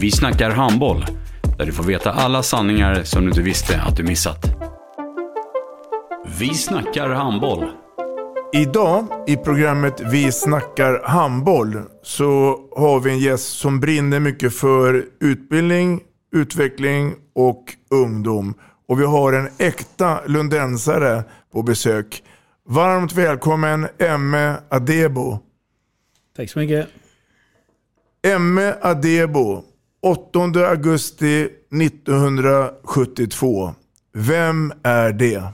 Vi 0.00 0.10
snackar 0.10 0.50
handboll, 0.50 1.04
där 1.58 1.66
du 1.66 1.72
får 1.72 1.84
veta 1.84 2.12
alla 2.12 2.42
sanningar 2.42 3.02
som 3.02 3.22
du 3.22 3.28
inte 3.28 3.42
visste 3.42 3.80
att 3.80 3.96
du 3.96 4.02
missat. 4.02 4.46
Vi 6.38 6.54
snackar 6.54 7.08
handboll. 7.08 7.64
Idag 8.52 9.06
i 9.26 9.36
programmet 9.36 10.00
Vi 10.12 10.32
snackar 10.32 11.02
handboll 11.04 11.82
så 12.02 12.58
har 12.76 13.00
vi 13.00 13.10
en 13.10 13.18
gäst 13.18 13.58
som 13.58 13.80
brinner 13.80 14.20
mycket 14.20 14.54
för 14.54 15.04
utbildning, 15.20 16.00
utveckling 16.32 17.14
och 17.34 17.64
ungdom. 17.90 18.54
Och 18.88 19.00
vi 19.00 19.04
har 19.04 19.32
en 19.32 19.48
äkta 19.58 20.20
lundensare 20.26 21.24
på 21.52 21.62
besök. 21.62 22.22
Varmt 22.68 23.12
välkommen 23.12 23.88
Emme 23.98 24.56
Adebo. 24.68 25.38
Tack 26.36 26.50
så 26.50 26.58
mycket. 26.58 26.88
Emme 28.22 28.74
Adebo, 28.82 29.62
8 30.02 30.66
augusti 30.66 31.48
1972. 31.70 33.74
Vem 34.12 34.72
är 34.82 35.12
det? 35.12 35.44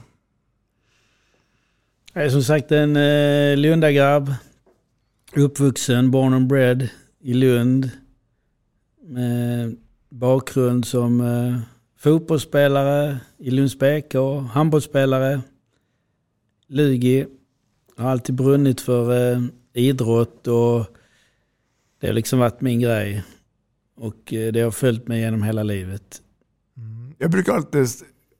Jag 2.13 2.25
är 2.25 2.29
som 2.29 2.43
sagt 2.43 2.71
en 2.71 2.95
eh, 2.95 3.57
Lundagrabb. 3.57 4.33
Uppvuxen, 5.35 6.11
born 6.11 6.33
and 6.33 6.47
bred 6.47 6.89
i 7.19 7.33
Lund. 7.33 7.89
Med 9.01 9.77
bakgrund 10.09 10.85
som 10.85 11.21
eh, 11.21 11.59
fotbollsspelare 11.99 13.17
i 13.37 13.51
Lunds 13.51 13.79
BK, 13.79 14.15
handbollsspelare, 14.51 15.41
Lugi. 16.67 17.25
Har 17.97 18.09
alltid 18.09 18.35
brunnit 18.35 18.81
för 18.81 19.33
eh, 19.33 19.41
idrott 19.73 20.47
och 20.47 20.85
det 21.99 22.07
har 22.07 22.13
liksom 22.13 22.39
varit 22.39 22.61
min 22.61 22.79
grej. 22.79 23.23
Och 23.97 24.33
eh, 24.33 24.51
det 24.51 24.61
har 24.61 24.71
följt 24.71 25.07
mig 25.07 25.19
genom 25.19 25.43
hela 25.43 25.63
livet. 25.63 26.21
Jag 27.17 27.31
brukar 27.31 27.53
alltid 27.53 27.87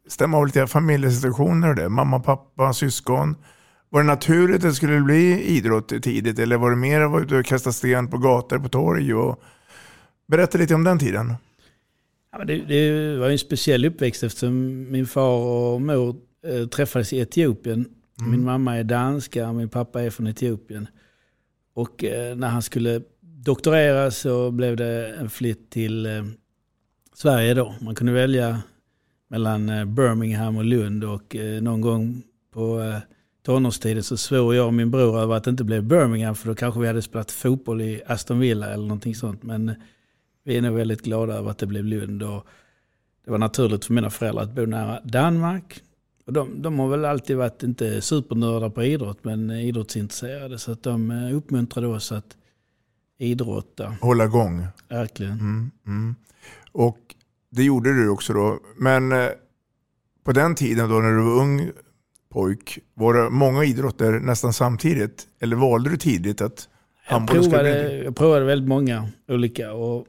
stämma 0.07 0.37
av 0.37 0.45
lite 0.45 0.67
familjesituationer 0.67 1.69
och 1.69 1.75
det. 1.75 1.89
Mamma, 1.89 2.19
pappa, 2.19 2.73
syskon. 2.73 3.35
Var 3.89 4.01
det 4.01 4.07
naturligt 4.07 4.55
att 4.55 4.61
det 4.61 4.73
skulle 4.73 5.01
bli 5.01 5.43
idrott 5.43 6.03
tidigt 6.03 6.39
eller 6.39 6.57
var 6.57 6.69
det 6.69 6.75
mer 6.75 7.01
att 7.01 7.11
vara 7.11 7.23
ute 7.23 7.35
och 7.35 7.45
kasta 7.45 7.71
sten 7.71 8.07
på 8.07 8.17
gator, 8.17 8.59
på 8.59 8.69
torg? 8.69 9.13
Och... 9.13 9.43
Berätta 10.27 10.57
lite 10.57 10.75
om 10.75 10.83
den 10.83 10.99
tiden. 10.99 11.33
Ja, 12.31 12.43
det, 12.43 12.57
det 12.57 13.17
var 13.17 13.29
en 13.29 13.39
speciell 13.39 13.85
uppväxt 13.85 14.23
eftersom 14.23 14.85
min 14.91 15.07
far 15.07 15.39
och 15.39 15.81
mor 15.81 16.15
eh, 16.47 16.67
träffades 16.67 17.13
i 17.13 17.19
Etiopien. 17.19 17.85
Min 18.31 18.43
mamma 18.43 18.77
är 18.77 18.83
danska 18.83 19.49
och 19.49 19.55
min 19.55 19.69
pappa 19.69 20.01
är 20.01 20.09
från 20.09 20.27
Etiopien. 20.27 20.87
Och 21.73 22.03
eh, 22.03 22.35
när 22.35 22.49
han 22.49 22.61
skulle 22.61 23.01
doktorera 23.47 24.11
så 24.11 24.51
blev 24.51 24.75
det 24.75 25.15
en 25.19 25.29
flytt 25.29 25.69
till 25.69 26.05
eh, 26.05 26.25
Sverige 27.13 27.53
då. 27.53 27.75
Man 27.81 27.95
kunde 27.95 28.13
välja 28.13 28.61
mellan 29.27 29.69
eh, 29.69 29.85
Birmingham 29.85 30.57
och 30.57 30.65
Lund 30.65 31.03
och 31.03 31.35
eh, 31.35 31.61
någon 31.61 31.81
gång 31.81 32.23
på 32.53 32.81
eh, 32.81 32.97
tonårstiden 33.45 34.03
så 34.03 34.17
svor 34.17 34.55
jag 34.55 34.67
och 34.67 34.73
min 34.73 34.91
bror 34.91 35.19
över 35.19 35.35
att 35.35 35.43
det 35.43 35.49
inte 35.49 35.63
blev 35.63 35.83
Birmingham 35.83 36.35
för 36.35 36.47
då 36.47 36.55
kanske 36.55 36.79
vi 36.79 36.87
hade 36.87 37.01
spelat 37.01 37.31
fotboll 37.31 37.81
i 37.81 38.01
Aston 38.07 38.39
Villa 38.39 38.73
eller 38.73 38.83
någonting 38.83 39.15
sånt. 39.15 39.43
Men 39.43 39.69
eh, 39.69 39.75
vi 40.43 40.57
är 40.57 40.61
nog 40.61 40.75
väldigt 40.75 41.01
glada 41.01 41.33
över 41.33 41.51
att 41.51 41.57
det 41.57 41.65
blev 41.65 41.85
Lund. 41.85 42.23
Och 42.23 42.47
det 43.25 43.31
var 43.31 43.37
naturligt 43.37 43.85
för 43.85 43.93
mina 43.93 44.09
föräldrar 44.09 44.43
att 44.43 44.55
bo 44.55 44.65
nära 44.65 44.99
Danmark. 45.03 45.81
Och 46.25 46.33
de, 46.33 46.61
de 46.61 46.79
har 46.79 46.87
väl 46.89 47.05
alltid 47.05 47.37
varit, 47.37 47.63
inte 47.63 48.01
supernördar 48.01 48.69
på 48.69 48.83
idrott, 48.83 49.23
men 49.23 49.49
eh, 49.49 49.67
idrottsintresserade. 49.67 50.59
Så 50.59 50.71
att 50.71 50.83
de 50.83 51.11
eh, 51.11 51.35
uppmuntrade 51.35 51.87
oss 51.87 52.11
att 52.11 52.37
idrotta. 53.17 53.95
Hålla 54.01 54.25
igång. 54.25 54.67
Verkligen. 54.89 55.31
Mm, 55.31 55.71
mm. 55.87 56.15
Och 56.71 57.15
det 57.49 57.63
gjorde 57.63 57.93
du 57.93 58.09
också 58.09 58.33
då. 58.33 58.59
Men 58.77 59.11
eh, 59.11 59.27
på 60.23 60.31
den 60.31 60.55
tiden 60.55 60.89
då 60.89 60.95
när 60.95 61.11
du 61.11 61.21
var 61.23 61.41
ung 61.41 61.71
pojk, 62.29 62.79
var 62.93 63.13
det 63.13 63.29
många 63.29 63.63
idrotter 63.63 64.19
nästan 64.19 64.53
samtidigt? 64.53 65.27
Eller 65.39 65.55
valde 65.55 65.89
du 65.89 65.97
tidigt 65.97 66.41
att 66.41 66.69
Jag 67.07 67.13
handboll 67.13 67.43
skulle 67.43 67.63
bli 67.63 68.03
jag 68.03 68.15
provade 68.15 68.45
väldigt 68.45 68.69
många 68.69 69.09
olika 69.27 69.73
och, 69.73 70.07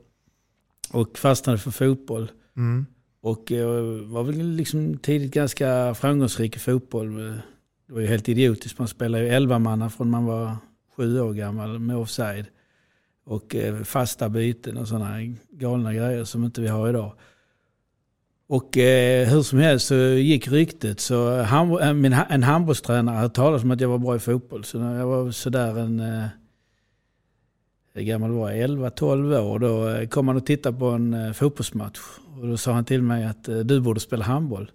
och 0.93 1.19
fastnade 1.19 1.59
för 1.59 1.71
fotboll. 1.71 2.31
Mm. 2.57 2.87
Och 3.21 3.53
eh, 3.53 3.67
var 4.05 4.23
väl 4.23 4.39
liksom 4.39 4.99
tidigt 4.99 5.35
ganska 5.35 5.95
framgångsrik 5.95 6.57
i 6.57 6.59
fotboll. 6.59 7.17
Det 7.87 7.93
var 7.95 8.01
ju 8.01 8.07
helt 8.07 8.29
idiotiskt. 8.29 8.79
Man 8.79 8.89
spelade 8.89 9.25
ju 9.25 9.31
11 9.31 9.59
manna 9.59 9.91
från 9.91 10.11
man 10.11 10.25
var 10.25 10.57
sju 10.97 11.21
år 11.21 11.33
gammal 11.33 11.79
med 11.79 11.97
offside. 11.97 12.47
Och 13.29 13.55
eh, 13.55 13.83
fasta 13.83 14.29
byten 14.29 14.77
och 14.77 14.89
sådana 14.89 15.19
galna 15.51 15.95
grejer 15.95 16.25
som 16.25 16.45
inte 16.45 16.61
vi 16.61 16.69
har 16.69 16.89
idag. 16.89 17.13
Och 18.47 18.79
eh, 18.79 19.29
hur 19.29 19.43
som 19.43 19.59
helst 19.59 19.87
så 19.87 19.95
gick 19.95 20.49
ryktet. 20.49 21.01
Så 21.01 21.43
han, 21.43 21.81
eh, 21.81 21.95
min, 21.95 22.13
en 22.13 22.43
handbollstränare 22.43 23.17
hade 23.17 23.35
talat 23.35 23.63
om 23.63 23.71
att 23.71 23.81
jag 23.81 23.89
var 23.89 23.99
bra 23.99 24.17
i 24.17 24.19
fotboll. 24.19 24.65
Så 24.65 24.79
när 24.79 24.99
jag 24.99 25.07
var 25.07 25.31
sådär 25.31 25.79
en... 25.79 26.01
Eh, 26.01 26.25
hur 27.93 28.03
gammal 28.03 28.31
var 28.31 28.51
jag? 28.51 28.71
11-12 28.71 29.39
år. 29.39 29.59
Då 29.59 29.89
eh, 29.89 30.09
kom 30.09 30.29
han 30.29 30.37
och 30.37 30.47
tittade 30.47 30.79
på 30.79 30.87
en 30.87 31.15
eh, 31.15 31.33
fotbollsmatch. 31.33 32.01
Och 32.41 32.47
då 32.47 32.57
sa 32.57 32.73
han 32.73 32.85
till 32.85 33.03
mig 33.03 33.25
att 33.25 33.49
eh, 33.49 33.59
du 33.59 33.81
borde 33.81 34.01
spela 34.01 34.25
handboll. 34.25 34.71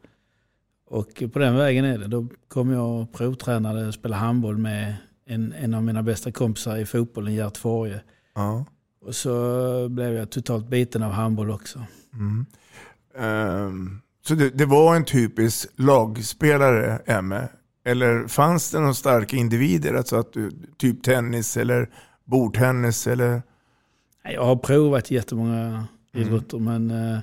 Och 0.86 1.24
på 1.34 1.40
den 1.40 1.56
vägen 1.56 1.86
är 1.86 1.98
det. 1.98 2.08
Då 2.08 2.28
kom 2.48 2.72
jag 2.72 3.02
och 3.02 3.14
provtränade 3.14 3.88
och 3.88 3.94
spelade 3.94 4.22
handboll 4.22 4.58
med 4.58 4.96
en, 5.26 5.54
en 5.54 5.74
av 5.74 5.84
mina 5.84 6.04
bästa 6.04 6.32
kompisar 6.32 6.78
i 6.78 6.86
fotbollen, 6.86 7.34
Gert 7.34 7.58
Forge. 7.58 8.02
Ja. 8.36 8.66
Och 9.06 9.16
så 9.16 9.90
blev 9.90 10.14
jag 10.14 10.30
totalt 10.30 10.68
biten 10.68 11.04
av 11.04 11.12
handboll 11.12 11.52
också. 11.52 11.86
Mm. 12.14 12.46
Ehm, 13.18 14.02
så 14.26 14.36
det, 14.36 14.50
det 14.50 14.66
var 14.66 14.96
en 14.96 15.06
typisk 15.06 15.70
lagspelare, 15.76 17.02
Emme? 17.06 17.48
Eller 17.86 18.28
fanns 18.28 18.72
det 18.72 18.80
några 18.80 18.94
starka 18.94 19.36
individer? 19.36 19.94
Alltså 19.94 20.16
att 20.16 20.34
du, 20.34 20.52
typ 20.78 21.04
tennis 21.04 21.58
eller 21.58 21.90
bordtennis? 22.26 23.08
Eller? 23.08 23.42
Jag 24.24 24.46
har 24.46 24.56
provat 24.56 25.12
jättemånga 25.12 25.88
idrotter 26.14 26.60
men 26.60 26.92
eh, 26.92 27.20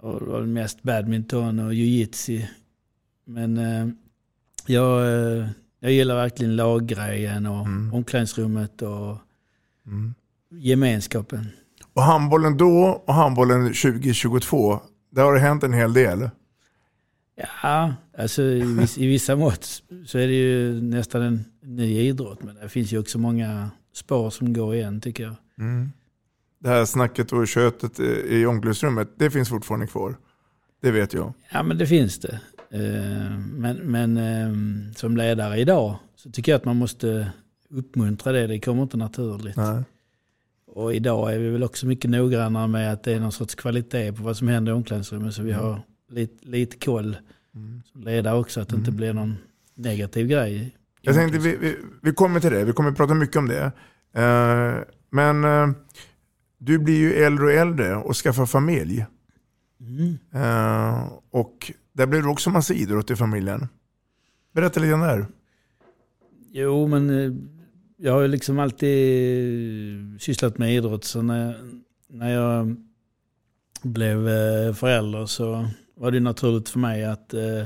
och 0.00 0.20
det 0.20 0.26
var 0.26 0.42
mest 0.42 0.82
badminton 0.82 1.58
och 1.58 1.74
jiu-jitsu. 1.74 2.42
Men 3.24 3.56
eh, 3.58 3.88
jag, 4.66 5.00
eh, 5.00 5.48
jag 5.80 5.92
gillar 5.92 6.14
verkligen 6.14 6.56
laggrejen 6.56 7.46
och 7.46 7.66
omklädningsrummet 7.92 8.82
och 8.82 9.16
gemenskapen. 10.50 11.46
Och 11.94 12.02
handbollen 12.02 12.56
då 12.56 13.02
och 13.06 13.14
handbollen 13.14 13.62
2022, 13.66 14.80
där 15.10 15.22
har 15.24 15.34
det 15.34 15.40
hänt 15.40 15.62
en 15.62 15.72
hel 15.72 15.92
del. 15.92 16.30
Ja, 17.62 17.94
alltså 18.18 18.42
i, 18.42 18.60
viss, 18.62 18.98
i 18.98 19.06
vissa 19.06 19.36
mått 19.36 19.82
så 20.06 20.18
är 20.18 20.26
det 20.26 20.32
ju 20.34 20.82
nästan 20.82 21.22
en 21.22 21.44
ny 21.62 21.98
idrott. 22.00 22.42
Men 22.42 22.54
det 22.54 22.68
finns 22.68 22.92
ju 22.92 22.98
också 22.98 23.18
många 23.18 23.70
spår 23.94 24.30
som 24.30 24.52
går 24.52 24.74
igen 24.74 25.00
tycker 25.00 25.24
jag. 25.24 25.34
Det 26.60 26.68
här 26.68 26.84
snacket 26.84 27.32
och 27.32 27.48
köttet 27.48 28.00
i 28.00 28.46
omklädningsrummet, 28.46 29.08
det 29.18 29.30
finns 29.30 29.48
fortfarande 29.48 29.86
kvar. 29.86 30.16
Det 30.82 30.90
vet 30.90 31.14
jag. 31.14 31.32
Ja 31.52 31.62
men 31.62 31.78
det 31.78 31.86
finns 31.86 32.18
det. 32.18 32.40
Eh, 32.70 33.38
Men, 33.38 33.76
men 33.76 34.16
eh, 34.16 34.52
som 34.96 35.16
ledare 35.16 35.58
idag 35.60 35.96
så 36.16 36.30
tycker 36.30 36.52
jag 36.52 36.56
att 36.58 36.64
man 36.64 36.76
måste 36.76 37.32
uppmuntra 37.72 38.32
det. 38.32 38.46
Det 38.46 38.60
kommer 38.60 38.82
inte 38.82 38.96
naturligt. 38.96 39.56
Nej. 39.56 39.82
Och 40.66 40.94
idag 40.94 41.34
är 41.34 41.38
vi 41.38 41.50
väl 41.50 41.62
också 41.62 41.86
mycket 41.86 42.10
noggrannare 42.10 42.68
med 42.68 42.92
att 42.92 43.02
det 43.02 43.12
är 43.12 43.20
någon 43.20 43.32
sorts 43.32 43.54
kvalitet 43.54 44.12
på 44.12 44.22
vad 44.22 44.36
som 44.36 44.48
händer 44.48 44.72
i 44.72 44.74
omklädningsrummet. 44.74 45.34
Så 45.34 45.42
vi 45.42 45.52
Mm. 45.52 45.64
har 45.64 45.82
lite, 46.08 46.46
lite 46.48 46.76
koll 46.76 47.16
som 47.92 48.02
ledare 48.02 48.38
också, 48.38 48.60
att 48.60 48.68
det 48.68 48.76
inte 48.76 48.92
blir 48.92 49.12
någon 49.12 49.36
negativ 49.74 50.26
grej. 50.26 50.76
Jag 51.00 51.14
tänkte 51.14 51.38
vi, 51.38 51.56
vi, 51.56 51.76
vi 52.02 52.12
kommer 52.12 52.40
till 52.40 52.50
det, 52.50 52.64
vi 52.64 52.72
kommer 52.72 52.92
prata 52.92 53.14
mycket 53.14 53.36
om 53.36 53.48
det. 53.48 53.72
Eh, 54.14 54.74
men 55.10 55.44
eh, 55.44 55.70
du 56.58 56.78
blir 56.78 56.96
ju 56.98 57.12
äldre 57.12 57.44
och 57.44 57.52
äldre 57.52 57.96
och 57.96 58.16
skaffar 58.16 58.46
familj. 58.46 59.06
Mm. 59.80 60.18
Eh, 60.34 61.08
och 61.30 61.72
där 61.92 62.06
blir 62.06 62.22
det 62.22 62.28
också 62.28 62.50
massa 62.50 62.74
idrott 62.74 63.10
i 63.10 63.16
familjen. 63.16 63.68
Berätta 64.54 64.80
lite 64.80 64.94
om 64.94 65.00
det 65.00 65.06
här. 65.06 65.26
Jo, 66.52 66.86
men 66.88 67.08
jag 68.04 68.12
har 68.12 68.28
liksom 68.28 68.58
alltid 68.58 70.20
sysslat 70.20 70.58
med 70.58 70.74
idrott. 70.74 71.04
Så 71.04 71.22
när, 71.22 71.56
när 72.08 72.32
jag 72.32 72.76
blev 73.82 74.28
eh, 74.28 74.74
förälder 74.74 75.26
så 75.26 75.68
var 75.94 76.10
det 76.10 76.20
naturligt 76.20 76.68
för 76.68 76.78
mig 76.78 77.04
att 77.04 77.34
eh, 77.34 77.64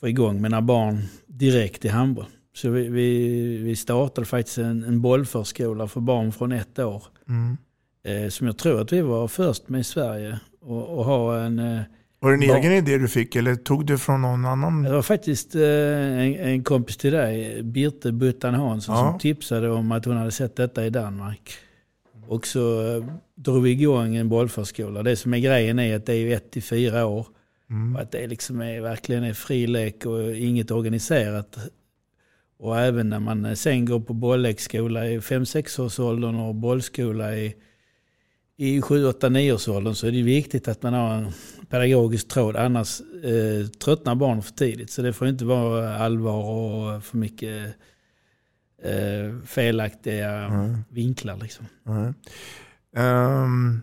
få 0.00 0.08
igång 0.08 0.42
mina 0.42 0.62
barn 0.62 1.02
direkt 1.26 1.84
i 1.84 1.88
handboll. 1.88 2.26
Så 2.54 2.70
vi, 2.70 2.88
vi, 2.88 3.56
vi 3.56 3.76
startade 3.76 4.26
faktiskt 4.26 4.58
en, 4.58 4.84
en 4.84 5.00
bollförskola 5.00 5.88
för 5.88 6.00
barn 6.00 6.32
från 6.32 6.52
ett 6.52 6.78
år. 6.78 7.02
Mm. 7.28 7.56
Eh, 8.04 8.28
som 8.28 8.46
jag 8.46 8.58
tror 8.58 8.80
att 8.80 8.92
vi 8.92 9.00
var 9.00 9.28
först 9.28 9.68
med 9.68 9.80
i 9.80 9.84
Sverige. 9.84 10.40
Och, 10.60 10.98
och 10.98 11.04
ha 11.04 11.38
en... 11.38 11.82
Var 12.20 12.30
det 12.30 12.36
en 12.46 12.56
egen 12.56 12.72
idé 12.72 12.98
du 12.98 13.08
fick 13.08 13.36
eller 13.36 13.54
tog 13.54 13.86
du 13.86 13.98
från 13.98 14.22
någon 14.22 14.44
annan? 14.44 14.82
Det 14.82 14.92
var 14.92 15.02
faktiskt 15.02 15.54
eh, 15.54 15.62
en, 15.62 16.34
en 16.34 16.64
kompis 16.64 16.96
till 16.96 17.12
dig, 17.12 17.62
Birte 17.62 18.12
Buttan 18.12 18.54
Hansson, 18.54 18.94
Ja. 18.94 19.10
som 19.10 19.18
tipsade 19.18 19.70
om 19.70 19.92
att 19.92 20.04
hon 20.04 20.16
hade 20.16 20.30
sett 20.30 20.56
detta 20.56 20.86
i 20.86 20.90
Danmark. 20.90 21.52
Och 22.28 22.46
så 22.46 22.96
eh, 22.96 23.04
drog 23.34 23.62
vi 23.62 23.70
igång 23.70 24.16
en 24.16 24.28
bollförskola. 24.28 25.02
Det 25.02 25.16
som 25.16 25.34
är 25.34 25.38
grejen 25.38 25.78
är 25.78 25.96
att 25.96 26.06
det 26.06 26.14
är 26.14 26.36
ett 26.36 26.50
till 26.50 26.62
fyra 26.62 27.06
år. 27.06 27.26
Mm. 27.70 27.96
Att 27.96 28.12
det 28.12 28.26
liksom 28.26 28.60
är, 28.60 28.80
verkligen 28.80 29.24
är 29.24 29.32
fri 29.32 29.66
lek 29.66 30.06
och 30.06 30.36
inget 30.36 30.70
organiserat. 30.70 31.58
Och 32.58 32.78
även 32.80 33.08
när 33.08 33.20
man 33.20 33.56
sen 33.56 33.84
går 33.84 34.00
på 34.00 34.12
bollleksskola 34.12 35.06
i 35.08 35.18
5-6 35.18 35.80
års 35.80 35.98
åldern 35.98 36.34
och 36.36 36.54
bollskola 36.54 37.36
i, 37.36 37.54
i 38.56 38.80
7-8-9 38.80 39.52
års 39.54 39.68
åldern 39.68 39.94
så 39.94 40.06
är 40.06 40.12
det 40.12 40.22
viktigt 40.22 40.68
att 40.68 40.82
man 40.82 40.94
har 40.94 41.14
en 41.14 41.32
pedagogisk 41.68 42.28
tråd. 42.28 42.56
Annars 42.56 43.00
eh, 43.00 43.66
tröttnar 43.66 44.14
barn 44.14 44.42
för 44.42 44.52
tidigt. 44.52 44.90
Så 44.90 45.02
det 45.02 45.12
får 45.12 45.28
inte 45.28 45.44
vara 45.44 45.96
allvar 45.98 46.44
och 46.44 47.04
för 47.04 47.16
mycket 47.18 47.74
eh, 48.82 49.40
felaktiga 49.44 50.30
Mm. 50.32 50.78
vinklar. 50.88 51.36
Liksom. 51.36 51.66
Nej. 51.82 52.12
Ehm. 52.96 53.80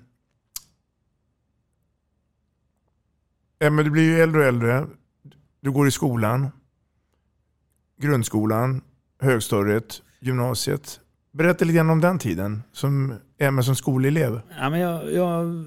ja, 3.60 3.70
men 3.70 3.86
du 3.86 3.92
blir 3.92 4.04
ju 4.04 4.20
äldre 4.22 4.42
och 4.42 4.48
äldre. 4.48 4.88
Du 5.62 5.72
går 5.72 5.88
i 5.88 5.92
skolan. 5.92 6.48
Grundskolan, 7.98 8.82
högstadiet, 9.20 10.02
gymnasiet. 10.20 11.00
Berätta 11.34 11.66
lite 11.66 11.76
grann 11.76 11.90
om 11.90 12.02
den 12.02 12.20
tiden 12.20 12.64
som 12.72 13.14
även 13.38 13.64
som 13.64 13.76
skolelev. 13.76 14.42
Ja, 14.60 14.70
men 14.70 14.80
jag, 14.80 15.14
jag 15.14 15.66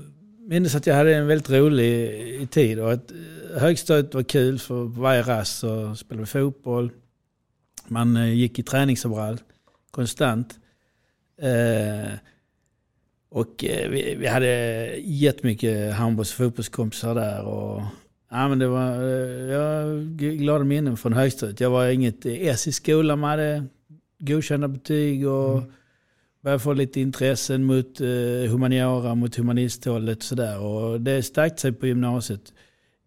minns 0.48 0.74
att 0.74 0.86
jag 0.86 0.94
hade 0.94 1.14
en 1.14 1.26
väldigt 1.26 1.50
rolig 1.50 2.50
tid. 2.50 2.80
Och 2.80 2.92
att 2.92 3.10
eh, 3.10 3.60
högstadiet 3.60 4.14
var 4.14 4.22
kul 4.22 4.58
för 4.58 4.94
på 4.94 5.00
varje 5.00 5.22
rast 5.22 5.58
så 5.58 5.94
spelade 5.94 6.22
vi 6.22 6.26
fotboll. 6.26 6.90
Man 7.88 8.16
eh, 8.16 8.34
gick 8.34 8.58
i 8.58 8.62
träningsoverall 8.62 9.40
konstant. 9.90 10.54
Eh, 11.42 12.12
och 13.30 13.64
eh, 13.64 13.90
vi, 13.90 14.16
vi 14.18 14.26
hade 14.26 14.46
jättemycket 14.96 15.94
handbolls 15.94 16.30
och 16.30 16.36
fotbollskompisar 16.36 17.14
där. 17.14 17.44
Och, 17.44 17.82
ja, 18.30 18.48
men 18.48 18.58
det 18.58 18.68
var 18.68 19.02
jag 19.42 19.60
har 19.60 20.16
glada 20.36 20.64
minnen 20.64 20.96
från 20.96 21.12
högstadiet. 21.12 21.60
Jag 21.60 21.70
var 21.70 21.88
inget 21.88 22.26
S 22.26 22.66
i 22.66 22.72
skolan, 22.72 23.18
man 23.18 23.30
hade 23.30 23.66
godkända 24.18 24.68
betyg 24.68 25.28
och 25.28 25.62
började 26.42 26.62
få 26.62 26.72
lite 26.72 27.00
intressen 27.00 27.64
mot 27.64 28.00
eh, 28.00 28.50
humaniora, 28.50 29.14
mot 29.14 29.36
humanisthållet 29.36 30.18
och 30.18 30.24
sådär. 30.24 30.60
Och 30.60 31.00
det 31.00 31.22
stärkte 31.22 31.60
sig 31.60 31.72
på 31.72 31.86
gymnasiet. 31.86 32.52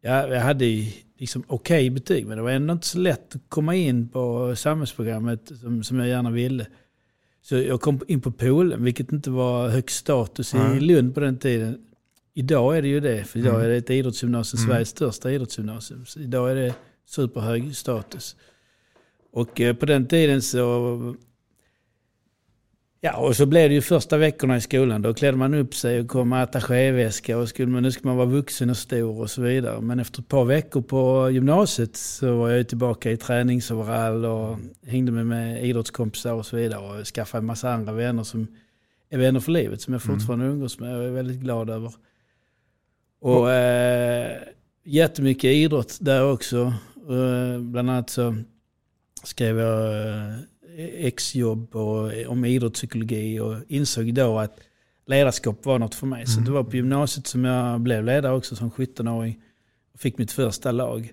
Jag, 0.02 0.30
jag 0.32 0.42
hade 0.42 0.66
ju 0.66 0.92
liksom 1.18 1.44
okej 1.48 1.90
betyg, 1.90 2.28
men 2.28 2.38
det 2.38 2.44
var 2.44 2.52
ändå 2.52 2.74
inte 2.74 2.88
så 2.88 2.98
lätt 3.00 3.36
att 3.36 3.42
komma 3.50 3.76
in 3.76 4.08
på 4.10 4.56
samhällsprogrammet 4.56 5.52
som, 5.62 5.84
som 5.84 6.00
jag 6.00 6.08
gärna 6.08 6.32
ville. 6.32 6.66
Så 7.42 7.56
jag 7.56 7.82
kom 7.82 8.00
in 8.08 8.22
på 8.22 8.32
Polen, 8.32 8.84
vilket 8.84 9.12
inte 9.12 9.30
var 9.30 9.68
högst 9.70 9.98
status 9.98 10.54
i 10.54 10.58
Nej. 10.58 10.80
Lund 10.80 11.14
på 11.14 11.20
den 11.20 11.38
tiden. 11.38 11.86
Idag 12.34 12.78
är 12.78 12.82
det 12.82 12.88
ju 12.88 13.00
det, 13.00 13.24
för 13.24 13.40
idag 13.40 13.54
Mm. 13.56 13.66
är 13.66 13.70
det 13.70 13.76
ett 13.78 13.90
idrottsgymnasium, 13.90 14.60
Mm. 14.64 14.70
Sveriges 14.70 14.90
största 14.90 15.32
idrottsgymnasium. 15.32 16.06
Så 16.06 16.20
idag 16.20 16.52
är 16.52 16.56
det 16.56 16.74
superhög 17.06 17.76
status. 17.76 18.36
Och 19.32 19.62
eh, 19.62 19.76
på 19.76 19.86
den 19.86 20.08
tiden 20.08 20.42
så... 20.42 21.16
Ja, 23.02 23.18
och 23.18 23.36
så 23.36 23.46
blev 23.46 23.70
det 23.70 23.76
ju 23.76 23.82
första 23.82 24.18
veckorna 24.18 24.58
i 24.58 24.62
skolan. 24.62 25.02
Då 25.02 25.14
klädde 25.14 25.38
man 25.38 25.54
upp 25.54 25.76
sig 25.76 26.00
och 26.00 26.08
kom 26.08 26.30
med 26.30 26.44
attachéväska 26.44 27.38
och 27.38 27.50
skulle, 27.50 27.68
man, 27.68 27.84
nu 27.84 27.92
ska 27.92 28.08
man 28.08 28.18
vara 28.18 28.28
vuxen 28.28 28.70
och 28.70 28.78
stor 28.78 29.22
och 29.22 29.30
så 29.30 29.42
vidare. 29.42 29.82
Men 29.82 30.00
efter 30.00 30.22
ett 30.22 30.28
par 30.28 30.46
veckor 30.46 30.82
på 30.82 31.30
gymnasiet 31.32 31.96
så 31.96 32.38
var 32.38 32.50
jag 32.50 32.68
tillbaka 32.68 33.12
i 33.12 33.18
träningsoverall 33.18 34.26
och 34.26 34.58
hängde 34.86 35.12
med, 35.12 35.26
med 35.26 35.66
idrottskompisar 35.66 36.34
och 36.34 36.46
så 36.46 36.56
vidare. 36.56 37.00
Och 37.00 37.06
skaffade 37.06 37.42
en 37.42 37.46
massa 37.46 37.74
andra 37.74 37.94
vänner 37.94 38.24
som 38.24 38.48
är 39.10 39.18
vänner 39.18 39.40
för 39.40 39.52
livet 39.52 39.82
som 39.82 39.94
jag 39.94 40.02
fortfarande 40.02 40.46
umgås 40.46 40.80
med 40.80 40.98
och 40.98 41.04
är 41.04 41.10
väldigt 41.10 41.40
glad 41.40 41.70
över. 41.70 41.94
Och 43.22 43.52
eh, 43.52 44.38
jättemycket 44.84 45.44
idrott 45.52 45.98
där 46.02 46.32
också. 46.32 46.74
Eh, 47.10 47.60
bland 47.60 47.90
annat 47.90 48.10
så 48.10 48.36
skrev 49.24 49.60
jag 49.60 50.08
eh, 50.08 50.36
exjobb 51.06 51.76
och, 51.76 52.12
om 52.28 52.46
idrottspsykologi 52.46 53.40
och 53.40 53.56
insåg 53.68 54.14
då 54.14 54.40
att 54.40 54.60
ledarskap 55.08 55.66
var 55.66 55.80
något 55.80 55.96
för 55.96 56.08
mig. 56.08 56.26
Så 56.28 56.34
Mm. 56.34 56.46
det 56.46 56.52
var 56.52 56.64
på 56.64 56.76
gymnasiet 56.76 57.28
som 57.28 57.46
jag 57.46 57.80
blev 57.82 58.04
ledare 58.04 58.34
också 58.36 58.56
som 58.56 58.72
17-åring. 58.72 59.40
Och 59.94 60.00
fick 60.00 60.18
mitt 60.18 60.32
första 60.32 60.72
lag. 60.72 61.12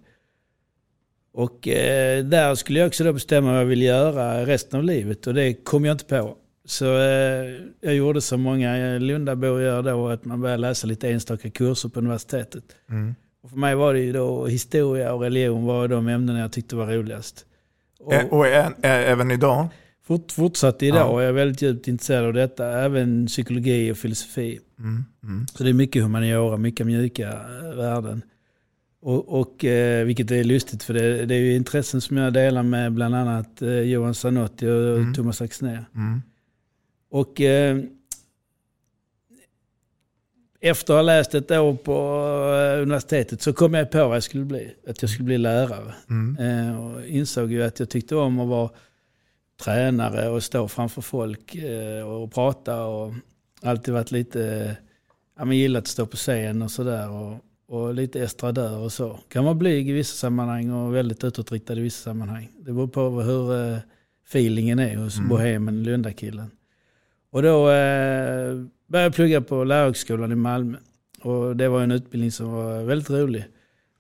Och 1.33 1.69
eh, 1.69 2.25
där 2.25 2.55
skulle 2.55 2.79
jag 2.79 2.87
också 2.87 3.05
då 3.05 3.13
bestämma 3.13 3.51
vad 3.53 3.61
jag 3.61 3.65
ville 3.67 3.85
göra 3.85 4.47
resten 4.47 4.79
av 4.79 4.85
livet 4.85 5.27
och 5.27 5.35
det 5.35 5.55
kom 5.55 5.85
jag 5.85 5.95
inte 5.95 6.05
på. 6.05 6.37
Så 6.65 6.85
eh, 6.99 7.61
jag 7.81 7.95
gjorde 7.95 8.21
som 8.21 8.41
många 8.41 8.99
Lundabor 8.99 9.61
gör 9.63 9.83
då, 9.83 10.09
att 10.09 10.25
man 10.25 10.41
började 10.41 10.61
läsa 10.61 10.87
lite 10.87 11.09
enstaka 11.11 11.51
kurser 11.51 11.89
på 11.89 11.99
universitetet. 11.99 12.65
Mm. 12.91 13.15
Och 13.43 13.51
för 13.51 13.57
mig 13.57 13.75
var 13.75 13.95
det 13.95 14.01
ju 14.01 14.13
då 14.13 14.47
historia 14.47 15.15
och 15.15 15.21
religion 15.21 15.65
var 15.65 15.89
de 15.89 16.09
ämnen 16.09 16.37
jag 16.37 16.53
tyckte 16.53 16.77
var 16.77 16.87
roligast. 16.87 17.47
Och 18.01 18.13
Ä- 18.13 18.29
Och 18.31 18.47
ä- 18.47 18.75
ä- 18.83 19.05
även 19.13 19.31
idag. 19.31 19.69
fort, 20.07 20.33
fortsatt 20.33 20.83
idag 20.83 20.99
Ja. 21.13 21.23
jag 21.23 21.29
är 21.29 21.33
väldigt 21.33 21.63
djupt 21.63 21.89
intresserad 21.89 22.25
av 22.25 22.33
detta. 22.33 22.81
Även 22.81 23.27
psykologi 23.27 23.93
och 23.93 23.97
filosofi. 23.97 24.59
Mm. 24.79 25.05
Mm. 25.25 25.47
Så 25.55 25.65
det 25.65 25.71
är 25.71 25.75
mycket 25.75 26.03
humaniora, 26.03 26.57
mycket 26.57 26.87
mjuka 26.87 27.41
värden. 27.77 28.23
Och, 29.03 29.41
och, 29.41 29.65
eh, 29.65 30.05
vilket 30.05 30.31
är 30.31 30.45
lustigt 30.45 30.83
för 30.83 30.95
det, 30.95 31.27
det 31.27 31.35
är 31.35 31.39
ju 31.39 31.55
intressen 31.57 32.01
som 32.01 32.17
jag 32.17 32.33
delar 32.33 32.63
med 32.63 32.93
bland 32.93 33.15
annat 33.15 33.63
eh, 33.63 33.69
Johan 33.81 34.15
Zanotti 34.15 34.67
och 34.67 34.97
Mm. 34.99 35.15
Thomas 35.15 35.41
Axnér. 35.43 35.85
Mm. 35.95 36.23
Och 37.11 37.41
eh, 37.41 37.79
efter 40.67 40.93
att 40.93 40.99
ha 40.99 41.03
läst 41.03 41.35
ett 41.35 41.51
år 41.51 41.75
på 41.77 41.93
eh, 41.93 42.83
universitetet 42.83 43.43
så 43.43 43.53
kom 43.53 43.75
jag 43.75 43.91
på 43.91 44.07
vad 44.09 44.17
jag 44.17 44.23
skulle 44.23 44.45
bli. 44.45 44.75
Att 44.89 45.03
jag 45.03 45.11
skulle 45.11 45.25
bli 45.25 45.39
lärare. 45.39 45.95
Mm. 46.11 46.37
Eh, 46.69 46.85
och 46.85 47.07
insåg 47.07 47.53
ju 47.53 47.63
att 47.63 47.81
jag 47.81 47.89
tyckte 47.91 48.17
om 48.17 48.41
att 48.41 48.49
vara 48.49 48.71
tränare 49.63 50.29
och 50.29 50.43
stå 50.43 50.69
framför 50.69 51.03
folk 51.03 51.55
eh, 51.55 52.03
och 52.09 52.33
prata. 52.33 52.85
Och 52.85 53.13
alltid 53.63 53.95
varit 53.95 54.11
lite, 54.11 54.77
ja 55.39 55.45
men 55.45 55.57
gillat 55.57 55.83
att 55.83 55.89
stå 55.89 56.07
på 56.07 56.17
scen 56.17 56.63
och 56.63 56.71
sådär. 56.71 57.11
Och, 57.11 57.37
och 57.69 57.95
lite 57.95 58.23
estradör 58.23 58.79
och 58.79 58.93
så. 58.93 59.21
Kan 59.29 59.45
vara 59.45 59.55
blyg 59.55 59.89
i 59.89 59.93
vissa 59.93 60.17
sammanhang 60.17 60.71
och 60.71 60.95
väldigt 60.95 61.25
utåtriktad 61.25 61.75
i 61.75 61.81
vissa 61.81 62.05
sammanhang. 62.11 62.49
Det 62.59 62.73
beror 62.73 62.89
på 62.89 63.21
hur 63.21 63.73
eh, 63.73 63.79
feelingen 64.29 64.79
är 64.79 64.97
hos 64.97 65.17
Mm. 65.17 65.29
bohemen, 65.29 65.83
Lundakillen. 65.83 66.51
Och 67.31 67.43
då 67.43 67.71
eh, 67.71 68.55
började 68.87 69.15
plugga 69.15 69.41
på 69.41 69.65
lärarhögskolan 69.65 70.33
i 70.33 70.35
Malmö. 70.35 70.79
Och 71.23 71.57
det 71.57 71.69
var 71.69 71.83
en 71.83 71.91
utbildning 71.91 72.33
som 72.33 72.53
var 72.53 72.83
väldigt 72.83 73.11
rolig. 73.11 73.45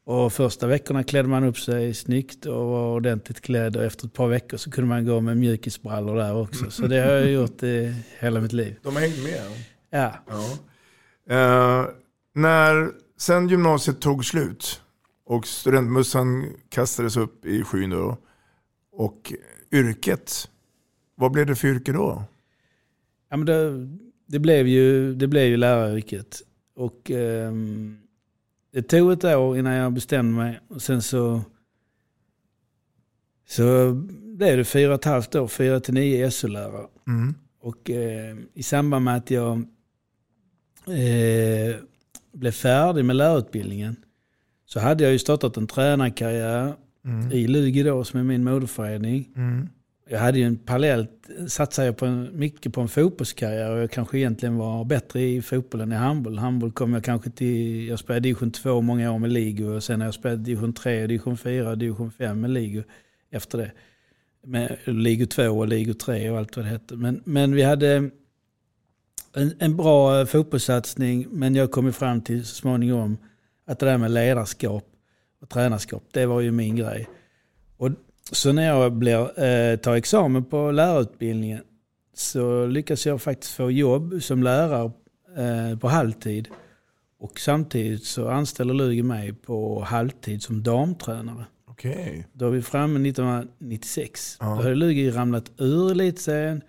Och 0.05 0.33
första 0.33 0.67
veckorna 0.67 1.05
klädde 1.05 1.29
man 1.29 1.45
upp 1.45 1.59
sig 1.59 1.95
snyggt 1.95 2.47
och 2.47 2.67
var 2.67 2.95
ordentligt 2.95 3.41
klädd. 3.41 3.77
Och 3.77 3.85
efter 3.85 4.07
ett 4.07 4.13
par 4.13 4.29
veckor 4.29 4.57
så 4.57 4.71
kunde 4.71 4.89
man 4.89 5.07
gå 5.07 5.21
med 5.21 5.37
mjukisbrallor 5.37 6.17
där 6.17 6.37
också. 6.37 6.71
Så 6.71 6.87
det 6.87 7.01
har 7.01 7.13
jag 7.13 7.31
gjort 7.31 7.63
i 7.63 7.95
hela 8.19 8.41
mitt 8.41 8.53
liv. 8.53 8.77
De 8.83 8.95
har 8.95 9.03
hängt 9.03 9.23
med. 9.25 9.41
Ja. 9.91 10.15
Ja. 10.29 10.59
Eh, 11.35 11.87
när 12.35 12.91
sen 13.19 13.49
gymnasiet 13.49 14.01
tog 14.01 14.25
slut 14.25 14.81
och 15.27 15.47
studentmössan 15.47 16.53
kastades 16.69 17.17
upp 17.17 17.47
i 17.47 17.63
skyn 17.63 17.91
då, 17.91 18.19
och 18.93 19.33
yrket, 19.73 20.51
vad 21.15 21.33
blev 21.33 21.47
det 21.47 21.57
för 21.57 21.69
yrke 21.69 21.93
då? 21.93 22.25
Ja, 23.31 23.37
men 23.37 23.47
det, 23.47 23.89
det, 24.27 24.39
blev 24.39 24.67
ju, 24.67 25.15
det 25.15 25.27
blev 25.27 25.45
ju 25.47 25.57
läraryrket. 25.57 26.43
Och 26.75 27.11
eh, 27.11 27.53
det 28.73 28.83
tog 28.83 29.13
ett 29.13 29.25
år 29.25 29.59
innan 29.59 29.73
jag 29.73 29.93
bestämde 29.93 30.37
mig. 30.37 30.61
Och 30.69 30.83
sen 30.83 31.03
så, 31.03 31.43
så 33.49 33.93
blev 34.37 34.57
det 34.57 34.65
fyra 34.65 34.89
och 34.89 35.01
ett 35.01 35.05
halvt 35.05 35.35
år, 35.35 35.49
fyra 35.49 35.81
till 35.81 35.95
nio 35.95 36.31
SO-lärare. 36.31 36.87
Mm. 37.07 37.35
Och 37.61 37.91
eh, 37.91 38.37
i 38.55 38.63
samband 38.63 39.05
med 39.05 39.17
att 39.17 39.31
jag 39.31 39.57
eh, 40.87 41.77
blev 42.33 42.53
färdig 42.53 43.05
med 43.05 43.17
lärarutbildningen 43.17 43.97
så 44.65 44.81
hade 44.81 45.05
jag 45.05 45.13
ju 45.13 45.19
startat 45.19 45.57
en 45.57 45.67
tränarkarriär 45.67 46.75
Mm. 47.07 47.33
i 47.33 47.47
Lugi 47.47 47.83
då 47.83 48.05
som 48.05 48.21
är 48.21 48.25
min 48.25 48.45
moderförening. 48.45 49.29
Mm. 49.37 49.69
Jag 50.09 50.19
hade 50.19 50.39
ju 50.39 50.45
en 50.45 50.57
parallellt, 50.57 51.29
satsade 51.49 51.87
jag 51.87 51.97
på 51.97 52.07
en, 52.07 52.39
mycket 52.39 52.73
på 52.73 52.81
en 52.81 52.89
fotbollskarriär 52.89 53.71
och 53.71 53.79
jag 53.79 53.91
kanske 53.91 54.19
egentligen 54.19 54.57
var 54.57 54.85
bättre 54.85 55.23
i 55.23 55.43
fotboll 55.43 55.81
än 55.81 55.93
i 55.93 55.95
handboll. 55.95 56.39
Handboll 56.39 56.73
kom 56.73 56.95
jag 56.95 57.05
kanske 57.05 57.31
till, 57.31 57.89
jag 57.89 57.99
spelade 57.99 58.21
division 58.21 58.51
2 58.51 58.81
många 58.81 59.13
år 59.13 59.19
med 59.19 59.33
Ligo 59.33 59.65
och 59.65 59.83
sen 59.83 60.01
har 60.01 60.07
jag 60.07 60.15
spelat 60.15 60.45
division 60.45 60.73
3, 60.73 61.07
division 61.07 61.37
4 61.37 61.71
och 61.71 61.79
division 61.79 62.11
5 62.11 62.41
med 62.41 62.51
Ligo 62.51 62.83
efter 63.31 63.59
det. 63.59 63.73
Med 64.45 64.77
Ligo 64.85 65.27
2 65.27 65.43
och 65.43 65.69
Ligo 65.69 65.95
3 65.95 66.31
och 66.31 66.39
allt 66.39 66.57
vad 66.57 66.65
det 66.65 66.71
hette. 66.71 66.97
Men, 66.97 67.23
men 67.25 67.55
vi 67.55 67.63
hade 67.63 68.11
en, 69.33 69.53
en 69.59 69.77
bra 69.77 70.27
fotbollssatsning 70.27 71.27
men 71.31 71.55
jag 71.55 71.71
kom 71.71 71.87
ju 71.87 71.93
fram 71.93 72.21
till 72.21 72.45
så 72.45 72.55
småningom 72.55 73.17
att 73.67 73.79
det 73.79 73.87
där 73.87 73.99
med 73.99 74.11
ledarskap 74.11 74.85
och 75.41 75.49
tränarskap, 75.49 76.03
det 76.13 76.27
var 76.27 76.41
ju 76.41 76.51
min 76.51 76.77
grej. 76.77 77.09
Och 77.77 77.91
så 78.33 78.53
när 78.53 78.67
jag 78.67 78.93
blir, 78.93 79.41
eh, 79.43 79.77
tar 79.77 79.95
examen 79.95 80.45
på 80.45 80.71
lärarutbildningen 80.71 81.63
så 82.15 82.67
lyckas 82.67 83.07
jag 83.07 83.23
faktiskt 83.23 83.53
få 83.53 83.71
jobb 83.71 84.23
som 84.23 84.43
lärare 84.43 84.91
eh, 85.37 85.79
på 85.79 85.89
halvtid. 85.89 86.49
Och 87.19 87.41
samtidigt 87.41 88.05
så 88.05 88.29
anställer 88.29 88.75
Lugi 88.75 89.03
mig 89.03 89.33
på 89.33 89.81
halvtid 89.81 90.43
som 90.43 90.63
damtränare. 90.63 91.45
Okej. 91.67 92.27
Då 92.33 92.47
är 92.47 92.51
vi 92.51 92.63
framme 92.63 93.09
1996. 93.09 94.37
Ja. 94.41 94.47
Då 94.47 94.63
hade 94.63 94.75
Lugi 94.75 95.11
ramlat 95.11 95.53
ur 95.59 95.91
elitserien. 95.91 96.63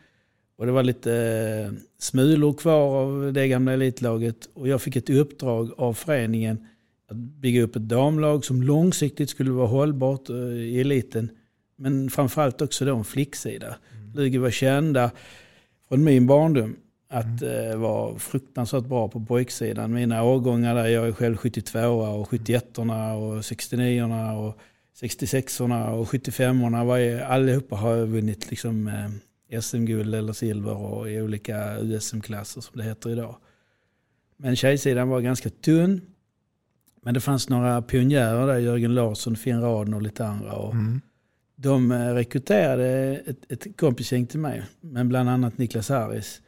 Och 0.57 0.65
det 0.65 0.71
var 0.71 0.83
lite 0.83 1.13
eh, 1.13 1.73
smulor 1.99 2.53
kvar 2.53 2.95
av 2.95 3.33
det 3.33 3.47
gamla 3.47 3.73
elitlaget. 3.73 4.49
Och 4.53 4.67
jag 4.67 4.81
fick 4.81 4.95
ett 4.95 5.09
uppdrag 5.09 5.71
av 5.77 5.93
föreningen 5.93 6.67
att 7.09 7.17
bygga 7.17 7.61
upp 7.61 7.75
ett 7.75 7.89
damlag 7.89 8.45
som 8.45 8.61
långsiktigt 8.61 9.29
skulle 9.29 9.51
vara 9.51 9.67
hållbart 9.67 10.29
eh, 10.29 10.35
i 10.35 10.81
eliten. 10.81 11.29
Men 11.77 12.09
framförallt 12.09 12.61
också 12.61 12.85
då 12.85 12.95
en 12.95 13.03
flicksida. 13.03 13.67
Mm. 13.67 14.13
Lugi 14.13 14.37
var 14.37 14.51
kända 14.51 15.11
från 15.89 16.03
min 16.03 16.27
barndom 16.27 16.75
att 17.09 17.41
eh, 17.41 17.75
vara 17.77 18.19
fruktansvärt 18.19 18.85
bra 18.85 19.07
på 19.07 19.25
pojksidan. 19.25 19.93
Mina 19.93 20.23
årgångar 20.23 20.75
där, 20.75 20.87
jag 20.87 21.07
är 21.07 21.11
själv 21.11 21.37
72 21.37 21.79
och 21.89 22.29
71 22.29 22.77
och 22.77 23.45
69 23.45 24.03
och 24.37 24.59
66 24.93 25.61
och 25.61 26.09
75 26.09 26.87
varje, 26.87 27.25
allihopa 27.25 27.75
har 27.75 28.05
vunnit 28.05 28.49
liksom, 28.49 28.87
eh, 28.87 29.59
SM-guld 29.61 30.15
eller 30.15 30.33
silver 30.33 30.77
och 30.77 31.11
i 31.11 31.21
olika 31.21 31.79
USM-klasser 31.79 32.61
som 32.61 32.77
det 32.77 32.83
heter 32.83 33.09
idag. 33.09 33.35
Men 34.37 34.55
tjejsidan 34.55 35.09
var 35.09 35.21
ganska 35.21 35.49
tunn. 35.49 36.01
Men 37.01 37.13
det 37.13 37.19
fanns 37.21 37.49
några 37.49 37.81
pionjärer 37.81 38.47
där, 38.47 38.57
Jörgen 38.57 38.95
Larsson, 38.95 39.35
Finn 39.35 39.61
Raden 39.61 39.93
och 39.93 40.01
lite 40.01 40.25
andra. 40.25 40.51
Och 40.53 40.73
Mm. 40.73 41.01
De 41.59 41.91
eh, 41.91 42.13
rekryterade 42.13 43.21
ett, 43.25 43.51
ett 43.51 43.77
kompisgäng 43.77 44.25
till 44.27 44.39
mig, 44.39 44.63
men 44.81 45.09
bland 45.09 45.29
annat 45.29 45.57
Niklas 45.57 45.89
Harris 45.89 46.41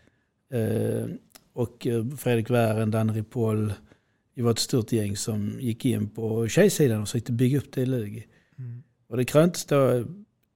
eh, 0.53 1.05
och 1.53 1.87
eh, 1.87 2.05
Fredrik 2.17 2.49
Wären, 2.49 2.91
Danne 2.91 3.13
Ripoll. 3.13 3.73
Vi 4.35 4.41
var 4.41 4.51
ett 4.51 4.59
stort 4.59 4.91
gäng 4.91 5.17
som 5.17 5.57
gick 5.59 5.85
in 5.85 6.09
på 6.09 6.47
tjejsidan 6.47 7.01
och 7.01 7.07
försökte 7.07 7.31
bygga 7.31 7.57
upp 7.57 7.71
det 7.73 7.81
i 7.81 7.85
Lugi. 7.85 8.27
Mm. 8.59 8.83
Och 9.09 9.17
det 9.17 9.25
kröntes 9.25 9.65
då, 9.65 10.03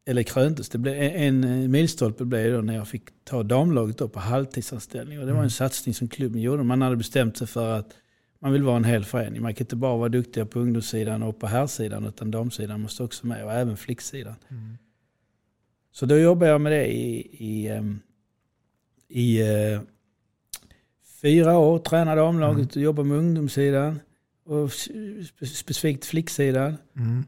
eller 0.06 0.24
kröntes, 0.24 0.70
det 0.70 0.78
blev 0.78 0.96
en, 0.96 1.44
en 1.44 1.72
milstolpe 1.72 2.26
blev 2.26 2.44
det 2.52 2.56
då 2.56 2.62
när 2.62 2.76
jag 2.76 2.88
fick 2.88 3.04
ta 3.24 3.44
damlaget 3.44 3.98
då 3.98 4.08
på 4.10 4.20
halvtidsanställning. 4.20 5.20
Och 5.20 5.26
det 5.26 5.32
var 5.32 5.40
en 5.40 5.44
Mm. 5.44 5.50
satsning 5.50 5.94
som 5.96 6.08
klubben 6.08 6.42
gjorde. 6.42 6.64
Man 6.64 6.82
hade 6.82 6.96
bestämt 6.96 7.38
sig 7.38 7.48
för 7.48 7.80
att 7.80 7.94
man 8.44 8.54
vill 8.54 8.64
vara 8.64 8.78
en 8.78 8.84
hel 8.84 9.06
förening. 9.06 9.42
Man 9.42 9.54
kan 9.54 9.66
inte 9.66 9.76
bara 9.76 9.98
vara 9.98 10.10
duktiga 10.10 10.46
på 10.46 10.60
ungdomssidan 10.60 11.24
och 11.24 11.40
på 11.40 11.48
herrsidan 11.48 12.06
utan 12.06 12.32
damsidan 12.32 12.82
måste 12.82 13.04
också 13.04 13.28
med 13.28 13.46
och 13.46 13.54
även 13.54 13.78
flicksidan. 13.78 14.36
Mm. 14.50 14.78
Så 15.92 16.06
då 16.06 16.18
jobbade 16.18 16.52
jag 16.52 16.62
med 16.62 16.72
det 16.72 16.88
i, 16.88 17.28
i, 17.32 17.68
ehm, 17.68 18.00
i 19.08 19.42
eh, 19.42 19.82
fyra 21.22 21.58
år. 21.58 21.80
Tränade 21.80 22.22
damlaget 22.22 22.76
och 22.76 22.82
jobbade 22.82 23.10
med 23.10 23.18
ungdomssidan 23.18 24.00
och 24.46 24.68
spe- 24.68 25.24
specifikt 25.46 26.06
flicksidan. 26.06 26.78
Mm. 26.98 27.24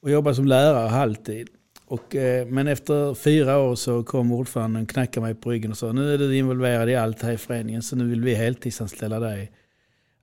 Och 0.00 0.10
jobbade 0.10 0.36
som 0.36 0.46
lärare 0.46 0.88
halvtid. 0.88 1.48
Och, 1.86 2.16
eh, 2.16 2.46
men 2.46 2.68
efter 2.68 3.14
fyra 3.14 3.58
år 3.58 3.74
så 3.74 4.02
kom 4.02 4.32
ordföranden 4.32 4.82
och 4.82 4.88
knackade 4.88 5.26
mig 5.26 5.34
på 5.34 5.50
ryggen 5.50 5.70
och 5.70 5.78
sa 5.78 5.92
nu 5.92 6.14
är 6.14 6.18
du 6.18 6.36
involverad 6.36 6.90
i 6.90 6.96
allt 6.96 7.22
här 7.22 7.32
i 7.32 7.38
föreningen 7.38 7.82
så 7.82 7.96
nu 7.96 8.08
vill 8.08 8.20
vi 8.20 8.34
heltidsanställa 8.34 9.20
dig 9.20 9.52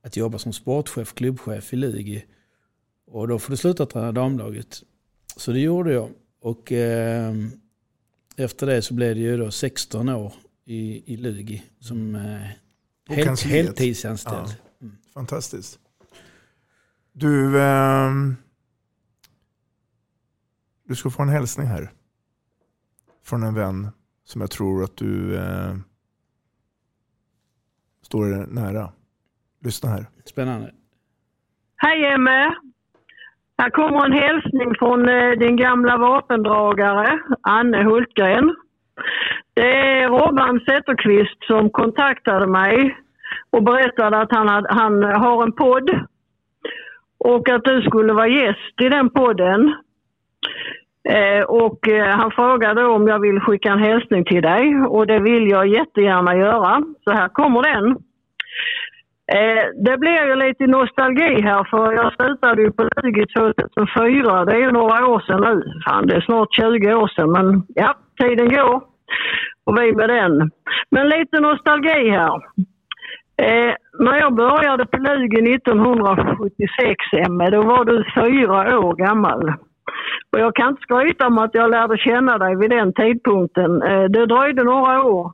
att 0.03 0.17
jobba 0.17 0.37
som 0.37 0.53
sportchef, 0.53 1.13
klubbchef 1.13 1.73
i 1.73 1.75
Lugi. 1.75 2.25
Och 3.07 3.27
då 3.27 3.39
får 3.39 3.51
du 3.51 3.57
sluta 3.57 3.85
träna 3.85 4.11
damlaget. 4.11 4.83
Så 5.35 5.51
det 5.51 5.59
gjorde 5.59 5.93
jag. 5.93 6.09
Och 6.41 6.71
eh, 6.71 7.33
efter 8.35 8.67
det 8.67 8.81
så 8.81 8.93
blev 8.93 9.15
det 9.15 9.21
ju 9.21 9.37
då 9.37 9.51
16 9.51 10.09
år 10.09 10.33
i, 10.65 11.13
i 11.13 11.17
Lugi 11.17 11.63
som 11.79 12.15
eh, 12.15 13.15
helt, 13.15 13.41
heltidsanställd. 13.41 14.55
Ja. 14.79 14.87
Fantastiskt. 15.13 15.79
Du, 17.13 17.61
ehm, 17.61 18.35
du 20.87 20.95
ska 20.95 21.09
få 21.09 21.21
en 21.21 21.29
hälsning 21.29 21.67
här. 21.67 21.91
Från 23.23 23.43
en 23.43 23.53
vän 23.53 23.89
som 24.23 24.41
jag 24.41 24.51
tror 24.51 24.83
att 24.83 24.97
du 24.97 25.37
eh, 25.37 25.77
står 28.01 28.47
nära. 28.47 28.93
Lyssna 29.63 29.89
här. 29.89 30.05
Spännande. 30.25 30.71
Hej 31.77 32.05
Emme! 32.05 32.55
Här 33.57 33.69
kommer 33.69 34.05
en 34.05 34.13
hälsning 34.13 34.75
från 34.79 35.09
eh, 35.09 35.31
din 35.31 35.55
gamla 35.55 35.97
vapendragare 35.97 37.19
Anne 37.41 37.83
Hultgren. 37.83 38.55
Det 39.53 40.01
är 40.01 40.09
Robban 40.09 40.59
Zetterqvist 40.59 41.43
som 41.47 41.69
kontaktade 41.69 42.47
mig 42.47 42.97
och 43.49 43.63
berättade 43.63 44.17
att 44.17 44.31
han, 44.31 44.47
hade, 44.47 44.73
han 44.73 45.03
har 45.03 45.43
en 45.43 45.51
podd 45.51 45.89
och 47.17 47.49
att 47.49 47.63
du 47.63 47.81
skulle 47.81 48.13
vara 48.13 48.27
gäst 48.27 48.81
i 48.81 48.89
den 48.89 49.09
podden. 49.09 49.73
Eh, 51.09 51.43
och 51.43 51.87
eh, 51.87 52.17
han 52.17 52.31
frågade 52.31 52.85
om 52.85 53.07
jag 53.07 53.19
vill 53.19 53.39
skicka 53.39 53.71
en 53.71 53.79
hälsning 53.79 54.25
till 54.25 54.41
dig 54.41 54.75
och 54.75 55.07
det 55.07 55.19
vill 55.19 55.49
jag 55.49 55.67
jättegärna 55.67 56.35
göra. 56.35 56.83
Så 57.03 57.11
här 57.11 57.29
kommer 57.29 57.61
den. 57.61 57.97
Eh, 59.35 59.63
det 59.85 59.97
blir 59.97 60.25
ju 60.27 60.35
lite 60.35 60.67
nostalgi 60.67 61.41
här 61.41 61.63
för 61.63 61.93
jag 61.93 62.13
slutade 62.13 62.61
ju 62.61 62.71
på 62.71 62.83
Lugi 62.83 63.25
2004. 63.25 64.45
Det 64.45 64.51
är 64.51 64.59
ju 64.59 64.71
några 64.71 65.07
år 65.07 65.19
sedan 65.19 65.41
nu. 65.41 65.63
Fan, 65.85 66.07
det 66.07 66.15
är 66.15 66.21
snart 66.21 66.55
20 66.55 66.93
år 66.93 67.07
sedan 67.07 67.31
men 67.31 67.63
ja, 67.67 67.93
tiden 68.21 68.49
går. 68.49 68.83
Och 69.65 69.77
vi 69.77 69.95
med 69.95 70.09
den. 70.09 70.51
Men 70.91 71.09
lite 71.09 71.39
nostalgi 71.39 72.09
här. 72.09 72.35
Eh, 73.41 73.73
när 73.99 74.17
jag 74.19 74.33
började 74.35 74.85
på 74.85 74.97
Lugi 74.97 75.55
1976, 75.55 76.95
Emme, 77.13 77.49
då 77.49 77.61
var 77.61 77.85
du 77.85 78.03
fyra 78.21 78.79
år 78.79 78.93
gammal. 78.95 79.53
Och 80.33 80.39
jag 80.39 80.55
kan 80.55 80.69
inte 80.69 80.81
skryta 80.81 81.27
om 81.27 81.37
att 81.37 81.55
jag 81.55 81.71
lärde 81.71 81.97
känna 81.97 82.37
dig 82.37 82.55
vid 82.55 82.69
den 82.69 82.93
tidpunkten. 82.93 83.81
Eh, 83.81 84.03
det 84.03 84.25
dröjde 84.25 84.63
några 84.63 85.03
år 85.03 85.31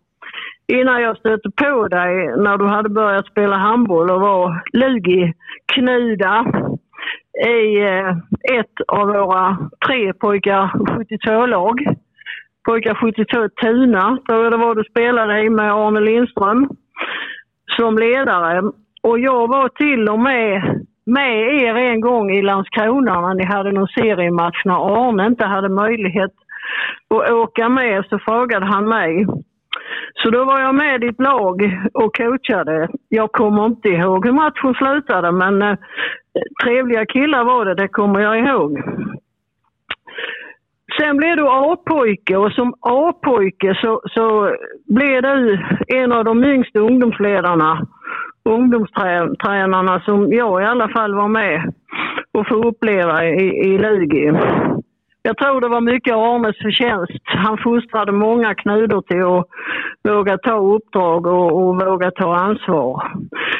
innan 0.67 1.01
jag 1.01 1.17
stötte 1.17 1.49
på 1.51 1.87
dig 1.87 2.37
när 2.37 2.57
du 2.57 2.65
hade 2.65 2.89
börjat 2.89 3.27
spela 3.27 3.55
handboll 3.55 4.11
och 4.11 4.21
var 4.21 4.63
Lugi-knuda 4.73 6.45
i 7.47 7.81
eh, 7.81 8.09
ett 8.59 8.75
av 8.87 9.07
våra 9.07 9.69
tre 9.87 10.13
pojkar 10.13 10.67
72-lag. 10.67 11.79
Pojkar 12.65 12.93
72 12.93 13.49
Tuna, 13.61 14.17
tror 14.27 14.43
jag 14.43 14.53
det 14.53 14.57
var 14.57 14.75
du 14.75 14.83
spelade 14.83 15.41
i 15.41 15.49
med 15.49 15.71
Arne 15.73 15.99
Lindström 15.99 16.69
som 17.77 17.97
ledare. 17.97 18.71
Och 19.03 19.19
jag 19.19 19.47
var 19.47 19.69
till 19.69 20.09
och 20.09 20.19
med 20.19 20.83
med 21.05 21.63
er 21.63 21.75
en 21.75 22.01
gång 22.01 22.31
i 22.31 22.41
Landskrona 22.41 23.21
när 23.21 23.33
ni 23.33 23.45
hade 23.45 23.71
någon 23.71 23.87
seriematch 23.87 24.65
när 24.65 25.07
Arne 25.07 25.25
inte 25.27 25.45
hade 25.45 25.69
möjlighet 25.69 26.31
att 27.09 27.31
åka 27.31 27.69
med 27.69 28.05
så 28.09 28.19
frågade 28.19 28.65
han 28.65 28.87
mig. 28.87 29.25
Så 30.23 30.29
då 30.29 30.45
var 30.45 30.59
jag 30.59 30.75
med 30.75 30.95
i 30.95 31.07
ditt 31.07 31.21
lag 31.21 31.61
och 31.93 32.15
coachade. 32.17 32.87
Jag 33.09 33.31
kommer 33.31 33.65
inte 33.65 33.89
ihåg 33.89 34.25
hur 34.25 34.33
matchen 34.33 34.73
slutade 34.73 35.31
men 35.31 35.61
eh, 35.61 35.77
trevliga 36.63 37.05
killar 37.05 37.43
var 37.43 37.65
det, 37.65 37.75
det 37.75 37.87
kommer 37.87 38.19
jag 38.19 38.39
ihåg. 38.39 38.81
Sen 40.99 41.17
blev 41.17 41.35
du 41.35 41.47
A-pojke 41.47 42.37
och 42.37 42.51
som 42.51 42.73
A-pojke 42.81 43.75
så, 43.81 44.01
så 44.05 44.55
blev 44.85 45.21
du 45.21 45.59
en 45.87 46.11
av 46.11 46.25
de 46.25 46.43
yngsta 46.43 46.79
ungdomsledarna, 46.79 47.87
ungdomstränarna 48.45 49.99
som 49.99 50.33
jag 50.33 50.61
i 50.61 50.65
alla 50.65 50.89
fall 50.89 51.15
var 51.15 51.27
med 51.27 51.73
och 52.31 52.47
få 52.47 52.55
uppleva 52.55 53.25
i, 53.25 53.45
i 53.45 53.77
Lugi. 53.77 54.31
Jag 55.27 55.37
tror 55.37 55.61
det 55.61 55.67
var 55.67 55.81
mycket 55.81 56.13
Arnes 56.13 56.57
förtjänst. 56.57 57.23
Han 57.23 57.57
fostrade 57.57 58.11
många 58.11 58.55
knudor 58.55 59.01
till 59.01 59.23
att 59.23 59.47
våga 60.13 60.37
ta 60.37 60.57
uppdrag 60.75 61.27
och, 61.27 61.51
och 61.59 61.75
våga 61.85 62.11
ta 62.11 62.35
ansvar. 62.35 63.11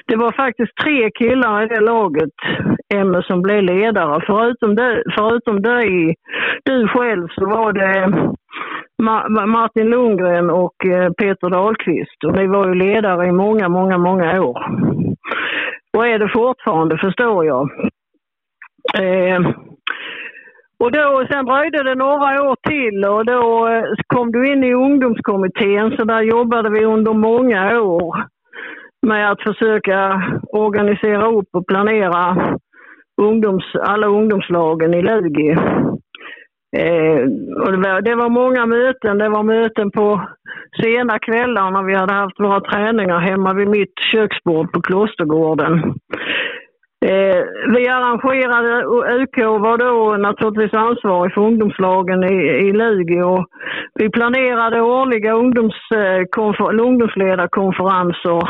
Det 0.05 0.15
var 0.15 0.31
faktiskt 0.31 0.75
tre 0.83 1.12
killar 1.12 1.63
i 1.63 1.67
det 1.67 1.79
laget, 1.79 2.36
Emme, 2.93 3.24
som 3.24 3.41
blev 3.41 3.63
ledare. 3.63 4.24
Förutom, 4.25 4.75
det, 4.75 5.03
förutom 5.17 5.62
dig, 5.62 6.15
du 6.63 6.88
själv, 6.88 7.27
så 7.27 7.45
var 7.45 7.74
det 7.74 7.93
Martin 9.47 9.89
Lundgren 9.89 10.50
och 10.50 10.86
eh, 10.86 11.12
Peter 11.12 11.50
Dahlqvist. 11.50 12.24
Och 12.25 12.36
ni 12.36 12.47
var 12.47 12.67
ju 12.67 12.74
ledare 12.74 13.27
i 13.27 13.31
många, 13.31 13.69
många, 13.69 13.97
många 13.97 14.41
år. 14.41 14.59
Och 15.97 16.07
är 16.07 16.19
det 16.19 16.29
fortfarande, 16.33 16.97
förstår 16.97 17.45
jag. 17.45 17.69
Eh, 19.00 19.39
och 20.79 20.91
då, 20.91 21.27
sen 21.31 21.46
dröjde 21.46 21.84
det 21.84 21.96
några 21.96 22.43
år 22.50 22.55
till 22.69 23.05
och 23.05 23.25
då 23.25 23.67
eh, 23.67 23.84
kom 24.07 24.31
du 24.31 24.51
in 24.51 24.63
i 24.63 24.74
ungdomskommittén 24.74 25.98
så 25.98 26.03
där 26.03 26.22
jobbade 26.22 26.69
vi 26.69 26.86
under 26.86 27.13
många 27.13 27.81
år 27.81 28.25
med 29.07 29.31
att 29.31 29.41
försöka 29.41 30.24
organisera 30.53 31.27
upp 31.27 31.50
och 31.53 31.67
planera 31.67 32.38
ungdoms, 33.22 33.63
alla 33.75 34.07
ungdomslagen 34.07 34.93
i 34.93 35.01
Lugi. 35.01 35.51
Eh, 36.77 37.22
och 37.63 37.72
det, 37.72 37.77
var, 37.77 38.01
det 38.01 38.15
var 38.15 38.29
många 38.29 38.65
möten. 38.65 39.17
Det 39.17 39.29
var 39.29 39.43
möten 39.43 39.91
på 39.91 40.27
sena 40.84 41.19
kvällar 41.19 41.72
när 41.72 41.84
vi 41.84 41.96
hade 41.96 42.13
haft 42.13 42.39
våra 42.39 42.62
träningar 42.62 43.19
hemma 43.19 43.53
vid 43.53 43.67
mitt 43.67 43.93
köksbord 44.12 44.72
på 44.72 44.81
Klostergården. 44.81 45.93
Eh, 47.06 47.44
vi 47.75 47.88
arrangerade, 47.88 48.86
och 48.86 49.22
UK 49.22 49.38
var 49.38 49.77
då 49.77 50.18
naturligtvis 50.18 50.74
ansvarig 50.74 51.34
för 51.34 51.42
ungdomslagen 51.42 52.24
i, 52.24 52.36
i 52.68 52.72
Lugi 52.74 53.22
och 53.22 53.46
vi 53.94 54.10
planerade 54.10 54.82
årliga 54.82 55.32
eh, 55.32 55.38
ungdomsledarkonferenser 56.80 58.50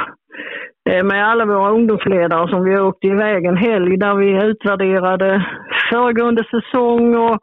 eh, 0.89 1.03
med 1.03 1.29
alla 1.29 1.45
våra 1.45 1.69
ungdomsledare 1.71 2.49
som 2.49 2.63
vi 2.63 2.79
åkte 2.79 3.07
iväg 3.07 3.45
en 3.45 3.57
helg 3.57 3.97
där 3.97 4.15
vi 4.15 4.45
utvärderade 4.45 5.45
föregående 5.89 6.43
säsong 6.43 7.15
och, 7.15 7.39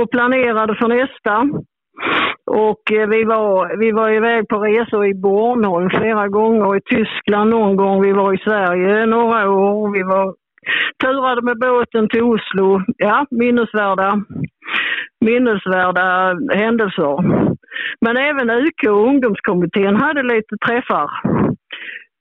och 0.00 0.10
planerade 0.10 0.74
för 0.74 0.88
nästa. 0.88 1.48
Och 2.46 2.92
eh, 2.92 3.08
vi 3.08 3.24
var, 3.24 3.76
vi 3.76 3.92
var 3.92 4.10
iväg 4.10 4.48
på 4.48 4.58
resor 4.58 5.06
i 5.06 5.14
Bornholm 5.14 5.90
flera 5.90 6.28
gånger, 6.28 6.76
i 6.76 6.80
Tyskland 6.80 7.50
någon 7.50 7.76
gång, 7.76 8.02
vi 8.02 8.12
var 8.12 8.34
i 8.34 8.38
Sverige 8.38 9.06
några 9.06 9.50
år, 9.50 9.92
vi 9.92 10.02
var 10.02 10.34
turade 11.02 11.42
med 11.42 11.58
båten 11.58 12.08
till 12.08 12.22
Oslo. 12.22 12.80
Ja, 12.96 13.26
minnesvärda, 13.30 14.22
minnesvärda 15.20 16.36
händelser. 16.54 17.16
Men 18.00 18.16
även 18.16 18.50
UK 18.50 18.82
och 18.88 19.06
ungdomskommittén 19.08 19.96
hade 19.96 20.22
lite 20.22 20.56
träffar. 20.66 21.10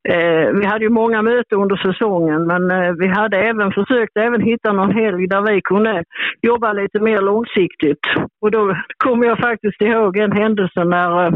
Eh, 0.09 0.49
vi 0.59 0.65
hade 0.65 0.85
ju 0.85 0.89
många 0.89 1.21
möten 1.21 1.61
under 1.61 1.75
säsongen 1.75 2.47
men 2.47 2.71
eh, 2.71 2.91
vi 2.99 3.07
hade 3.07 3.37
även 3.37 3.71
försökt 3.71 4.17
även 4.17 4.41
hitta 4.41 4.73
någon 4.73 4.91
helg 4.91 5.27
där 5.27 5.41
vi 5.41 5.61
kunde 5.61 6.03
jobba 6.41 6.73
lite 6.73 6.99
mer 6.99 7.21
långsiktigt. 7.21 8.05
Och 8.41 8.51
då 8.51 8.77
kommer 8.97 9.27
jag 9.27 9.39
faktiskt 9.39 9.81
ihåg 9.81 10.17
en 10.17 10.31
händelse 10.31 10.83
när 10.83 11.25
eh, 11.25 11.33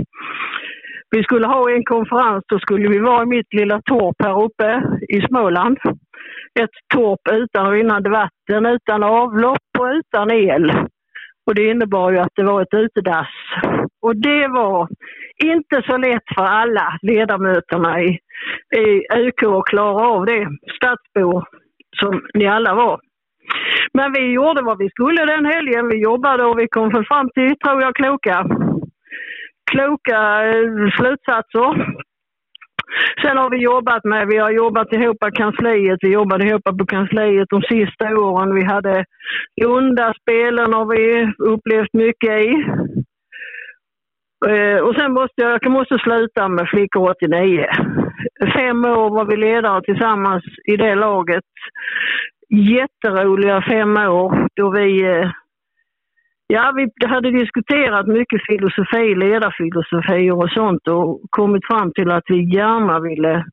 vi 1.11 1.23
skulle 1.23 1.47
ha 1.47 1.71
en 1.71 1.83
konferens, 1.83 2.43
då 2.47 2.59
skulle 2.59 2.89
vi 2.89 2.99
vara 2.99 3.23
i 3.23 3.25
mitt 3.25 3.53
lilla 3.53 3.81
torp 3.81 4.15
här 4.23 4.43
uppe 4.43 4.83
i 5.09 5.21
Småland. 5.21 5.77
Ett 6.59 6.75
torp 6.95 7.19
utan 7.31 7.71
rinnande 7.71 8.09
vatten, 8.09 8.65
utan 8.65 9.03
avlopp 9.03 9.69
och 9.79 9.85
utan 9.85 10.31
el. 10.31 10.71
Och 11.47 11.55
det 11.55 11.69
innebar 11.69 12.11
ju 12.11 12.17
att 12.17 12.35
det 12.35 12.43
var 12.43 12.61
ett 12.61 12.73
utedass. 12.73 13.27
Och 14.01 14.15
det 14.15 14.47
var 14.47 14.87
inte 15.43 15.81
så 15.85 15.97
lätt 15.97 16.23
för 16.35 16.45
alla 16.45 16.97
ledamöterna 17.01 18.01
i, 18.01 18.19
i 18.75 19.05
UK 19.27 19.43
att 19.43 19.65
klara 19.65 20.07
av 20.07 20.25
det, 20.25 20.47
stadsbor 20.75 21.45
som 21.99 22.21
ni 22.33 22.47
alla 22.47 22.75
var. 22.75 22.99
Men 23.93 24.13
vi 24.13 24.31
gjorde 24.31 24.61
vad 24.61 24.77
vi 24.77 24.89
skulle 24.89 25.25
den 25.25 25.45
helgen. 25.45 25.87
Vi 25.89 26.03
jobbade 26.03 26.45
och 26.45 26.59
vi 26.59 26.67
kom 26.67 26.91
fram 26.91 27.29
till, 27.29 27.55
tror 27.57 27.81
jag, 27.81 27.95
kloka, 27.95 28.45
kloka 29.71 30.19
eh, 30.47 30.89
slutsatser. 30.97 31.99
Sen 33.21 33.37
har 33.37 33.49
vi 33.49 33.57
jobbat 33.57 34.03
med, 34.03 34.27
vi 34.27 34.37
har 34.37 34.51
jobbat 34.51 34.93
ihop 34.93 35.19
på 35.19 35.31
kansliet, 35.31 35.99
vi 36.01 36.11
jobbade 36.13 36.47
ihop 36.47 36.63
på 36.63 36.85
kansliet 36.85 37.47
de 37.49 37.61
sista 37.61 38.05
åren. 38.17 38.55
Vi 38.55 38.63
hade 38.63 39.05
Lundaspelen 39.61 40.73
har 40.73 40.85
vi 40.85 41.33
upplevt 41.53 41.93
mycket 41.93 42.31
i. 42.31 42.65
Eh, 44.47 44.79
och 44.79 44.95
sen 44.95 45.13
måste 45.13 45.41
jag, 45.41 45.59
jag 45.61 45.71
måste 45.71 45.97
sluta 45.97 46.47
med 46.47 46.69
Flickor 46.69 47.09
89. 47.09 47.65
Fem 48.53 48.85
år 48.85 49.09
var 49.09 49.25
vi 49.25 49.35
ledare 49.35 49.81
tillsammans 49.81 50.43
i 50.65 50.77
det 50.77 50.95
laget. 50.95 51.43
Jätteroliga 52.49 53.61
fem 53.61 53.97
år 53.97 54.47
då 54.55 54.69
vi 54.69 55.03
eh, 55.03 55.31
Ja, 56.53 56.73
vi 56.75 57.07
hade 57.07 57.31
diskuterat 57.31 58.07
mycket 58.07 58.41
filosofi, 58.47 59.15
ledarfilosofier 59.15 60.37
och 60.43 60.51
sånt 60.51 60.87
och 60.87 61.21
kommit 61.29 61.65
fram 61.67 61.91
till 61.93 62.11
att 62.11 62.23
vi 62.27 62.55
gärna 62.55 62.99
ville, 62.99 63.45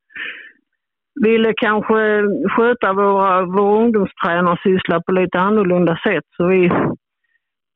ville 1.24 1.52
kanske 1.56 2.22
sköta 2.48 2.92
våra, 2.92 3.42
våra 3.42 3.82
ungdomstränarsyssla 3.82 5.02
på 5.02 5.12
lite 5.12 5.38
annorlunda 5.38 5.98
sätt. 6.06 6.24
Så 6.36 6.46
vi, 6.46 6.70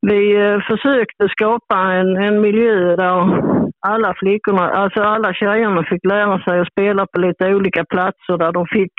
vi 0.00 0.36
eh, 0.36 0.60
försökte 0.60 1.28
skapa 1.28 1.76
en, 1.76 2.16
en 2.16 2.40
miljö 2.40 2.96
där 2.96 3.42
alla 3.86 4.14
flickorna, 4.14 4.70
alltså 4.70 5.00
alla 5.00 5.34
tjejerna 5.34 5.84
fick 5.84 6.04
lära 6.04 6.38
sig 6.42 6.60
att 6.60 6.72
spela 6.72 7.06
på 7.06 7.20
lite 7.20 7.54
olika 7.54 7.84
platser 7.84 8.38
där 8.38 8.52
de 8.52 8.66
fick 8.66 8.92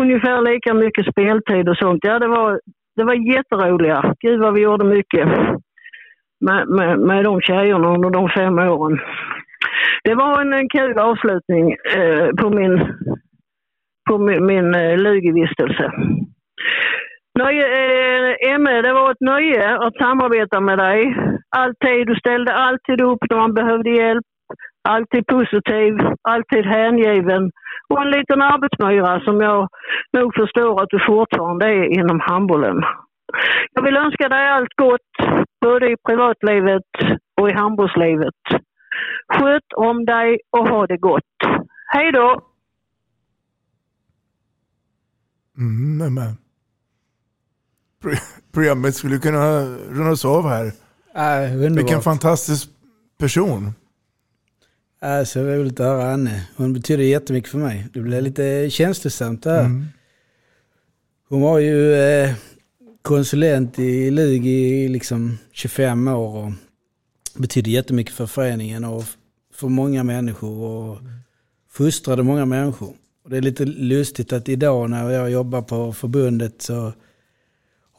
ungefär 0.00 0.40
lika 0.40 0.74
mycket 0.74 1.06
speltid 1.06 1.68
och 1.68 1.76
sånt. 1.76 2.00
Ja, 2.02 2.18
det 2.18 2.28
var, 2.28 2.60
det 2.96 3.04
var 3.04 3.14
jätteroliga. 3.14 4.14
Gud 4.20 4.40
vad 4.40 4.54
vi 4.54 4.60
gjorde 4.60 4.84
mycket 4.84 5.28
med, 6.40 6.68
med, 6.68 6.98
med 6.98 7.24
de 7.24 7.40
tjejerna 7.40 7.88
under 7.88 8.10
de 8.10 8.28
fem 8.28 8.58
åren. 8.58 9.00
Det 10.04 10.14
var 10.14 10.40
en, 10.40 10.52
en 10.52 10.68
kul 10.68 10.98
avslutning 10.98 11.76
eh, 11.96 12.28
på 12.40 12.50
min, 12.50 12.86
på 14.10 14.18
min, 14.18 14.46
min 14.46 14.74
eh, 14.74 14.98
lugevistelse. 14.98 15.92
Nöje, 17.38 17.64
eh, 17.64 18.52
Emme, 18.54 18.82
det 18.82 18.92
var 18.92 19.10
ett 19.10 19.20
nöje 19.20 19.78
att 19.78 19.96
samarbeta 19.96 20.60
med 20.60 20.78
dig. 20.78 21.16
Alltid, 21.56 22.06
du 22.06 22.14
ställde 22.14 22.54
alltid 22.54 23.00
upp 23.00 23.18
när 23.30 23.36
man 23.36 23.54
behövde 23.54 23.90
hjälp. 23.90 24.24
Alltid 24.88 25.26
positiv, 25.26 25.92
alltid 26.22 26.64
hängiven 26.66 27.50
och 27.88 28.02
en 28.02 28.10
liten 28.10 28.42
arbetsmyra 28.42 29.20
som 29.20 29.40
jag 29.40 29.68
nog 30.12 30.34
förstår 30.34 30.82
att 30.82 30.88
du 30.88 30.98
fortfarande 31.06 31.66
är 31.66 31.84
inom 31.98 32.20
handbollen. 32.20 32.82
Jag 33.72 33.82
vill 33.82 33.96
önska 33.96 34.28
dig 34.28 34.48
allt 34.48 34.74
gott, 34.76 35.10
både 35.60 35.92
i 35.92 35.96
privatlivet 36.08 36.90
och 37.40 37.50
i 37.50 37.52
handbollslivet. 37.52 38.42
Sköt 39.28 39.72
om 39.76 40.04
dig 40.04 40.40
och 40.50 40.68
ha 40.68 40.86
det 40.86 40.96
gott. 40.96 41.38
Hej 41.86 42.12
då! 42.12 42.40
Mm, 45.58 46.14
men. 46.14 46.41
Programmet 48.52 48.94
skulle 48.94 49.18
kunna 49.18 49.64
rundas 49.90 50.24
av 50.24 50.48
här. 50.48 50.72
Äh, 51.14 51.70
Vilken 51.70 52.02
fantastisk 52.02 52.68
person. 53.18 53.74
Äh, 55.02 55.24
så 55.24 55.40
roligt 55.40 55.80
att 55.80 55.86
höra 55.86 56.12
Anne. 56.12 56.46
Hon 56.56 56.72
betyder 56.72 57.04
jättemycket 57.04 57.50
för 57.50 57.58
mig. 57.58 57.86
Det 57.92 58.00
blev 58.00 58.22
lite 58.22 58.70
känslosamt 58.70 59.42
det 59.42 59.50
här. 59.50 59.64
Mm. 59.64 59.86
Hon 61.28 61.40
var 61.40 61.58
ju 61.58 61.94
eh, 61.94 62.34
konsulent 63.02 63.78
i 63.78 64.10
LUG 64.10 64.46
i 64.46 64.88
liksom 64.88 65.38
25 65.52 66.08
år 66.08 66.36
och 66.36 66.52
betydde 67.34 67.70
jättemycket 67.70 68.14
för 68.14 68.26
föreningen 68.26 68.84
och 68.84 69.04
för 69.54 69.68
många 69.68 70.04
människor 70.04 70.64
och 70.64 70.98
fostrade 71.70 72.22
många 72.22 72.44
människor. 72.44 72.92
Och 73.24 73.30
det 73.30 73.36
är 73.36 73.42
lite 73.42 73.64
lustigt 73.64 74.32
att 74.32 74.48
idag 74.48 74.90
när 74.90 75.10
jag 75.10 75.30
jobbar 75.30 75.62
på 75.62 75.92
förbundet 75.92 76.62
så 76.62 76.92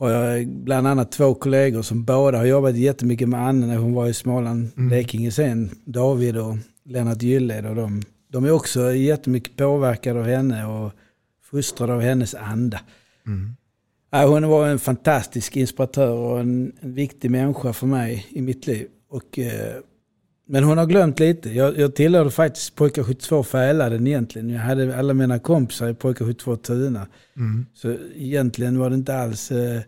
har 0.03 0.11
jag 0.11 0.47
bland 0.47 0.87
annat 0.87 1.11
två 1.11 1.33
kollegor 1.33 1.81
som 1.81 2.03
båda 2.03 2.37
har 2.37 2.45
jobbat 2.45 2.75
jättemycket 2.75 3.29
med 3.29 3.47
Anne 3.47 3.67
när 3.67 3.77
hon 3.77 3.93
var 3.93 4.07
i 4.07 4.13
Småland, 4.13 4.71
mm. 4.77 4.89
Blekinge 4.89 5.31
sen. 5.31 5.69
David 5.85 6.37
och 6.37 6.57
Lennart 6.85 7.21
Gylled 7.21 7.65
och 7.65 7.75
de, 7.75 8.01
de 8.27 8.45
är 8.45 8.51
också 8.51 8.93
jättemycket 8.93 9.55
påverkade 9.57 10.19
av 10.19 10.25
henne 10.25 10.65
och 10.65 10.91
fostrade 11.43 11.93
av 11.93 12.01
hennes 12.01 12.35
anda. 12.35 12.79
Mm. 13.27 13.55
Ja, 14.11 14.25
hon 14.25 14.47
var 14.47 14.67
en 14.67 14.79
fantastisk 14.79 15.57
inspiratör 15.57 16.11
och 16.11 16.39
en, 16.39 16.71
en 16.79 16.93
viktig 16.93 17.31
människa 17.31 17.73
för 17.73 17.87
mig 17.87 18.27
i 18.29 18.41
mitt 18.41 18.67
liv. 18.67 18.87
Och, 19.09 19.39
eh, 19.39 19.75
men 20.45 20.63
hon 20.63 20.77
har 20.77 20.85
glömt 20.85 21.19
lite. 21.19 21.49
Jag, 21.49 21.77
jag 21.77 21.95
tillhörde 21.95 22.31
faktiskt 22.31 22.75
pojkar 22.75 23.03
72 23.03 23.43
Fäladen 23.43 24.07
egentligen. 24.07 24.49
Jag 24.49 24.59
hade 24.59 24.97
alla 24.97 25.13
mina 25.13 25.39
kompisar 25.39 25.89
i 25.89 25.93
pojkar 25.93 26.25
72 26.25 26.55
Tuna. 26.55 27.07
Mm. 27.37 27.65
Så 27.73 27.95
egentligen 28.15 28.79
var 28.79 28.89
det 28.89 28.95
inte 28.95 29.15
alls 29.15 29.51
eh, 29.51 29.81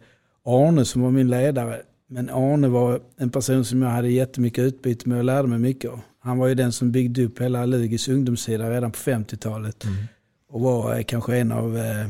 Arne 0.45 0.85
som 0.85 1.01
var 1.01 1.11
min 1.11 1.29
ledare. 1.29 1.81
Men 2.07 2.29
Arne 2.29 2.67
var 2.67 2.99
en 3.17 3.29
person 3.29 3.65
som 3.65 3.81
jag 3.81 3.89
hade 3.89 4.09
jättemycket 4.09 4.63
utbyte 4.63 5.09
med 5.09 5.17
och 5.17 5.23
lärde 5.23 5.47
mig 5.47 5.59
mycket 5.59 5.91
av. 5.91 5.99
Han 6.19 6.37
var 6.37 6.47
ju 6.47 6.55
den 6.55 6.71
som 6.71 6.91
byggde 6.91 7.23
upp 7.23 7.41
hela 7.41 7.65
Lugis 7.65 8.07
ungdomssida 8.07 8.69
redan 8.69 8.91
på 8.91 8.97
50-talet. 8.97 9.83
Mm. 9.83 9.95
Och 10.49 10.61
var 10.61 10.97
eh, 10.97 11.03
kanske 11.03 11.37
en 11.37 11.51
av, 11.51 11.77
eh, 11.77 12.07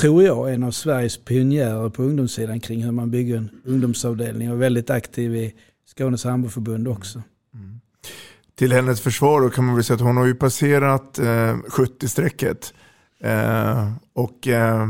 tror 0.00 0.22
jag, 0.22 0.54
en 0.54 0.62
av 0.62 0.70
Sveriges 0.70 1.16
pionjärer 1.16 1.88
på 1.88 2.02
ungdomssidan 2.02 2.60
kring 2.60 2.82
hur 2.82 2.92
man 2.92 3.10
bygger 3.10 3.36
en 3.36 3.50
ungdomsavdelning. 3.64 4.52
Och 4.52 4.62
väldigt 4.62 4.90
aktiv 4.90 5.36
i 5.36 5.54
Skånes 5.86 6.24
handbollförbund 6.24 6.88
också. 6.88 7.22
Till 8.58 8.72
hennes 8.72 9.00
försvar 9.00 9.40
då 9.40 9.50
kan 9.50 9.64
man 9.64 9.74
väl 9.74 9.84
säga 9.84 9.94
att 9.94 10.00
hon 10.00 10.16
har 10.16 10.26
ju 10.26 10.34
passerat 10.34 11.18
eh, 11.18 11.56
70-strecket. 11.56 12.74
Eh, 13.20 13.92
och 14.12 14.48
eh, 14.48 14.88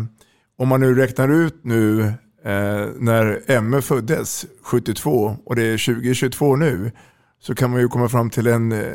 om 0.56 0.68
man 0.68 0.80
nu 0.80 0.94
räknar 0.94 1.28
ut 1.28 1.64
nu 1.64 2.00
eh, 2.44 2.88
när 2.98 3.42
Emme 3.46 3.82
föddes 3.82 4.46
72 4.62 5.36
och 5.44 5.56
det 5.56 5.62
är 5.62 5.94
2022 5.94 6.56
nu 6.56 6.92
så 7.40 7.54
kan 7.54 7.70
man 7.70 7.80
ju 7.80 7.88
komma 7.88 8.08
fram 8.08 8.30
till 8.30 8.46
en, 8.46 8.72
eh, 8.72 8.94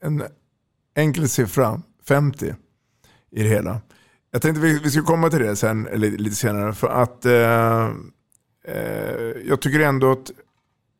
en 0.00 0.22
enkel 0.96 1.28
siffra, 1.28 1.82
50 2.08 2.54
i 3.30 3.42
det 3.42 3.48
hela. 3.48 3.80
Jag 4.30 4.42
tänkte 4.42 4.60
vi, 4.60 4.78
vi 4.78 4.90
ska 4.90 5.02
komma 5.02 5.30
till 5.30 5.38
det 5.38 5.56
sen, 5.56 5.86
eller 5.86 6.10
lite 6.10 6.36
senare, 6.36 6.74
för 6.74 6.88
att 6.88 7.24
eh, 7.24 7.90
eh, 8.64 9.42
jag 9.44 9.60
tycker 9.60 9.80
ändå 9.80 10.12
att 10.12 10.30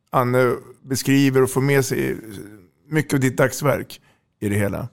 Anne 0.09 0.55
beskriver 0.83 1.43
och 1.43 1.49
får 1.49 1.61
med 1.61 1.85
sig 1.85 2.17
mycket 2.89 3.13
av 3.13 3.19
ditt 3.19 3.37
dagsverk 3.37 4.01
i 4.39 4.49
det 4.49 4.55
hela. 4.55 4.87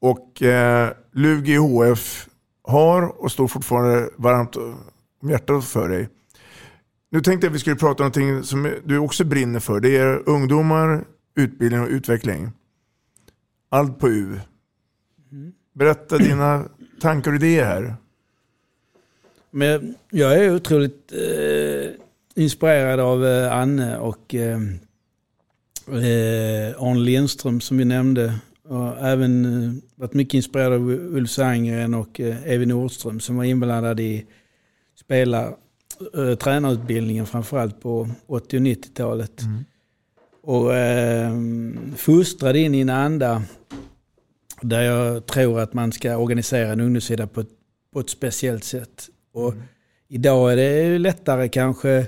Och 0.00 0.42
eh, 0.42 0.92
Lugi 1.12 1.56
HF 1.56 2.28
har 2.62 3.22
och 3.22 3.32
står 3.32 3.48
fortfarande 3.48 4.08
varmt 4.16 4.56
om 4.56 5.30
hjärtat 5.30 5.64
för 5.64 5.88
dig. 5.88 6.08
Nu 7.10 7.20
tänkte 7.20 7.46
jag 7.46 7.50
att 7.50 7.54
vi 7.54 7.60
skulle 7.60 7.76
prata 7.76 8.02
om 8.02 8.10
någonting 8.16 8.42
som 8.42 8.74
du 8.84 8.98
också 8.98 9.24
brinner 9.24 9.60
för. 9.60 9.80
Det 9.80 9.96
är 9.96 10.28
ungdomar, 10.28 11.04
utbildning 11.36 11.80
och 11.80 11.88
utveckling. 11.88 12.50
Allt 13.68 13.98
på 13.98 14.08
U. 14.08 14.40
Berätta 15.74 16.18
dina 16.18 16.64
tankar 17.00 17.30
och 17.30 17.36
idéer 17.36 17.64
här. 17.64 17.96
Men 19.50 19.94
jag 20.10 20.34
är 20.44 20.54
otroligt 20.54 21.12
eh, 21.12 21.90
inspirerad 22.34 23.00
av 23.00 23.26
eh, 23.26 23.52
Anne 23.52 23.98
och 23.98 24.34
eh, 24.34 24.58
eh, 25.88 26.82
Arne 26.82 27.00
Lindström 27.00 27.60
som 27.60 27.78
vi 27.78 27.84
nämnde. 27.84 28.34
Och 28.68 28.98
även 28.98 29.44
eh, 29.44 29.72
varit 29.96 30.14
mycket 30.14 30.34
inspirerad 30.34 30.72
av 30.72 30.90
Ulf 30.90 31.30
Sandgren 31.30 31.94
och 31.94 32.20
eh, 32.20 32.52
Evin 32.52 32.68
Nordström 32.68 33.20
som 33.20 33.36
var 33.36 33.44
inblandade 33.44 34.02
i 34.02 34.26
spela, 35.00 35.54
eh, 36.14 36.34
tränarutbildningen 36.34 37.26
framförallt 37.26 37.80
på 37.80 38.08
80 38.26 38.56
och 38.56 38.62
90-talet. 38.62 39.42
Och 40.42 40.74
eh, 40.74 41.32
fostrade 41.96 42.58
in 42.58 42.74
i 42.74 42.80
en 42.80 42.90
anda 42.90 43.42
där 44.62 44.82
jag 44.82 45.26
tror 45.26 45.60
att 45.60 45.74
man 45.74 45.92
ska 45.92 46.16
organisera 46.16 46.72
en 46.72 46.80
ungdomssida 46.80 47.26
på 47.26 47.40
ett, 47.40 47.50
på 47.92 48.00
ett 48.00 48.10
speciellt 48.10 48.64
sätt. 48.64 49.08
Och 49.32 49.54
Idag 50.14 50.52
är 50.52 50.56
det 50.56 50.98
lättare 50.98 51.48
kanske 51.48 52.06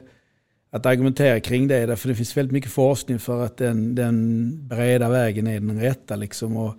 att 0.76 0.86
argumentera 0.86 1.40
kring 1.40 1.68
det. 1.68 1.86
Därför 1.86 2.08
det 2.08 2.14
finns 2.14 2.36
väldigt 2.36 2.52
mycket 2.52 2.72
forskning 2.72 3.18
för 3.18 3.44
att 3.44 3.56
den, 3.56 3.94
den 3.94 4.68
breda 4.68 5.08
vägen 5.08 5.46
är 5.46 5.60
den 5.60 5.80
rätta. 5.80 6.16
Liksom. 6.16 6.56
Och 6.56 6.74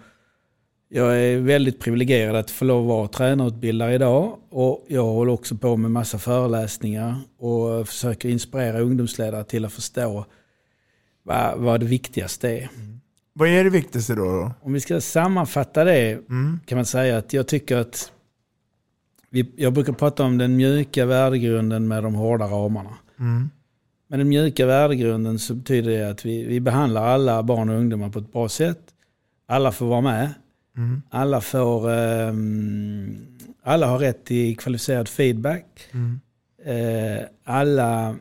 jag 0.89 1.19
är 1.21 1.39
väldigt 1.39 1.79
privilegierad 1.79 2.35
att 2.35 2.51
få 2.51 2.65
lov 2.65 2.81
att 2.81 2.87
vara 2.87 3.07
tränarutbildare 3.07 3.93
idag. 3.93 4.37
Och 4.49 4.85
jag 4.87 5.03
håller 5.03 5.31
också 5.31 5.55
på 5.55 5.77
med 5.77 5.91
massa 5.91 6.19
föreläsningar 6.19 7.15
och 7.39 7.87
försöker 7.87 8.29
inspirera 8.29 8.79
ungdomsledare 8.79 9.43
till 9.43 9.65
att 9.65 9.73
förstå 9.73 10.25
vad, 11.23 11.59
vad 11.59 11.79
det 11.79 11.85
viktigaste 11.85 12.49
är. 12.49 12.69
Vad 13.33 13.49
är 13.49 13.63
det 13.63 13.69
viktigaste 13.69 14.15
då? 14.15 14.25
då? 14.25 14.51
Om 14.61 14.73
vi 14.73 14.79
ska 14.79 15.01
sammanfatta 15.01 15.83
det 15.83 16.19
kan 16.65 16.75
man 16.75 16.85
säga 16.85 17.17
att 17.17 17.33
jag 17.33 17.47
tycker 17.47 17.77
att 17.77 18.11
vi, 19.29 19.51
jag 19.55 19.73
brukar 19.73 19.93
prata 19.93 20.23
om 20.23 20.37
den 20.37 20.55
mjuka 20.55 21.05
värdegrunden 21.05 21.87
med 21.87 22.03
de 22.03 22.15
hårda 22.15 22.45
ramarna. 22.45 22.93
Mm. 23.19 23.49
Med 24.07 24.19
den 24.19 24.29
mjuka 24.29 24.65
värdegrunden 24.65 25.39
så 25.39 25.53
betyder 25.53 25.91
det 25.91 26.09
att 26.09 26.25
vi, 26.25 26.43
vi 26.43 26.59
behandlar 26.59 27.03
alla 27.03 27.43
barn 27.43 27.69
och 27.69 27.75
ungdomar 27.75 28.09
på 28.09 28.19
ett 28.19 28.31
bra 28.31 28.49
sätt. 28.49 28.79
Alla 29.45 29.71
får 29.71 29.85
vara 29.85 30.01
med. 30.01 30.33
Mm. 30.77 31.01
Alla, 31.09 31.41
får, 31.41 31.91
ehm, 31.91 33.27
alla 33.63 33.87
har 33.87 33.99
rätt 33.99 34.25
till 34.25 34.57
kvalificerad 34.57 35.07
feedback. 35.07 35.65
Mm. 35.91 36.19
Eh, 36.65 37.25
alla 37.43 38.15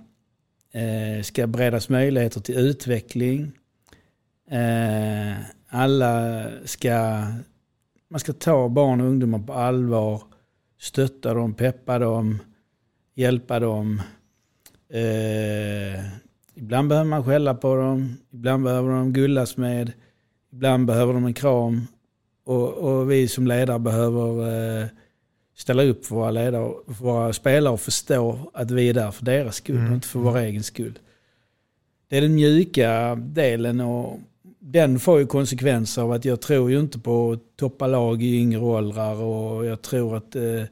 eh, 0.73 1.23
ska 1.23 1.47
beredas 1.47 1.89
möjligheter 1.89 2.41
till 2.41 2.59
utveckling. 2.59 3.53
Eh, 4.51 5.37
alla 5.69 6.45
ska, 6.65 7.25
man 8.11 8.21
ska 8.21 8.33
ta 8.33 8.69
barn 8.69 9.01
och 9.01 9.07
ungdomar 9.07 9.39
på 9.39 9.53
allvar, 9.53 10.23
stötta 10.81 11.35
dem, 11.35 11.55
peppa 11.55 11.99
dem, 11.99 12.39
hjälpa 13.15 13.61
dem. 13.61 14.03
Eh, 14.97 16.01
ibland 16.55 16.89
behöver 16.89 17.11
man 17.11 17.25
skälla 17.25 17.55
på 17.55 17.77
dem, 17.77 18.17
ibland 18.33 18.65
behöver 18.65 18.91
de 18.91 19.13
gullas 19.13 19.57
med, 19.57 19.93
ibland 20.53 20.87
behöver 20.87 21.13
de 21.13 21.25
en 21.25 21.35
kram. 21.35 21.87
Och, 22.45 22.69
och 22.73 23.11
vi 23.11 23.29
som 23.29 23.47
ledare 23.47 23.79
behöver 23.79 24.49
eh, 24.83 24.87
ställa 25.57 25.83
upp 25.83 26.07
för 26.07 26.15
våra, 26.15 26.31
ledare, 26.31 26.73
för 26.87 27.05
våra 27.05 27.33
spelare 27.33 27.75
och 27.75 27.81
förstå 27.81 28.51
att 28.55 28.71
vi 28.71 28.89
är 28.89 28.95
där 28.95 29.11
för 29.11 29.25
deras 29.25 29.57
skull 29.57 29.87
och 29.87 29.95
inte 29.95 30.09
för 30.09 30.19
vår 30.19 30.39
egen 30.39 30.63
skull. 30.63 30.99
Det 32.09 32.17
är 32.17 32.21
den 32.21 32.35
mjuka 32.35 33.15
delen 33.15 33.81
och 33.81 34.21
den 34.59 34.99
får 34.99 35.19
ju 35.19 35.27
konsekvenser 35.27 36.03
av 36.03 36.13
att 36.13 36.25
jag 36.25 36.41
tror 36.41 36.71
ju 36.71 36.81
inte 36.81 36.99
på 36.99 37.33
att 37.33 37.57
toppa 37.57 37.87
lag 37.87 38.23
i 38.23 38.37
yngre 38.37 38.61
åldrar 38.61 39.23
och 39.23 39.67
jag 39.67 39.83
tror 39.83 40.17
att 40.17 40.37
eh, 40.37 40.63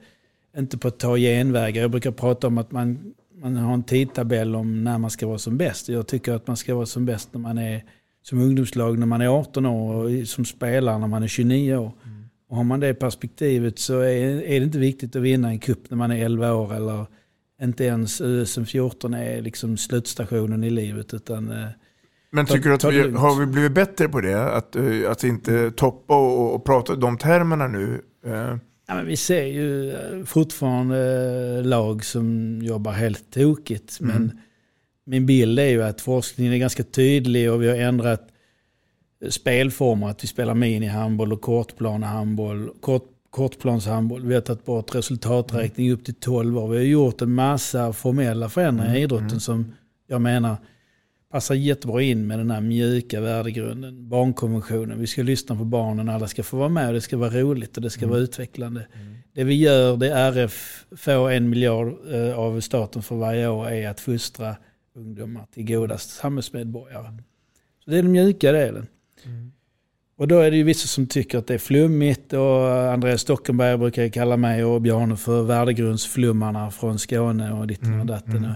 inte 0.56 0.78
på 0.78 0.88
att 0.88 0.98
ta 0.98 1.16
genvägar. 1.16 1.82
Jag 1.82 1.90
brukar 1.90 2.10
prata 2.10 2.46
om 2.46 2.58
att 2.58 2.72
man, 2.72 3.14
man 3.44 3.56
har 3.56 3.74
en 3.74 3.82
tidtabell 3.82 4.56
om 4.56 4.84
när 4.84 4.98
man 4.98 5.10
ska 5.10 5.26
vara 5.26 5.38
som 5.38 5.56
bäst. 5.56 5.88
Jag 5.88 6.06
tycker 6.06 6.32
att 6.32 6.46
man 6.46 6.56
ska 6.56 6.74
vara 6.74 6.86
som 6.86 7.06
bäst 7.06 7.28
när 7.32 7.40
man 7.40 7.58
är 7.58 7.84
som 8.22 8.38
ungdomslag 8.38 8.98
när 8.98 9.06
man 9.06 9.20
är 9.20 9.28
18 9.28 9.66
år 9.66 9.94
och 9.94 10.28
som 10.28 10.44
spelare 10.44 10.98
när 10.98 11.06
man 11.06 11.22
är 11.22 11.28
29 11.28 11.76
år. 11.76 11.92
Och 12.48 12.56
har 12.56 12.64
man 12.64 12.80
det 12.80 12.94
perspektivet 12.94 13.78
så 13.78 14.00
är, 14.00 14.42
är 14.42 14.60
det 14.60 14.64
inte 14.64 14.78
viktigt 14.78 15.16
att 15.16 15.22
vinna 15.22 15.48
en 15.48 15.58
kupp 15.58 15.90
när 15.90 15.96
man 15.96 16.10
är 16.10 16.24
11 16.24 16.54
år 16.54 16.74
eller 16.74 17.06
inte 17.62 17.84
ens 17.84 18.20
USM 18.20 18.64
14 18.64 19.14
är 19.14 19.42
liksom 19.42 19.76
slutstationen 19.76 20.64
i 20.64 20.70
livet. 20.70 21.14
Utan, 21.14 21.50
eh, 21.50 21.68
Men 22.30 22.46
tycker 22.46 22.68
du 22.68 22.74
att 22.74 22.84
vi, 22.84 23.10
har 23.10 23.40
vi 23.40 23.46
blivit 23.46 23.72
bättre 23.72 24.08
på 24.08 24.20
det? 24.20 24.54
Att, 24.54 24.76
eh, 24.76 25.10
att 25.10 25.24
inte 25.24 25.70
toppa 25.70 26.16
och, 26.16 26.54
och 26.54 26.64
prata 26.64 26.96
de 26.96 27.18
termerna 27.18 27.68
nu? 27.68 28.00
Ja, 28.86 28.94
men 28.94 29.06
vi 29.06 29.16
ser 29.16 29.44
ju 29.44 29.90
eh, 29.90 30.24
fortfarande 30.24 30.98
eh, 31.58 31.64
lag 31.64 32.04
som 32.04 32.58
jobbar 32.62 32.92
helt 32.92 33.30
tokigt. 33.30 34.00
Mm. 34.00 34.12
Men 34.12 34.40
min 35.04 35.26
bild 35.26 35.58
är 35.58 35.68
ju 35.68 35.82
att 35.82 36.00
forskningen 36.00 36.52
är 36.52 36.58
ganska 36.58 36.82
tydlig 36.82 37.52
och 37.52 37.62
vi 37.62 37.68
har 37.68 37.76
ändrat 37.76 38.28
eh, 39.22 39.28
spelformer. 39.28 40.08
Att 40.08 40.24
vi 40.24 40.28
spelar 40.28 40.54
minihandboll 40.54 41.32
och 41.32 41.40
kortplanehandboll. 41.40 42.70
Kort, 42.80 43.08
kortplanshandboll. 43.30 44.26
Vi 44.26 44.34
har 44.34 44.40
tagit 44.40 44.64
bort 44.64 44.94
resultaträkning 44.94 45.92
upp 45.92 46.04
till 46.04 46.14
12 46.14 46.58
år. 46.58 46.68
Vi 46.68 46.76
har 46.76 46.84
gjort 46.84 47.22
en 47.22 47.34
massa 47.34 47.92
formella 47.92 48.48
förändringar 48.48 48.96
i 48.96 49.02
idrotten 49.02 49.40
som 49.40 49.72
jag 50.06 50.20
menar 50.20 50.56
passar 51.34 51.54
jättebra 51.54 52.02
in 52.02 52.26
med 52.26 52.38
den 52.38 52.50
här 52.50 52.60
mjuka 52.60 53.20
värdegrunden. 53.20 54.08
Barnkonventionen, 54.08 55.00
vi 55.00 55.06
ska 55.06 55.22
lyssna 55.22 55.56
på 55.56 55.64
barnen, 55.64 56.08
alla 56.08 56.28
ska 56.28 56.42
få 56.42 56.56
vara 56.56 56.68
med 56.68 56.88
och 56.88 56.94
det 56.94 57.00
ska 57.00 57.16
vara 57.16 57.30
roligt 57.30 57.76
och 57.76 57.82
det 57.82 57.90
ska 57.90 58.06
vara 58.06 58.18
utvecklande. 58.18 58.86
Det 59.32 59.44
vi 59.44 59.54
gör, 59.54 59.96
det 59.96 60.10
RF 60.10 60.86
får 60.96 61.30
en 61.30 61.50
miljard 61.50 61.94
eh, 62.12 62.38
av 62.38 62.60
staten 62.60 63.02
för 63.02 63.16
varje 63.16 63.48
år, 63.48 63.68
är 63.68 63.88
att 63.88 64.00
fostra 64.00 64.56
ungdomar 64.96 65.46
till 65.54 65.66
goda 65.66 65.98
samhällsmedborgare. 65.98 67.18
Så 67.84 67.90
det 67.90 67.98
är 67.98 68.02
den 68.02 68.12
mjuka 68.12 68.52
delen. 68.52 68.86
Och 70.16 70.28
då 70.28 70.38
är 70.38 70.50
det 70.50 70.56
ju 70.56 70.62
vissa 70.62 70.86
som 70.86 71.06
tycker 71.06 71.38
att 71.38 71.46
det 71.46 71.54
är 71.54 71.58
flummigt 71.58 72.32
och 72.32 72.92
Andreas 72.92 73.20
Stockenberg 73.20 73.78
brukar 73.78 74.08
kalla 74.08 74.36
mig 74.36 74.64
och 74.64 74.82
Bjarne 74.82 75.16
för 75.16 75.42
värdegrundsflummarna 75.42 76.70
från 76.70 76.98
Skåne 76.98 77.52
och 77.52 77.66
ditten 77.66 78.00
och 78.00 78.06
datten. 78.06 78.54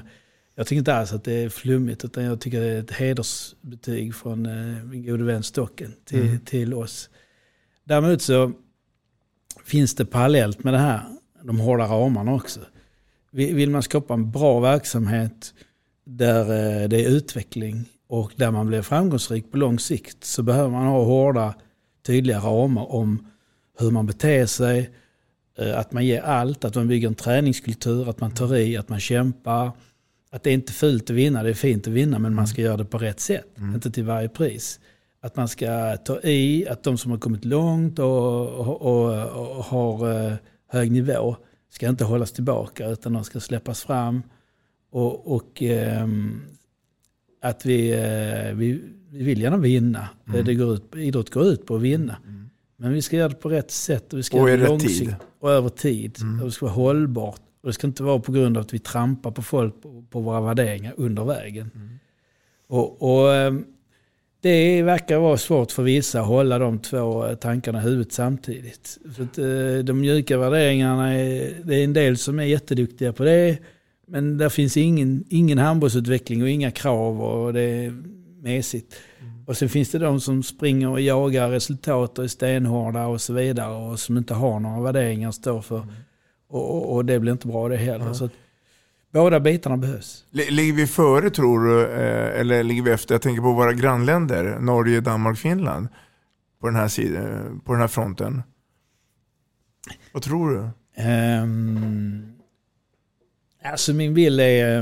Jag 0.58 0.66
tycker 0.66 0.78
inte 0.78 0.94
alls 0.94 1.12
att 1.12 1.24
det 1.24 1.32
är 1.32 1.48
flummigt 1.48 2.04
utan 2.04 2.24
jag 2.24 2.40
tycker 2.40 2.60
det 2.60 2.66
är 2.66 2.80
ett 2.80 2.90
hedersbetyg 2.90 4.14
från 4.14 4.46
eh, 4.46 4.84
min 4.84 5.06
gode 5.06 5.24
vän 5.24 5.42
Stocken 5.42 5.94
till, 6.04 6.38
till 6.44 6.74
oss. 6.74 7.10
Däremot 7.84 8.22
så 8.22 8.52
finns 9.64 9.94
det 9.94 10.06
parallellt 10.06 10.64
med 10.64 10.74
det 10.74 10.78
här, 10.78 11.02
de 11.42 11.60
hårda 11.60 11.84
ramarna 11.84 12.34
också. 12.34 12.60
Vill 13.30 13.70
man 13.70 13.82
skapa 13.82 14.14
en 14.14 14.30
bra 14.30 14.60
verksamhet 14.60 15.54
där 16.04 16.40
eh, 16.40 16.88
det 16.88 17.04
är 17.04 17.08
utveckling 17.08 17.84
och 18.08 18.32
där 18.36 18.50
man 18.50 18.66
blir 18.66 18.82
framgångsrik 18.82 19.50
på 19.50 19.56
lång 19.56 19.78
sikt 19.78 20.24
så 20.24 20.42
behöver 20.42 20.70
man 20.70 20.86
ha 20.86 21.04
hårda, 21.04 21.54
tydliga 22.06 22.38
ramar 22.38 22.92
om 22.92 23.26
hur 23.78 23.90
man 23.90 24.06
beter 24.06 24.46
sig, 24.46 24.90
eh, 25.58 25.78
att 25.78 25.92
man 25.92 26.06
ger 26.06 26.20
allt, 26.20 26.64
att 26.64 26.74
man 26.74 26.88
bygger 26.88 27.08
en 27.08 27.14
träningskultur, 27.14 28.10
att 28.10 28.20
man 28.20 28.34
tar 28.34 28.56
i, 28.56 28.76
att 28.76 28.88
man 28.88 29.00
kämpar. 29.00 29.72
Att 30.30 30.42
det 30.42 30.50
är 30.50 30.54
inte 30.54 30.72
fult 30.72 31.10
att 31.10 31.16
vinna, 31.16 31.42
det 31.42 31.50
är 31.50 31.54
fint 31.54 31.86
att 31.86 31.92
vinna 31.92 32.18
men 32.18 32.34
man 32.34 32.46
ska 32.46 32.62
göra 32.62 32.76
det 32.76 32.84
på 32.84 32.98
rätt 32.98 33.20
sätt, 33.20 33.58
mm. 33.58 33.74
inte 33.74 33.90
till 33.90 34.04
varje 34.04 34.28
pris. 34.28 34.80
Att 35.20 35.36
man 35.36 35.48
ska 35.48 35.96
ta 35.96 36.20
i, 36.20 36.68
att 36.68 36.82
de 36.82 36.98
som 36.98 37.10
har 37.10 37.18
kommit 37.18 37.44
långt 37.44 37.98
och, 37.98 38.48
och, 38.48 38.82
och, 38.82 39.56
och 39.56 39.64
har 39.64 40.26
eh, 40.26 40.34
hög 40.68 40.92
nivå 40.92 41.36
ska 41.70 41.88
inte 41.88 42.04
hållas 42.04 42.32
tillbaka 42.32 42.88
utan 42.88 43.12
de 43.12 43.24
ska 43.24 43.40
släppas 43.40 43.82
fram. 43.82 44.22
Och, 44.90 45.62
ähm, 45.62 46.40
att 47.42 47.66
vi, 47.66 47.92
äh, 47.92 48.54
vi, 48.54 48.82
vi 49.10 49.24
vill 49.24 49.40
gärna 49.40 49.56
vinna. 49.56 50.08
Mm. 50.28 50.44
Det 50.44 50.54
går 50.54 50.74
ut, 50.74 50.96
idrott 50.96 51.30
går 51.30 51.46
ut 51.46 51.66
på 51.66 51.76
att 51.76 51.82
vinna. 51.82 52.16
Mm. 52.26 52.50
Men 52.76 52.92
vi 52.92 53.02
ska 53.02 53.16
göra 53.16 53.28
det 53.28 53.34
på 53.34 53.48
rätt 53.48 53.70
sätt 53.70 54.12
och 54.12 54.18
vi 54.18 54.22
ska 54.22 54.42
och 54.42 54.48
göra 54.48 54.60
det 54.60 54.68
långsiktigt. 54.68 55.14
Och 55.40 55.50
över 55.50 55.68
tid. 55.68 56.18
Mm. 56.20 56.40
Och 56.40 56.46
det 56.46 56.52
ska 56.52 56.66
vara 56.66 56.74
hållbart. 56.74 57.40
Och 57.60 57.68
det 57.68 57.72
ska 57.72 57.86
inte 57.86 58.02
vara 58.02 58.18
på 58.18 58.32
grund 58.32 58.56
av 58.56 58.62
att 58.62 58.74
vi 58.74 58.78
trampar 58.78 59.30
på 59.30 59.42
folk 59.42 59.82
på, 59.82 60.04
på 60.10 60.20
våra 60.20 60.40
värderingar 60.40 60.94
under 60.96 61.24
vägen. 61.24 61.70
Mm. 61.74 61.98
Och, 62.66 63.02
och 63.02 63.34
ähm, 63.34 63.64
det 64.40 64.82
verkar 64.82 65.18
vara 65.18 65.36
svårt 65.36 65.72
för 65.72 65.82
vissa 65.82 66.20
att 66.20 66.26
hålla 66.26 66.58
de 66.58 66.78
två 66.78 67.34
tankarna 67.40 67.78
i 67.78 67.82
huvudet 67.82 68.12
samtidigt. 68.12 68.98
För 69.16 69.22
att, 69.22 69.38
eh, 69.38 69.84
de 69.84 70.00
mjuka 70.00 70.38
värderingarna, 70.38 71.14
är, 71.14 71.54
det 71.64 71.76
är 71.76 71.84
en 71.84 71.92
del 71.92 72.16
som 72.16 72.38
är 72.38 72.44
jätteduktiga 72.44 73.12
på 73.12 73.24
det. 73.24 73.58
Men 74.06 74.38
där 74.38 74.48
finns 74.48 74.76
ingen, 74.76 75.24
ingen 75.28 75.58
handbollsutveckling 75.58 76.42
och 76.42 76.48
inga 76.48 76.70
krav 76.70 77.22
och 77.22 77.52
det 77.52 77.60
är 77.60 78.02
mesigt. 78.42 78.94
Mm. 79.20 79.44
Och 79.46 79.56
sen 79.56 79.68
finns 79.68 79.90
det 79.90 79.98
de 79.98 80.20
som 80.20 80.42
springer 80.42 80.90
och 80.90 81.00
jagar 81.00 81.50
resultat 81.50 82.18
och 82.18 82.24
är 82.24 82.28
stenhårda 82.28 83.06
och 83.06 83.20
så 83.20 83.32
vidare 83.32 83.74
och 83.74 84.00
som 84.00 84.16
inte 84.16 84.34
har 84.34 84.60
några 84.60 84.80
värderingar 84.80 85.28
att 85.28 85.34
stå 85.34 85.62
för. 85.62 85.82
Mm. 85.82 85.94
Och, 86.48 86.94
och, 86.94 87.04
det 87.04 87.20
blir 87.20 87.32
inte 87.32 87.46
bra 87.46 87.68
det 87.68 87.76
heller. 87.76 88.04
Mm. 88.04 88.14
Så 88.14 88.24
att, 88.24 88.32
Båda 89.12 89.40
bitarna 89.40 89.76
behövs. 89.76 90.24
Ligger 90.30 90.72
vi 90.72 90.86
före 90.86 91.30
tror 91.30 91.64
du, 91.64 91.84
eh, 91.84 92.40
eller 92.40 92.62
ligger 92.62 92.82
vi 92.82 92.90
efter? 92.90 93.14
Jag 93.14 93.22
tänker 93.22 93.42
på 93.42 93.52
våra 93.52 93.72
grannländer, 93.72 94.58
Norge, 94.60 95.00
Danmark, 95.00 95.38
Finland. 95.38 95.88
På 96.60 96.66
den 96.66 96.76
här, 96.76 96.88
sidan, 96.88 97.60
på 97.64 97.72
den 97.72 97.80
här 97.80 97.88
fronten. 97.88 98.42
Vad 100.12 100.22
tror 100.22 100.50
du? 100.50 100.58
Um, 101.02 102.32
alltså 103.64 103.92
min 103.92 104.14
bild 104.14 104.40
är 104.40 104.80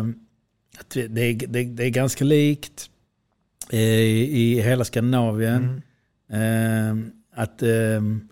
att 0.78 0.90
det 0.90 1.02
är, 1.02 1.46
det, 1.46 1.64
det 1.64 1.84
är 1.84 1.90
ganska 1.90 2.24
likt 2.24 2.90
i, 3.70 3.80
i 4.42 4.60
hela 4.60 4.84
Skandinavien. 4.84 5.82
Mm. 6.30 6.90
Um, 6.90 7.12
att 7.34 7.62
um, 7.62 8.28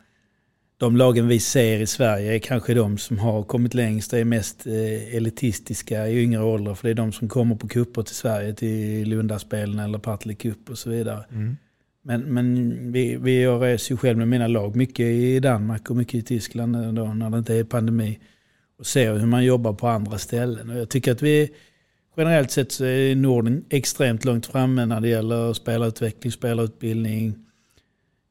de 0.85 0.97
lagen 0.97 1.29
vi 1.29 1.41
ser 1.41 1.81
i 1.81 1.87
Sverige 1.87 2.35
är 2.35 2.39
kanske 2.39 2.75
de 2.75 2.99
som 2.99 3.19
har 3.19 3.43
kommit 3.43 3.75
längst, 3.75 4.13
är 4.13 4.25
mest 4.25 4.67
eh, 4.67 5.17
elitistiska 5.17 6.09
i 6.09 6.23
yngre 6.23 6.43
åldrar. 6.43 6.75
För 6.75 6.89
det 6.89 6.93
är 6.93 6.95
de 6.95 7.13
som 7.13 7.29
kommer 7.29 7.57
på 7.57 7.69
kupper 7.69 8.03
till 8.03 8.15
Sverige, 8.15 8.55
till 8.55 9.09
Lundaspelen 9.09 9.79
eller 9.79 9.99
Partille 9.99 10.35
Cup 10.35 10.71
och 10.71 10.79
så 10.79 10.91
vidare. 10.91 11.25
Mm. 11.33 11.57
Men, 12.03 12.21
men 12.21 12.93
vi, 12.93 13.17
vi 13.17 13.47
reser 13.47 13.95
ju 13.95 13.97
själv 13.97 14.19
med 14.19 14.29
mina 14.29 14.47
lag 14.47 14.77
mycket 14.77 15.07
i 15.07 15.41
Danmark 15.41 15.91
och 15.91 15.97
mycket 15.97 16.15
i 16.15 16.23
Tyskland 16.23 16.95
då, 16.95 17.05
när 17.05 17.31
det 17.31 17.39
inte 17.39 17.55
är 17.55 17.65
pandemi. 17.65 18.19
Och 18.79 18.87
ser 18.87 19.15
hur 19.15 19.27
man 19.27 19.45
jobbar 19.45 19.73
på 19.73 19.89
andra 19.89 20.19
ställen. 20.19 20.71
Och 20.71 20.77
jag 20.77 20.89
tycker 20.89 21.13
att 21.13 21.23
vi 21.23 21.51
generellt 22.17 22.51
sett 22.51 22.73
så 22.73 22.85
är 22.85 23.15
Norden 23.15 23.65
extremt 23.71 24.25
långt 24.25 24.47
framme 24.47 24.87
när 24.87 25.01
det 25.01 25.09
gäller 25.09 25.53
spelarutveckling, 25.53 26.33
spelarutbildning, 26.33 27.44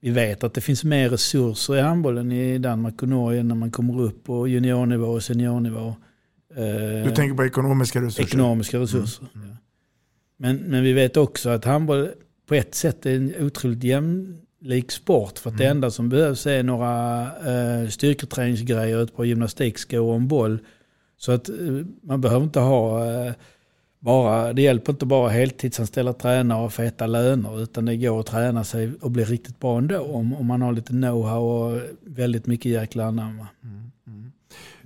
vi 0.04 0.10
vet 0.10 0.44
att 0.44 0.54
det 0.54 0.62
finns 0.62 0.84
mer 0.84 1.10
resurser 1.10 1.76
i 1.76 1.82
handbollen 1.82 2.32
i 2.32 2.58
Danmark 2.58 3.02
och 3.02 3.10
Norge 3.10 3.44
när 3.44 3.56
man 3.56 3.72
kommer 3.72 4.02
upp 4.02 4.24
på 4.24 4.48
juniornivå 4.48 5.08
och 5.08 5.24
seniornivå. 5.24 5.96
Du 7.06 7.12
tänker 7.16 7.36
på 7.36 7.46
ekonomiska 7.46 8.02
resurser? 8.02 8.24
Ekonomiska 8.24 8.80
resurser, 8.80 9.28
mm. 9.36 9.48
ja. 9.50 9.58
men, 10.38 10.58
men 10.58 10.84
vi 10.84 10.94
vet 10.94 11.18
också 11.18 11.50
att 11.50 11.66
handboll 11.66 12.10
på 12.48 12.56
ett 12.56 12.76
sätt 12.76 13.06
är 13.06 13.16
en 13.16 13.46
otroligt 13.46 13.84
jämlik 13.84 14.92
sport. 14.92 15.40
För 15.40 15.50
att 15.50 15.54
mm. 15.54 15.66
det 15.66 15.72
enda 15.72 15.92
som 15.92 16.10
behövs 16.10 16.48
är 16.48 16.64
några 16.64 17.22
eh, 17.22 17.90
styrketräningsgrejer, 17.90 19.04
ett 19.04 19.16
par 19.16 19.24
gymnastikskor 19.24 20.02
och 20.02 20.16
en 20.16 20.28
boll. 20.28 20.60
Så 21.18 21.32
att 21.32 21.50
eh, 21.50 21.56
man 22.02 22.22
behöver 22.22 22.44
inte 22.44 22.60
ha 22.60 23.06
eh, 23.06 23.34
bara, 24.04 24.54
det 24.54 24.62
hjälper 24.62 24.92
inte 24.92 25.06
bara 25.06 25.30
heltidsanställda 25.30 26.14
tränare 26.14 26.66
och 26.66 26.74
feta 26.74 27.08
löner 27.08 27.64
utan 27.64 27.86
det 27.86 27.98
går 27.98 28.20
att 28.20 28.26
träna 28.26 28.64
sig 28.64 28.94
och 29.02 29.12
bli 29.12 29.24
riktigt 29.24 29.60
bra 29.60 29.78
ändå 29.78 30.00
om, 30.02 30.34
om 30.34 30.46
man 30.46 30.62
har 30.62 30.72
lite 30.72 30.94
know-how 30.94 31.38
och 31.38 31.82
väldigt 32.02 32.46
mycket 32.46 32.72
jäkla 32.72 33.06
anamma. 33.06 33.48
Mm, 33.64 33.92
mm. 34.08 34.32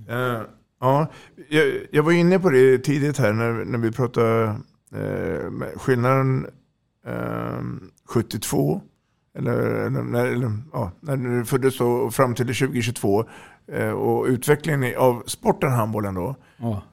Uh, 0.10 0.42
ja, 0.80 1.12
jag, 1.50 1.66
jag, 1.92 2.04
var 2.04 2.12
inne 2.12 2.40
på 2.40 2.50
det 2.50 2.78
tidigt 2.78 3.18
här 3.18 3.34
när, 3.34 3.66
när 3.66 3.78
vi 3.78 3.92
pratade 3.92 4.56
uh, 4.96 5.64
skillnaden 5.76 6.48
eh, 7.08 7.14
uh, 7.14 7.64
72 8.06 8.82
eller, 9.38 9.52
eller, 9.54 10.26
eller, 10.26 10.52
ja, 10.74 10.92
när 11.00 11.18
du 11.18 11.46
föddes 11.46 11.82
och 11.82 12.14
fram 12.14 12.36
till 12.36 12.46
2022 12.46 13.26
och 13.96 14.26
utvecklingen 14.26 14.98
av 14.98 15.24
sporten 15.26 15.72
handbollen 15.72 16.14
då. 16.16 16.36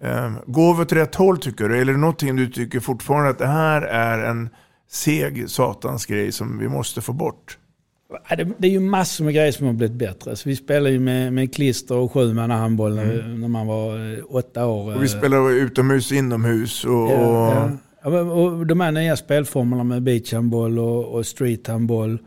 Ehm, 0.01 0.37
går 0.47 0.75
vi 0.75 0.83
åt 0.83 0.93
rätt 0.93 1.15
håll 1.15 1.39
tycker 1.39 1.69
du? 1.69 1.75
Eller 1.81 1.93
är 1.93 1.97
det 1.97 2.01
någonting 2.01 2.37
du 2.37 2.47
tycker 2.47 2.81
fortfarande 2.81 3.31
att 3.31 3.39
det 3.39 3.47
här 3.47 3.83
är 3.83 4.31
en 4.31 4.49
seg 4.91 5.51
satans 5.51 6.07
grej 6.07 6.33
som 6.33 6.59
vi 6.59 6.69
måste 6.69 7.01
få 7.01 7.13
bort? 7.13 7.59
Det 8.59 8.69
är 8.69 8.73
ju 8.73 8.81
massor 8.81 9.25
med 9.25 9.35
grejer 9.35 9.53
som 9.53 9.67
har 9.67 9.75
blivit 9.75 9.97
bättre. 9.97 10.37
Så 10.37 10.49
vi 10.49 10.57
spelade 10.57 10.91
ju 10.91 10.99
med, 10.99 11.33
med 11.33 11.55
klister 11.55 11.97
och 11.97 12.13
sjumannahandboll 12.13 12.99
mm. 12.99 13.41
när 13.41 13.49
man 13.49 13.67
var 13.67 14.13
eh, 14.13 14.25
åtta 14.29 14.67
år. 14.67 14.97
Och 14.97 15.03
vi 15.03 15.09
spelade 15.09 15.53
utomhus, 15.55 16.13
inomhus 16.13 16.85
och... 16.85 17.11
Ja, 17.11 17.71
ja. 18.03 18.21
och 18.21 18.67
de 18.67 18.81
här 18.81 18.93
nya 18.93 19.17
spelformerna 19.17 19.85
med 19.85 20.03
beachhandboll 20.03 20.79
och, 20.79 21.05
och 21.05 21.27
streethandboll 21.27 22.19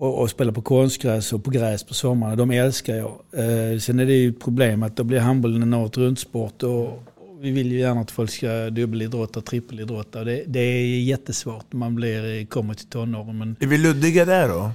och, 0.00 0.18
och 0.18 0.30
spela 0.30 0.52
på 0.52 0.62
konstgräs 0.62 1.32
och 1.32 1.44
på 1.44 1.50
gräs 1.50 1.84
på 1.84 1.94
sommarna. 1.94 2.36
De 2.36 2.50
älskar 2.50 2.94
jag. 2.94 3.12
Eh, 3.32 3.78
sen 3.78 4.00
är 4.00 4.06
det 4.06 4.12
ju 4.12 4.28
ett 4.28 4.40
problem 4.40 4.82
att 4.82 4.96
då 4.96 5.04
blir 5.04 5.18
handbollen 5.18 5.62
en 5.62 5.74
året 5.74 5.96
runt-sport. 5.96 6.62
Och, 6.62 6.84
och, 6.84 7.02
vi 7.40 7.50
vill 7.50 7.72
ju 7.72 7.78
gärna 7.78 8.00
att 8.00 8.10
folk 8.10 8.30
ska 8.30 8.70
dubbelidrotta, 8.70 9.40
trippelidrotta. 9.40 10.24
Det, 10.24 10.44
det 10.46 10.60
är 10.60 11.00
jättesvårt 11.00 11.72
när 11.72 11.78
man 11.78 11.94
blir, 11.94 12.46
kommer 12.46 12.74
till 12.74 12.86
tonåren. 12.86 13.38
Men... 13.38 13.56
Är 13.60 13.66
vi 13.66 13.78
luddiga 13.78 14.24
där 14.24 14.48
då? 14.48 14.70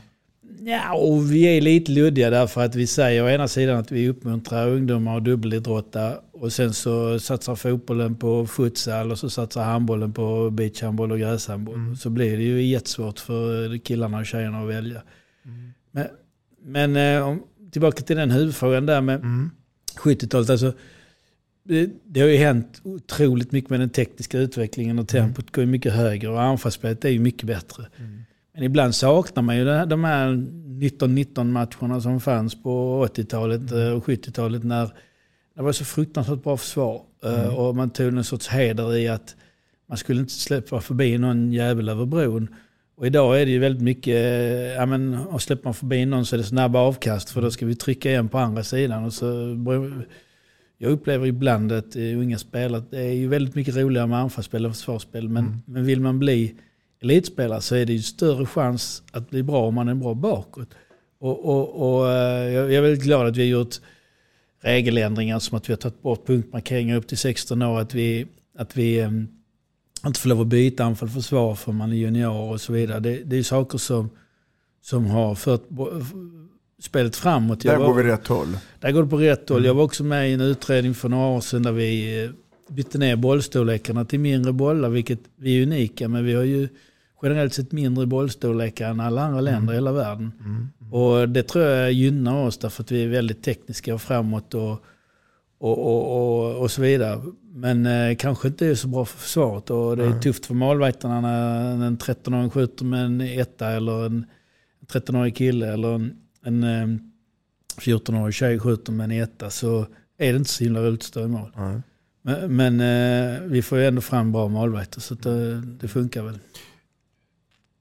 Ja, 0.60 0.94
och 0.94 1.32
vi 1.32 1.58
är 1.58 1.62
lite 1.62 1.92
luddiga 1.92 2.30
därför 2.30 2.66
att 2.66 2.76
vi 2.76 2.88
säger 2.88 3.24
å 3.24 3.30
ena 3.30 3.48
sidan 3.48 3.78
att 3.78 3.92
vi 3.92 4.10
uppmuntrar 4.10 4.70
ungdomar 4.70 5.18
att 5.18 5.24
dubbelidrotta 5.24 6.14
och 6.36 6.54
sen 6.54 6.74
så 6.74 7.19
satsar 7.19 7.56
fotbollen 7.56 8.15
på 8.15 8.48
futsal 8.48 9.12
och 9.12 9.19
så 9.19 9.30
satsar 9.30 9.63
handbollen 9.63 10.13
på 10.13 10.50
beachhandboll 10.50 11.12
och 11.12 11.19
gräshandboll. 11.19 11.76
Mm. 11.76 11.95
Så 11.95 12.10
blir 12.10 12.38
det 12.38 12.43
ju 12.43 12.63
jättesvårt 12.63 13.19
för 13.19 13.78
killarna 13.78 14.17
och 14.17 14.26
tjejerna 14.26 14.62
att 14.62 14.69
välja. 14.69 15.02
Mm. 15.45 15.74
Men, 15.91 16.08
men 16.62 16.95
eh, 16.95 17.38
tillbaka 17.71 18.04
till 18.04 18.17
den 18.17 18.32
huvudfrågan 18.32 18.86
där 18.86 19.02
med 19.02 19.15
mm. 19.15 19.52
70-talet. 19.98 20.50
Alltså, 20.50 20.74
det, 21.63 21.89
det, 22.04 22.21
har 22.21 22.28
ju 22.28 22.38
hänt 22.38 22.82
otroligt 22.84 23.52
mycket 23.52 23.69
med 23.69 23.80
den 23.80 23.89
tekniska 23.89 24.39
utvecklingen 24.39 25.00
och 25.00 25.08
tempot 25.08 25.43
mm. 25.43 25.50
går 25.52 25.63
ju 25.63 25.69
mycket 25.69 25.93
högre 25.93 26.30
och 26.30 26.41
anfallsspelet 26.41 27.06
är 27.06 27.10
ju 27.10 27.19
mycket 27.19 27.48
bättre. 27.48 27.86
Mm. 27.98 28.24
Men 28.54 28.63
ibland 28.63 28.95
saknar 28.95 29.43
man 29.43 29.58
ju 29.58 29.65
de 29.65 30.04
här 30.04 30.28
19-19 30.28 31.43
matcherna 31.43 32.02
som 32.02 32.21
fanns 32.21 32.63
på 32.63 33.06
80-talet 33.08 33.71
mm. 33.71 33.93
och 33.93 34.06
70-talet 34.06 34.63
när 34.63 34.93
det 35.56 35.62
var 35.62 35.72
så 35.72 35.86
fruktansvärt 35.86 36.44
bra 36.44 36.58
försvar. 36.58 37.02
Eh, 37.24 37.44
mm. 37.44 37.56
Och 37.56 37.76
man 37.76 37.89
tog 37.89 38.08
en 38.08 38.24
sorts 38.24 38.48
heder 38.48 38.96
i 38.96 39.08
att 39.08 39.36
man 39.89 39.98
skulle 39.98 40.22
inte 40.22 40.34
släppa 40.34 40.82
förbi 40.82 41.18
någon 41.18 41.52
jävel 41.52 41.89
över 41.89 42.06
bron. 42.06 42.56
Och 42.98 43.08
idag 43.08 43.41
är 43.41 43.46
det 43.46 43.52
ju 43.52 43.60
väldigt 43.60 43.84
mycket, 43.84 44.15
ja 44.76 44.86
men 44.86 45.18
och 45.18 45.41
släpper 45.41 45.63
man 45.63 45.74
förbi 45.74 46.06
någon 46.06 46.26
så 46.26 46.36
är 46.36 46.38
det 46.38 46.44
snabba 46.44 46.80
avkast 46.80 47.30
för 47.30 47.41
då 47.41 47.52
ska 47.52 47.65
vi 47.65 47.76
trycka 47.76 48.10
igen 48.10 48.30
på 48.30 48.38
andra 48.38 48.63
sidan. 48.63 49.04
Och 49.04 49.13
så, 49.13 49.26
jag 50.78 50.91
upplever 50.91 51.28
ibland 51.28 51.72
att 51.72 51.96
unga 51.96 52.38
spelare, 52.38 52.84
det 52.89 53.00
är 53.00 53.13
ju 53.13 53.28
väldigt 53.28 53.56
mycket 53.56 53.76
roligare 53.76 54.08
med 54.08 54.20
anfallsspel 54.20 54.65
än 54.65 54.74
försvarsspel. 54.74 55.30
Men, 55.30 55.46
mm. 55.46 55.62
men 55.65 55.86
vill 55.86 56.02
man 56.02 56.20
bli 56.20 56.56
elitspelare 57.02 57.62
så 57.62 57.76
är 57.76 57.86
det 57.86 57.94
ju 57.94 58.02
större 58.02 58.46
chans 58.46 59.04
att 59.12 59.30
bli 59.30 59.44
bra 59.44 59.68
om 59.68 59.76
man 59.76 59.88
är 59.88 59.96
bra 59.96 60.13
bakåt. 60.13 60.70
Och, 61.20 61.46
och, 61.46 61.98
och 62.00 62.12
eh, 62.12 62.54
jag 62.54 62.74
är 62.74 62.82
väldigt 62.82 63.04
glad 63.04 63.28
att 63.28 63.38
vi 63.38 63.41
har 63.41 63.60
gjort 63.60 63.76
regeländringar 64.65 65.39
som 65.39 65.58
att 65.58 65.69
vi 65.69 65.73
har 65.73 65.78
tagit 65.78 66.01
bort 66.01 66.28
punktmarkeringar 66.28 66.97
upp 66.97 67.08
till 67.08 67.17
16 67.17 67.62
år. 67.62 67.80
Att 67.80 67.93
vi, 67.93 68.28
att 68.58 68.78
vi 68.78 69.01
um, 69.01 69.28
inte 70.06 70.19
får 70.19 70.30
lov 70.30 70.41
att 70.41 70.47
byta 70.47 70.84
anfall 70.84 71.10
försvar 71.10 71.56
för 71.56 71.71
man 71.71 71.91
är 71.91 71.95
junior 71.95 72.51
och 72.51 72.62
så 72.62 72.73
vidare. 72.73 72.99
Det, 72.99 73.23
det 73.23 73.38
är 73.38 73.43
saker 73.43 73.78
som, 73.78 74.10
som 74.82 75.06
har 75.06 75.36
fört 75.36 75.62
spelet 76.82 77.15
framåt. 77.15 77.60
Där 77.60 77.78
var, 77.78 77.88
går 77.88 77.93
vi 77.93 78.04
rätt 78.04 78.28
håll. 78.28 78.58
Där 78.80 78.91
går 78.91 79.04
det 79.04 79.10
på 79.10 79.17
rätt 79.17 79.49
håll. 79.49 79.65
Jag 79.65 79.73
var 79.73 79.84
också 79.84 80.04
med 80.04 80.30
i 80.30 80.34
en 80.34 80.41
utredning 80.41 80.93
för 80.93 81.10
några 81.10 81.28
år 81.28 81.41
sedan 81.41 81.63
där 81.63 81.71
vi 81.71 82.23
eh, 82.23 82.30
bytte 82.69 82.97
ner 82.97 83.15
bollstorlekarna 83.15 84.06
till 84.06 84.19
mindre 84.19 84.54
bollar, 84.54 84.89
vilket 84.89 85.19
vi 85.36 85.60
är 85.60 85.63
unika. 85.63 86.08
Men 86.08 86.25
vi 86.25 86.34
har 86.34 86.43
ju 86.43 86.69
generellt 87.21 87.54
sett 87.54 87.71
mindre 87.71 88.06
bollstorlekar 88.06 88.89
än 88.89 88.99
alla 88.99 89.21
andra 89.21 89.41
länder 89.41 89.73
i 89.73 89.75
hela 89.75 89.91
världen. 89.91 90.32
Och 90.91 91.30
det 91.30 91.43
tror 91.43 91.65
jag 91.65 91.91
gynnar 91.91 92.45
oss 92.45 92.58
därför 92.58 92.84
att 92.84 92.91
vi 92.91 93.04
är 93.04 93.08
väldigt 93.08 93.43
tekniska 93.43 93.93
och 93.93 94.02
framåt 94.02 94.54
och, 94.54 94.71
och, 95.58 95.78
och, 95.78 96.17
och, 96.17 96.62
och 96.62 96.71
så 96.71 96.82
vidare. 96.82 97.21
Men 97.54 97.86
eh, 97.86 98.15
kanske 98.15 98.48
inte 98.48 98.67
är 98.67 98.76
så 98.76 98.88
bra 98.88 99.06
för 99.06 99.17
försvaret. 99.17 99.69
Och 99.69 99.98
det 99.98 100.06
är 100.06 100.10
Nej. 100.10 100.21
tufft 100.21 100.45
för 100.45 100.54
målvakterna 100.54 101.21
när 101.21 101.86
en 101.88 101.98
13-åring 101.98 102.50
skjuter 102.50 102.86
med 102.86 103.06
en 103.06 103.21
etta 103.21 103.71
eller 103.71 104.06
en 104.06 104.26
13-årig 104.88 105.36
kille 105.36 105.74
eller 105.74 105.95
en, 105.95 106.17
en 106.43 106.63
eh, 106.63 107.00
14-årig 107.78 108.34
tjej 108.34 108.60
skjuter 108.60 108.91
med 108.91 109.04
en 109.04 109.12
etta 109.12 109.50
så 109.50 109.86
är 110.17 110.34
det 110.34 110.38
inte 110.38 110.50
så 110.50 110.63
himla 110.63 110.82
roligt 110.82 111.00
att 111.00 111.04
stå 111.04 111.24
i 111.24 111.28
mål. 111.28 111.52
Nej. 111.56 111.82
Men, 112.21 112.56
men 112.56 112.82
eh, 112.82 113.41
vi 113.41 113.62
får 113.62 113.78
ju 113.78 113.86
ändå 113.86 114.02
fram 114.02 114.32
bra 114.32 114.48
målvakter 114.48 115.02
så 115.02 115.15
det, 115.15 115.62
det 115.62 115.88
funkar 115.88 116.24
väl. 116.24 116.39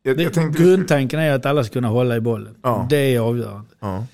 Jag, 0.07 0.21
jag 0.21 0.33
tänkte, 0.33 0.63
grundtanken 0.63 1.21
är 1.21 1.33
att 1.33 1.47
alla 1.47 1.65
ska 1.65 1.73
kunna 1.73 1.89
hålla 1.89 2.17
i 2.17 2.21
bollen. 2.21 2.55
Ja. 2.63 2.87
Det 2.91 3.15
är 3.15 3.21
avgörande. 3.21 3.71
ja. 3.81 4.07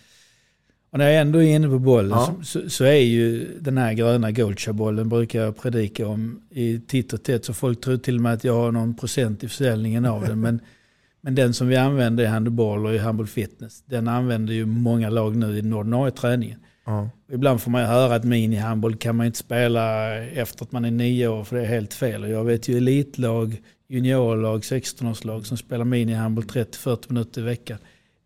Och 0.92 0.98
när 0.98 1.10
jag 1.10 1.20
ändå 1.20 1.42
är 1.42 1.56
inne 1.56 1.68
på 1.68 1.78
bollen 1.78 2.10
Ja. 2.10 2.34
så, 2.42 2.70
så, 2.70 2.84
är 2.84 2.94
ju 2.94 3.48
den 3.60 3.78
här 3.78 3.92
gröna 3.92 4.30
Goldshare-bollen 4.30 5.08
brukar 5.08 5.42
jag 5.42 5.56
predika 5.56 6.06
om 6.06 6.42
i 6.50 6.80
titt 6.80 7.12
och 7.12 7.22
tätt. 7.22 7.44
Så 7.44 7.54
folk 7.54 7.80
tror 7.80 7.96
till 7.96 8.14
och 8.16 8.20
med 8.20 8.32
att 8.32 8.44
jag 8.44 8.54
har 8.54 8.72
någon 8.72 8.94
procent 8.94 9.44
i 9.44 9.48
försäljningen 9.48 10.04
av 10.04 10.26
den. 10.26 10.40
Men, 10.40 10.60
men 11.20 11.34
den 11.34 11.54
som 11.54 11.68
vi 11.68 11.76
använder 11.76 12.24
i 12.24 12.26
handboll 12.26 12.86
och 12.86 12.94
i 12.94 12.98
handboll 12.98 13.26
fitness, 13.26 13.82
den 13.86 14.08
använder 14.08 14.54
ju 14.54 14.66
många 14.66 15.10
lag 15.10 15.36
nu 15.36 15.58
i 15.58 15.60
den 15.60 15.72
ordinarie 15.72 16.12
träningen. 16.12 16.58
Ja. 16.86 17.10
Ibland 17.32 17.60
får 17.62 17.70
man 17.70 17.80
ju 17.80 17.86
höra 17.86 18.14
att 18.14 18.24
minihandboll 18.24 18.96
kan 18.96 19.16
man 19.16 19.26
inte 19.26 19.38
spela 19.38 20.14
efter 20.16 20.64
att 20.64 20.72
man 20.72 20.84
är 20.84 20.90
nio 20.90 21.28
år 21.28 21.44
för 21.44 21.56
det 21.56 21.62
är 21.62 21.66
helt 21.66 21.94
fel. 21.94 22.22
Och 22.22 22.30
jag 22.30 22.44
vet 22.44 22.68
ju 22.68 22.76
elitlag, 22.76 23.60
juniorlag, 23.90 24.60
16-årslag 24.60 25.46
som 25.46 25.56
spelar 25.56 25.84
minihandboll 25.84 26.44
30-40 26.44 27.04
minuter 27.08 27.40
i 27.40 27.44
veckan. 27.44 27.78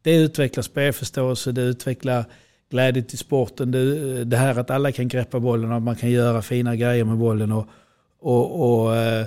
Det 0.02 0.16
utvecklar 0.16 0.62
spelförståelse, 0.62 1.52
det 1.52 1.62
utvecklar 1.62 2.24
glädje 2.70 3.02
till 3.02 3.18
sporten. 3.18 3.70
Det, 3.70 4.24
det 4.24 4.36
här 4.36 4.58
att 4.58 4.70
alla 4.70 4.92
kan 4.92 5.08
greppa 5.08 5.40
bollen 5.40 5.70
och 5.70 5.76
att 5.76 5.82
man 5.82 5.96
kan 5.96 6.10
göra 6.10 6.42
fina 6.42 6.76
grejer 6.76 7.04
med 7.04 7.16
bollen 7.18 7.52
och, 7.52 7.66
och, 8.20 8.82
och 8.84 8.96
eh, 8.96 9.26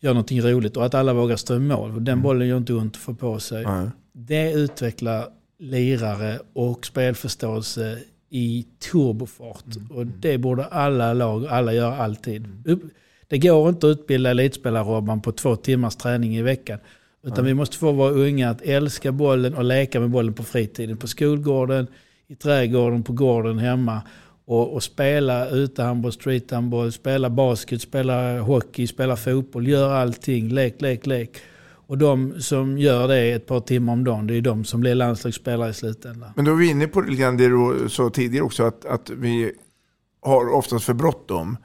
göra 0.00 0.14
någonting 0.14 0.40
roligt. 0.40 0.76
Och 0.76 0.86
att 0.86 0.94
alla 0.94 1.12
vågar 1.12 1.36
stå 1.36 1.56
i 1.56 1.58
mål. 1.58 2.04
Den 2.04 2.22
bollen 2.22 2.48
gör 2.48 2.56
inte 2.56 2.72
ont 2.72 2.96
att 2.96 3.02
få 3.02 3.14
på 3.14 3.40
sig. 3.40 3.64
Nej. 3.64 3.90
Det 4.12 4.52
utvecklar 4.52 5.28
lirare 5.58 6.38
och 6.52 6.86
spelförståelse 6.86 7.98
i 8.30 8.66
turbofart. 8.92 9.64
Och 9.90 10.06
det 10.06 10.38
borde 10.38 10.64
alla 10.64 11.12
lag, 11.12 11.46
alla 11.46 11.72
göra 11.72 11.96
alltid. 11.96 12.66
Upp- 12.66 12.92
Det 13.30 13.38
går 13.38 13.68
inte 13.68 13.86
att 13.86 13.90
utbilda 13.90 14.30
elitspelare 14.30 14.84
Robban 14.84 15.20
på 15.20 15.32
två 15.32 15.56
timmars 15.56 15.96
träning 15.96 16.36
i 16.36 16.42
veckan. 16.42 16.78
Utan 17.22 17.44
vi 17.44 17.54
måste 17.54 17.76
få 17.76 17.92
våra 17.92 18.10
unga 18.10 18.50
att 18.50 18.62
älska 18.62 19.12
bollen 19.12 19.54
och 19.54 19.64
leka 19.64 20.00
med 20.00 20.10
bollen 20.10 20.34
på 20.34 20.42
fritiden. 20.42 20.96
På 20.96 21.06
skolgården, 21.06 21.86
i 22.28 22.34
trädgården, 22.34 23.02
på 23.02 23.12
gården 23.12 23.58
hemma. 23.58 24.02
Och, 24.44 24.74
och 24.74 24.82
spela 24.82 25.48
utehandboll, 25.48 26.12
streethandboll, 26.12 26.92
spela 26.92 27.30
basket, 27.30 27.82
spela 27.82 28.40
hockey, 28.40 28.86
spela 28.86 29.16
fotboll. 29.16 29.68
Gör 29.68 29.90
allting, 29.92 30.48
lek, 30.48 30.80
lek, 30.80 31.06
lek. 31.06 31.38
Och 31.86 31.98
de 31.98 32.40
som 32.40 32.78
gör 32.78 33.08
det 33.08 33.32
ett 33.32 33.46
par 33.46 33.60
timmar 33.60 33.92
om 33.92 34.04
dagen, 34.04 34.26
det 34.26 34.34
är 34.34 34.40
de 34.40 34.64
som 34.64 34.80
blir 34.80 34.94
landslagsspelare 34.94 35.70
i 35.70 35.74
slutändan. 35.74 36.30
Men 36.36 36.44
då 36.44 36.50
är 36.50 36.56
vi 36.56 36.70
inne 36.70 36.86
på 36.86 37.00
det 37.00 37.48
du 37.48 37.88
sa 37.88 38.10
tidigare 38.10 38.44
också, 38.44 38.64
att, 38.64 38.84
att 38.84 39.10
vi 39.10 39.52
har 40.20 40.54
oftast 40.54 40.84
för 40.84 40.94
bråttom. 40.94 41.56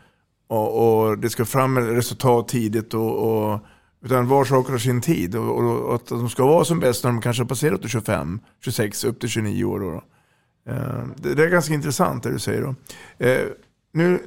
Och, 0.48 1.08
och 1.08 1.18
det 1.18 1.30
ska 1.30 1.46
fram 1.46 1.78
resultat 1.80 2.48
tidigt. 2.48 2.94
Och, 2.94 3.18
och, 3.52 3.60
utan 4.06 4.28
var 4.28 4.46
sak 4.46 4.70
har 4.70 4.78
sin 4.78 5.02
tid. 5.02 5.36
Och, 5.36 5.58
och, 5.58 5.80
och 5.82 5.96
att 5.96 6.08
de 6.08 6.30
ska 6.30 6.46
vara 6.46 6.66
som 6.66 6.80
bäst 6.80 7.04
när 7.04 7.12
de 7.12 7.22
kanske 7.22 7.44
har 7.44 7.48
passerat 7.48 7.82
till 7.82 7.90
25, 7.90 8.40
26, 8.64 9.04
upp 9.04 9.20
till 9.20 9.30
29 9.30 9.64
år. 9.66 9.80
Då, 9.80 9.92
då. 9.92 10.02
Eh, 10.72 11.04
Det, 11.16 11.34
det 11.34 11.44
är 11.44 11.50
ganska 11.50 11.74
intressant 11.74 12.24
det 12.24 12.32
du 12.32 12.40
säger. 12.40 12.62
Då. 12.62 12.76
Eh, 13.26 13.42
Nu 13.94 14.20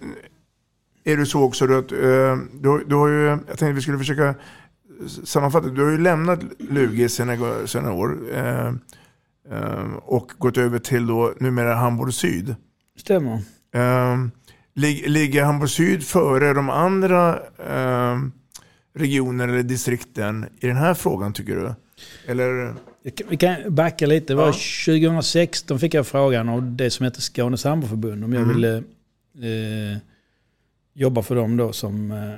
är 1.04 1.16
det 1.16 1.26
så 1.26 1.42
också 1.42 1.64
att 1.64 1.92
eh, 1.92 2.36
du, 2.52 2.84
du 2.86 2.94
har 2.94 3.08
ju, 3.08 3.24
jag 3.24 3.46
tänkte 3.46 3.72
vi 3.72 3.80
skulle 3.80 3.98
försöka 3.98 4.34
sammanfatta. 5.24 5.68
Du 5.68 5.84
har 5.84 5.90
ju 5.90 5.98
lämnat 5.98 6.40
Lugi 6.58 7.08
sedan 7.08 7.38
några 7.74 7.92
år. 7.92 8.18
Och 10.02 10.32
gått 10.38 10.58
över 10.58 10.78
till 10.78 11.06
då 11.06 11.32
numera 11.40 11.74
Hamburg 11.74 12.14
Syd. 12.14 12.56
Stämmer. 12.96 13.32
Eh, 13.74 14.16
lig, 14.78 15.08
ligger 15.10 15.44
Hamburg 15.44 15.70
Syd 15.70 16.02
före 16.02 16.52
de 16.54 16.70
andra 16.70 17.38
eh, 17.68 18.18
regionerna 18.94 19.52
eller 19.52 19.62
distrikten 19.62 20.46
i 20.60 20.66
den 20.66 20.76
här 20.76 20.94
frågan 20.94 21.32
tycker 21.32 21.56
du? 21.56 21.74
Eller? 22.32 22.74
Vi 23.28 23.36
kan- 23.36 23.74
backa 23.74 24.06
lite. 24.06 24.26
Det 24.26 24.34
var 24.34 24.46
Ja. 24.46 24.52
2016 24.52 25.78
fick 25.78 25.94
jag 25.94 26.06
frågan 26.06 26.48
av 26.48 26.62
det 26.76 26.90
som 26.90 27.04
heter 27.04 27.20
Skånes 27.20 27.64
handbollförbund 27.64 28.24
om 28.24 28.32
jag 28.32 28.42
Mm. 28.42 28.54
ville 28.56 28.76
eh, 29.94 29.98
jobba 30.94 31.22
för 31.22 31.34
dem 31.36 31.56
då 31.56 31.72
som 31.72 32.10
eh, 32.12 32.34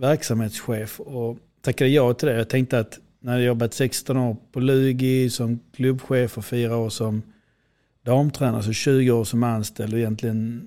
verksamhetschef. 0.00 1.00
Och 1.00 1.38
tackade 1.62 1.90
ja 1.90 2.14
till 2.14 2.28
det. 2.28 2.34
Jag 2.36 2.48
tänkte 2.48 2.78
att 2.78 2.98
när 3.20 3.32
jag 3.32 3.42
jobbat 3.46 3.74
16 3.74 4.16
år 4.16 4.36
på 4.52 4.60
Lugi 4.60 5.30
som 5.30 5.60
klubbchef 5.76 6.38
och 6.38 6.44
fyra 6.44 6.76
år 6.76 6.88
som 6.90 7.22
damtränare, 8.04 8.62
så 8.62 8.72
20 8.72 9.10
år 9.10 9.24
som 9.24 9.42
anställd 9.42 9.92
och 9.92 9.98
egentligen 9.98 10.66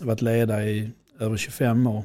varit 0.00 0.22
ledare 0.22 0.70
i 0.70 0.90
över 1.20 1.36
25 1.36 1.86
år. 1.86 2.04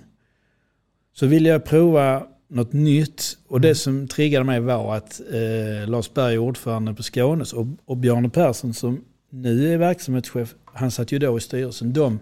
Så 1.13 1.25
ville 1.25 1.49
jag 1.49 1.65
prova 1.65 2.28
något 2.47 2.73
nytt 2.73 3.38
och 3.47 3.62
det 3.62 3.75
som 3.75 4.08
triggade 4.08 4.45
mig 4.45 4.60
var 4.60 4.95
att 4.95 5.21
eh, 5.32 5.89
Lars 5.89 6.13
Berg 6.13 6.38
ordförande 6.38 6.93
på 6.93 7.04
Skånes 7.04 7.54
och, 7.54 7.67
och 7.86 7.97
Bjarne 7.97 8.30
Persson 8.30 8.73
som 8.73 9.04
nu 9.30 9.73
är 9.73 9.78
verksamhetschef, 9.78 10.56
han 10.65 10.91
satt 10.91 11.12
ju 11.12 11.19
då 11.19 11.38
i 11.38 11.41
styrelsen. 11.41 11.93
De 11.93 12.19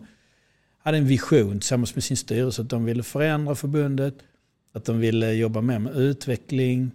hade 0.83 0.97
en 0.97 1.07
vision 1.07 1.59
tillsammans 1.59 1.95
med 1.95 2.03
sin 2.03 2.17
styrelse 2.17 2.61
att 2.61 2.69
de 2.69 2.85
ville 2.85 3.03
förändra 3.03 3.55
förbundet, 3.55 4.15
att 4.73 4.85
de 4.85 4.99
ville 4.99 5.33
jobba 5.33 5.61
mer 5.61 5.79
med 5.79 5.95
utveckling, 5.95 6.91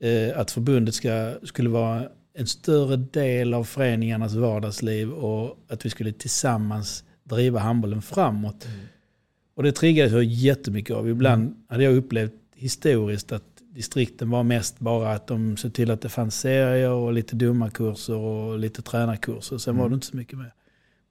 eh, 0.00 0.38
att 0.38 0.50
förbundet 0.50 0.94
ska, 0.94 1.34
skulle 1.42 1.68
vara 1.68 2.08
en 2.34 2.46
större 2.46 2.96
del 2.96 3.54
av 3.54 3.64
föreningarnas 3.64 4.34
vardagsliv 4.34 5.10
och 5.10 5.58
att 5.68 5.84
vi 5.86 5.90
skulle 5.90 6.12
tillsammans 6.12 7.04
driva 7.36 7.60
handbollen 7.60 8.02
framåt. 8.02 8.68
Och 9.54 9.62
det 9.62 9.72
triggades 9.72 10.12
jag 10.12 10.24
jättemycket 10.24 10.96
av. 10.96 11.08
Ibland 11.08 11.64
hade 11.68 11.84
jag 11.84 11.94
upplevt 11.94 12.32
historiskt 12.54 13.32
att 13.32 13.44
distrikten 13.72 14.30
var 14.30 14.42
mest 14.42 14.78
bara 14.78 15.12
att 15.12 15.26
de 15.26 15.56
såg 15.56 15.74
till 15.74 15.90
att 15.90 16.00
det 16.00 16.08
fanns 16.08 16.40
serier 16.40 16.90
och 16.90 17.12
lite 17.12 17.36
dumma 17.36 17.70
kurser 17.70 18.16
och 18.16 18.58
lite 18.58 18.82
tränarkurser. 18.82 19.58
Sen 19.58 19.76
var 19.76 19.88
det 19.88 19.94
inte 19.94 20.06
så 20.06 20.16
mycket 20.16 20.38
mer. 20.38 20.54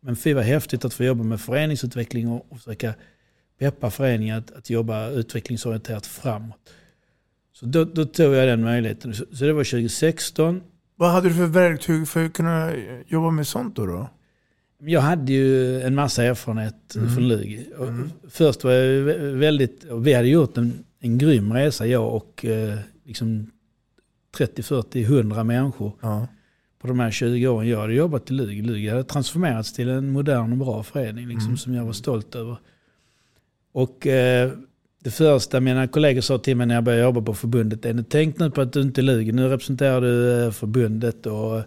Men 0.01 0.15
fy 0.15 0.33
vad 0.33 0.43
häftigt 0.43 0.85
att 0.85 0.93
få 0.93 1.03
jobba 1.03 1.23
med 1.23 1.41
föreningsutveckling 1.41 2.29
och, 2.29 2.45
och 2.49 2.57
försöka 2.57 2.93
peppa 3.59 3.91
föreningar 3.91 4.37
att, 4.37 4.51
att 4.51 4.69
jobba 4.69 5.09
utvecklingsorienterat 5.09 6.05
framåt. 6.05 6.69
Så 7.53 7.65
då, 7.65 7.85
då 7.85 8.05
tog 8.05 8.33
jag 8.33 8.47
den 8.47 8.63
möjligheten. 8.63 9.13
Så, 9.13 9.25
så 9.31 9.45
det 9.45 9.53
var 9.53 9.63
2016. 9.63 10.61
Vad 10.95 11.11
hade 11.11 11.29
du 11.29 11.35
för 11.35 11.45
verktyg 11.45 12.07
för 12.07 12.25
att 12.25 12.33
kunna 12.33 12.71
jobba 13.07 13.31
med 13.31 13.47
sånt 13.47 13.75
då? 13.75 13.85
då? 13.85 14.09
Jag 14.81 15.01
hade 15.01 15.33
ju 15.33 15.81
en 15.81 15.95
massa 15.95 16.23
erfarenhet 16.23 16.75
från 17.15 17.27
Lugi. 17.27 17.67
Och 17.77 17.87
Först 18.31 18.63
var 18.63 18.71
jag 18.71 19.07
vä- 19.07 19.35
väldigt, 19.37 19.85
vi 19.93 20.13
hade 20.13 20.27
gjort 20.27 20.57
en, 20.57 20.83
en 20.99 21.17
grym 21.17 21.53
resa 21.53 21.87
jag 21.87 22.15
och 22.15 22.45
eh, 22.45 22.75
liksom 23.05 23.51
30, 24.37 24.63
40, 24.63 25.03
100 25.03 25.43
människor 25.43 25.91
Ja. 26.01 26.27
på 26.81 26.87
de 26.87 26.99
här 26.99 27.11
20 27.11 27.47
åren 27.47 27.69
jag 27.69 27.79
hade 27.81 27.93
jobbat 27.93 28.31
i 28.31 28.33
Lugi. 28.33 28.61
Lugi 28.61 28.89
hade 28.89 29.03
transformerats 29.03 29.73
till 29.73 29.89
en 29.89 30.09
modern 30.11 30.51
och 30.51 30.57
bra 30.57 30.83
förening 30.83 31.27
liksom, 31.27 31.57
som 31.57 31.73
jag 31.73 31.85
var 31.85 31.93
stolt 31.93 32.35
över. 32.35 32.57
Och 33.71 34.07
eh, 34.07 34.51
det 35.03 35.11
första 35.11 35.59
mina 35.59 35.87
kollegor 35.87 36.21
sa 36.21 36.37
till 36.37 36.57
mig 36.57 36.67
när 36.67 36.75
jag 36.75 36.83
började 36.83 37.03
jobba 37.03 37.21
på 37.21 37.33
förbundet 37.33 37.85
är 37.85 38.03
tänk 38.09 38.39
nu 38.39 38.51
på 38.51 38.61
att 38.61 38.73
du 38.73 38.81
inte 38.81 39.01
är 39.01 39.03
Lugi. 39.03 39.31
Nu 39.31 39.47
representerar 39.47 40.01
du 40.01 40.43
eh, 40.45 40.51
förbundet 40.51 41.25
och 41.25 41.61
se 41.61 41.65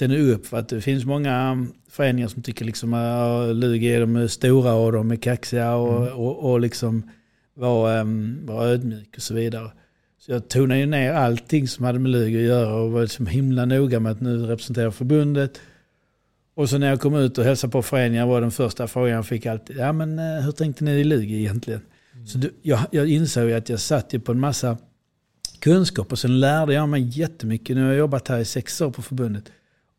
nu 0.00 0.32
upp. 0.32 0.46
För 0.46 0.58
att 0.58 0.68
det 0.68 0.80
finns 0.80 1.04
många 1.04 1.66
föreningar 1.90 2.28
som 2.28 2.42
tycker 2.42 2.64
liksom 2.64 2.94
att 2.94 3.56
Lugi 3.56 3.94
är 3.94 4.00
de 4.00 4.28
stora 4.28 4.74
och 4.74 4.92
de 4.92 5.10
är 5.10 5.16
kaxiga 5.16 5.74
och, 5.74 6.08
och, 6.08 6.50
och 6.50 6.60
liksom 6.60 7.10
var, 7.54 8.00
um, 8.00 8.46
var 8.46 8.66
ödmjuk 8.66 9.14
och 9.16 9.22
så 9.22 9.34
vidare. 9.34 9.70
Så 10.18 10.32
jag 10.32 10.48
tonade 10.48 10.80
ju 10.80 10.86
ner 10.86 11.12
allting 11.12 11.68
som 11.68 11.84
hade 11.84 11.98
med 11.98 12.10
Lugi 12.10 12.36
att 12.36 12.42
göra 12.42 12.74
och 12.74 12.92
var 12.92 13.02
liksom 13.02 13.26
himla 13.26 13.64
noga 13.64 14.00
med 14.00 14.12
att 14.12 14.20
nu 14.20 14.46
representera 14.46 14.92
förbundet. 14.92 15.60
Och 16.54 16.70
så 16.70 16.78
när 16.78 16.88
jag 16.88 17.00
kom 17.00 17.14
ut 17.14 17.38
och 17.38 17.44
hälsade 17.44 17.70
på 17.70 17.82
föreningar 17.82 18.26
var 18.26 18.40
den 18.40 18.50
första 18.50 18.86
frågan 18.88 19.10
jag 19.10 19.26
fick 19.26 19.46
alltid, 19.46 19.76
ja 19.76 19.92
men 19.92 20.18
eh, 20.18 20.44
hur 20.44 20.52
tänkte 20.52 20.84
ni 20.84 20.90
i 20.90 21.04
Lugi 21.04 21.38
egentligen? 21.38 21.80
Så 22.26 22.38
du, 22.38 22.50
jag, 22.62 22.80
jag 22.90 23.08
insåg 23.08 23.44
ju 23.44 23.54
att 23.54 23.68
jag 23.68 23.80
satt 23.80 24.12
ju 24.12 24.20
på 24.20 24.32
en 24.32 24.40
massa 24.40 24.76
kunskap 25.58 26.12
och 26.12 26.18
sen 26.18 26.40
lärde 26.40 26.74
jag 26.74 26.88
mig 26.88 27.18
jättemycket. 27.18 27.76
Nu 27.76 27.82
har 27.82 27.88
jag 27.88 27.98
jobbat 27.98 28.28
här 28.28 28.38
i 28.38 28.44
sex 28.44 28.80
år 28.80 28.90
på 28.90 29.02
förbundet. 29.02 29.44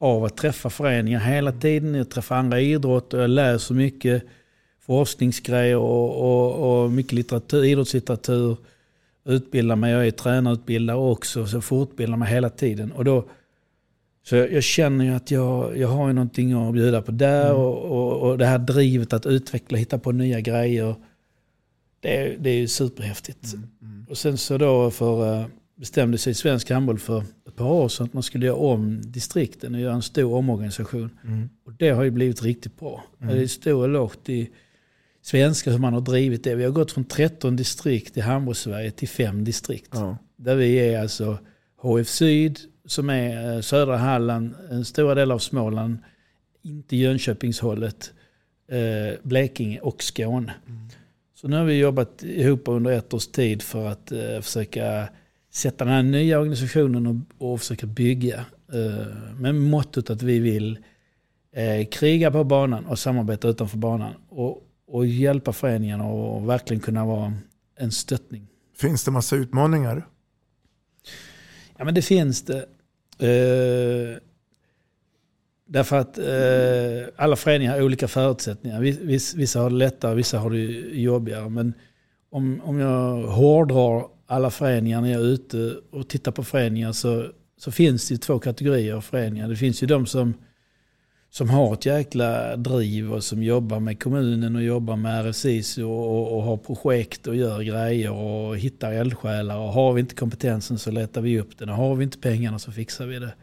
Av 0.04 0.24
att 0.24 0.38
träffa 0.38 0.70
föreningar 0.70 1.20
hela 1.20 1.52
tiden. 1.52 1.96
Jag 1.96 2.10
träffar 2.10 2.36
andra 2.36 2.60
idrotter, 2.62 3.20
jag 3.22 3.30
läser 3.30 3.76
mycket 3.76 4.24
forskningsgrejer 4.80 5.78
och, 5.78 6.10
och, 6.22 6.84
och 6.84 6.92
mycket 6.92 7.14
litteratur, 7.14 7.64
idrottslitteratur. 7.64 8.58
Utbildar 9.26 9.76
mig, 9.76 9.92
jag 9.92 10.08
är 10.08 10.12
tränarutbildare 10.12 10.98
också, 10.98 11.46
så 11.46 11.56
jag 11.56 11.64
fortbildar 11.64 12.18
mig 12.18 12.34
hela 12.34 12.50
tiden. 12.50 12.92
Och 12.92 13.06
då, 13.06 13.26
så 14.26 14.36
jag, 14.36 14.52
jag 14.52 14.64
känner 14.64 15.06
ju 15.06 15.12
att 15.12 15.32
jag, 15.32 15.78
jag 15.78 15.88
har 15.88 16.08
ju 16.08 16.14
någonting 16.14 16.54
att 16.54 16.74
bjuda 16.74 17.02
på 17.02 17.12
där 17.12 17.46
Mm. 17.50 17.62
och, 17.62 17.78
och, 17.84 18.30
och 18.30 18.38
det 18.38 18.46
här 18.46 18.58
drivet 18.60 19.14
att 19.14 19.26
utveckla, 19.26 19.78
hitta 19.78 19.98
på 20.00 20.12
nya 20.12 20.40
grejer. 20.42 20.96
Det, 22.00 22.18
är- 22.18 22.38
det 22.40 22.50
är 22.50 22.56
ju 22.58 22.68
superhäftigt. 22.68 23.54
Mm. 23.82 24.06
Och 24.10 24.18
sen 24.18 24.38
så 24.38 24.58
då 24.58 24.92
för, 24.92 25.40
eh, 25.40 25.46
bestämde 25.84 26.18
sig 26.18 26.34
Svensk 26.34 26.70
Handboll 26.70 27.00
för 27.00 27.24
ett 27.48 27.56
par 27.56 27.72
år 27.72 27.90
sedan 27.90 28.06
att 28.06 28.14
man 28.14 28.24
skulle 28.24 28.46
göra 28.46 28.56
om 28.56 29.02
distrikten 29.02 29.76
och 29.76 29.82
göra 29.82 29.94
en 29.94 30.02
stor 30.02 30.34
omorganisation. 30.34 31.10
Mm. 31.24 31.50
Och 31.66 31.74
det 31.74 31.90
har 31.90 32.04
ju 32.04 32.12
blivit 32.12 32.44
riktigt 32.44 32.80
bra. 32.80 33.04
Mm. 33.22 33.36
Det 33.36 33.42
är 33.42 33.48
stor 33.48 33.86
eloge 33.86 34.16
till 34.24 34.48
svenskar 35.22 35.72
som 35.72 35.82
man 35.82 35.94
har 35.94 36.02
drivit 36.02 36.44
det. 36.44 36.56
Vi 36.56 36.64
har 36.64 36.72
gått 36.72 36.92
från 36.92 37.06
13 37.06 37.56
distrikt 37.56 38.18
i 38.18 38.22
Handbollssverige 38.22 38.92
till 38.92 39.08
5 39.08 39.44
distrikt. 39.44 39.90
Ja. 39.94 40.18
Där 40.36 40.56
vi 40.56 40.76
är 40.76 41.02
alltså 41.02 41.38
HF 41.78 42.08
Syd 42.08 42.60
som 42.86 43.10
är 43.10 43.56
eh, 43.56 43.62
södra 43.62 43.98
Halland, 43.98 44.56
en 44.72 44.86
stora 44.86 45.16
del 45.16 45.32
av 45.32 45.40
Småland, 45.40 45.98
inte 46.62 46.96
Jönköpingshållet, 46.96 48.14
eh, 48.72 49.20
Blekinge 49.24 49.80
och 49.80 50.04
Skåne. 50.04 50.54
Så 51.36 51.48
nu 51.48 51.58
har 51.58 51.66
vi 51.66 51.78
jobbat 51.78 52.24
ihop 52.24 52.64
under 52.66 52.92
ett 52.92 53.14
års 53.14 53.28
tid 53.28 53.62
för 53.62 53.88
att 53.88 54.12
eh, 54.12 54.42
försöka 54.42 55.10
sätta 55.54 55.86
den 55.86 55.94
här 55.94 56.04
nya 56.04 56.40
organisationen 56.40 57.08
och, 57.08 57.52
och 57.52 57.60
försöka 57.60 57.88
bygga. 57.88 58.46
Eh, 58.74 59.08
med 59.40 59.56
mottot 59.56 60.10
att 60.10 60.22
vi 60.22 60.40
vill 60.40 60.78
eh, 61.56 61.88
kriga 61.88 62.32
på 62.32 62.44
banan 62.44 62.86
och 62.86 63.00
samarbeta 63.00 63.48
utanför 63.48 63.78
banan. 63.78 64.14
Och, 64.30 64.64
och 64.88 65.06
hjälpa 65.06 65.54
föreningarna 65.54 66.06
och 66.06 66.50
verkligen 66.50 66.82
kunna 66.82 67.06
vara 67.06 67.34
en 67.76 67.92
stöttning. 67.92 68.48
Finns 68.78 69.04
det 69.04 69.12
massa 69.12 69.36
utmaningar? 69.36 70.08
Ja 71.78 71.86
men 71.86 71.94
det 71.94 72.02
finns 72.02 72.42
det. 72.42 72.58
Eh, 73.20 74.18
därför 75.66 75.98
att 76.00 76.18
eh, 76.18 77.14
alla 77.16 77.36
föreningar 77.36 77.74
har 77.74 77.82
olika 77.82 78.08
förutsättningar. 78.08 78.82
Vis- 78.82 79.00
Viss, 79.02 79.36
vissa 79.36 79.60
har 79.60 79.70
det 79.70 79.76
lättare, 79.76 80.16
vissa 80.16 80.40
har 80.40 80.50
det 80.50 80.58
jobbigare. 81.02 81.50
Men 81.50 81.74
om, 82.30 82.62
om 82.64 82.80
jag 82.80 83.22
hårdrar 83.28 84.06
alla 84.34 84.50
föreningar 84.50 85.02
när 85.02 85.12
jag 85.12 85.22
är 85.22 85.26
ute 85.26 85.76
och 85.92 86.08
tittar 86.08 86.32
på 86.32 86.44
föreningar 86.44 86.92
så, 86.92 87.28
så 87.58 87.72
finns 87.72 88.08
det 88.08 88.18
två 88.18 88.40
kategorier 88.40 88.94
av 88.94 89.02
föreningar. 89.02 89.50
Det 89.50 89.56
finns 89.56 89.84
ju 89.84 89.88
de 89.88 90.06
som, 90.06 90.34
som 91.30 91.50
har 91.50 91.74
ett 91.74 91.86
jäkla 91.86 92.56
driv 92.56 93.14
och 93.14 93.24
som 93.24 93.44
jobbar 93.44 93.80
med 93.80 94.04
kommunen 94.04 94.56
och 94.56 94.64
jobbar 94.64 94.96
med 94.96 95.26
RFCs 95.26 95.78
och, 95.78 95.86
och, 95.86 96.38
och 96.38 96.44
har 96.44 96.58
projekt 96.58 97.28
och 97.28 97.36
gör 97.36 97.62
grejer 97.62 98.12
och 98.12 98.58
hittar 98.58 98.92
eldsjälar. 98.92 99.58
Och 99.58 99.74
har 99.74 99.94
vi 99.94 100.02
inte 100.02 100.16
kompetensen 100.16 100.80
så 100.80 100.92
letar 100.92 101.22
vi 101.22 101.40
upp 101.40 101.58
den 101.58 101.70
och 101.70 101.76
har 101.76 101.96
vi 101.96 102.04
inte 102.04 102.18
pengarna 102.18 102.60
så 102.60 102.72
fixar 102.72 103.06
vi 103.06 103.20
det. 103.20 103.34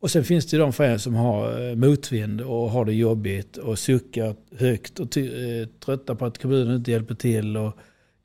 Och 0.00 0.10
sen 0.10 0.24
finns 0.24 0.46
det 0.46 0.58
de 0.58 0.72
föreningar 0.72 0.98
som 0.98 1.14
har 1.14 1.68
eh, 1.68 1.76
motvind 1.76 2.40
och 2.40 2.70
har 2.70 2.84
det 2.84 2.94
jobbigt 2.94 3.56
och 3.56 3.78
suckar 3.78 4.36
högt 4.58 5.00
och 5.00 5.16
eh, 5.16 5.66
trötta 5.84 6.14
på 6.14 6.24
att 6.24 6.38
kommunen 6.38 6.76
inte 6.76 6.90
hjälper 6.90 7.14
till 7.14 7.56
och 7.56 7.76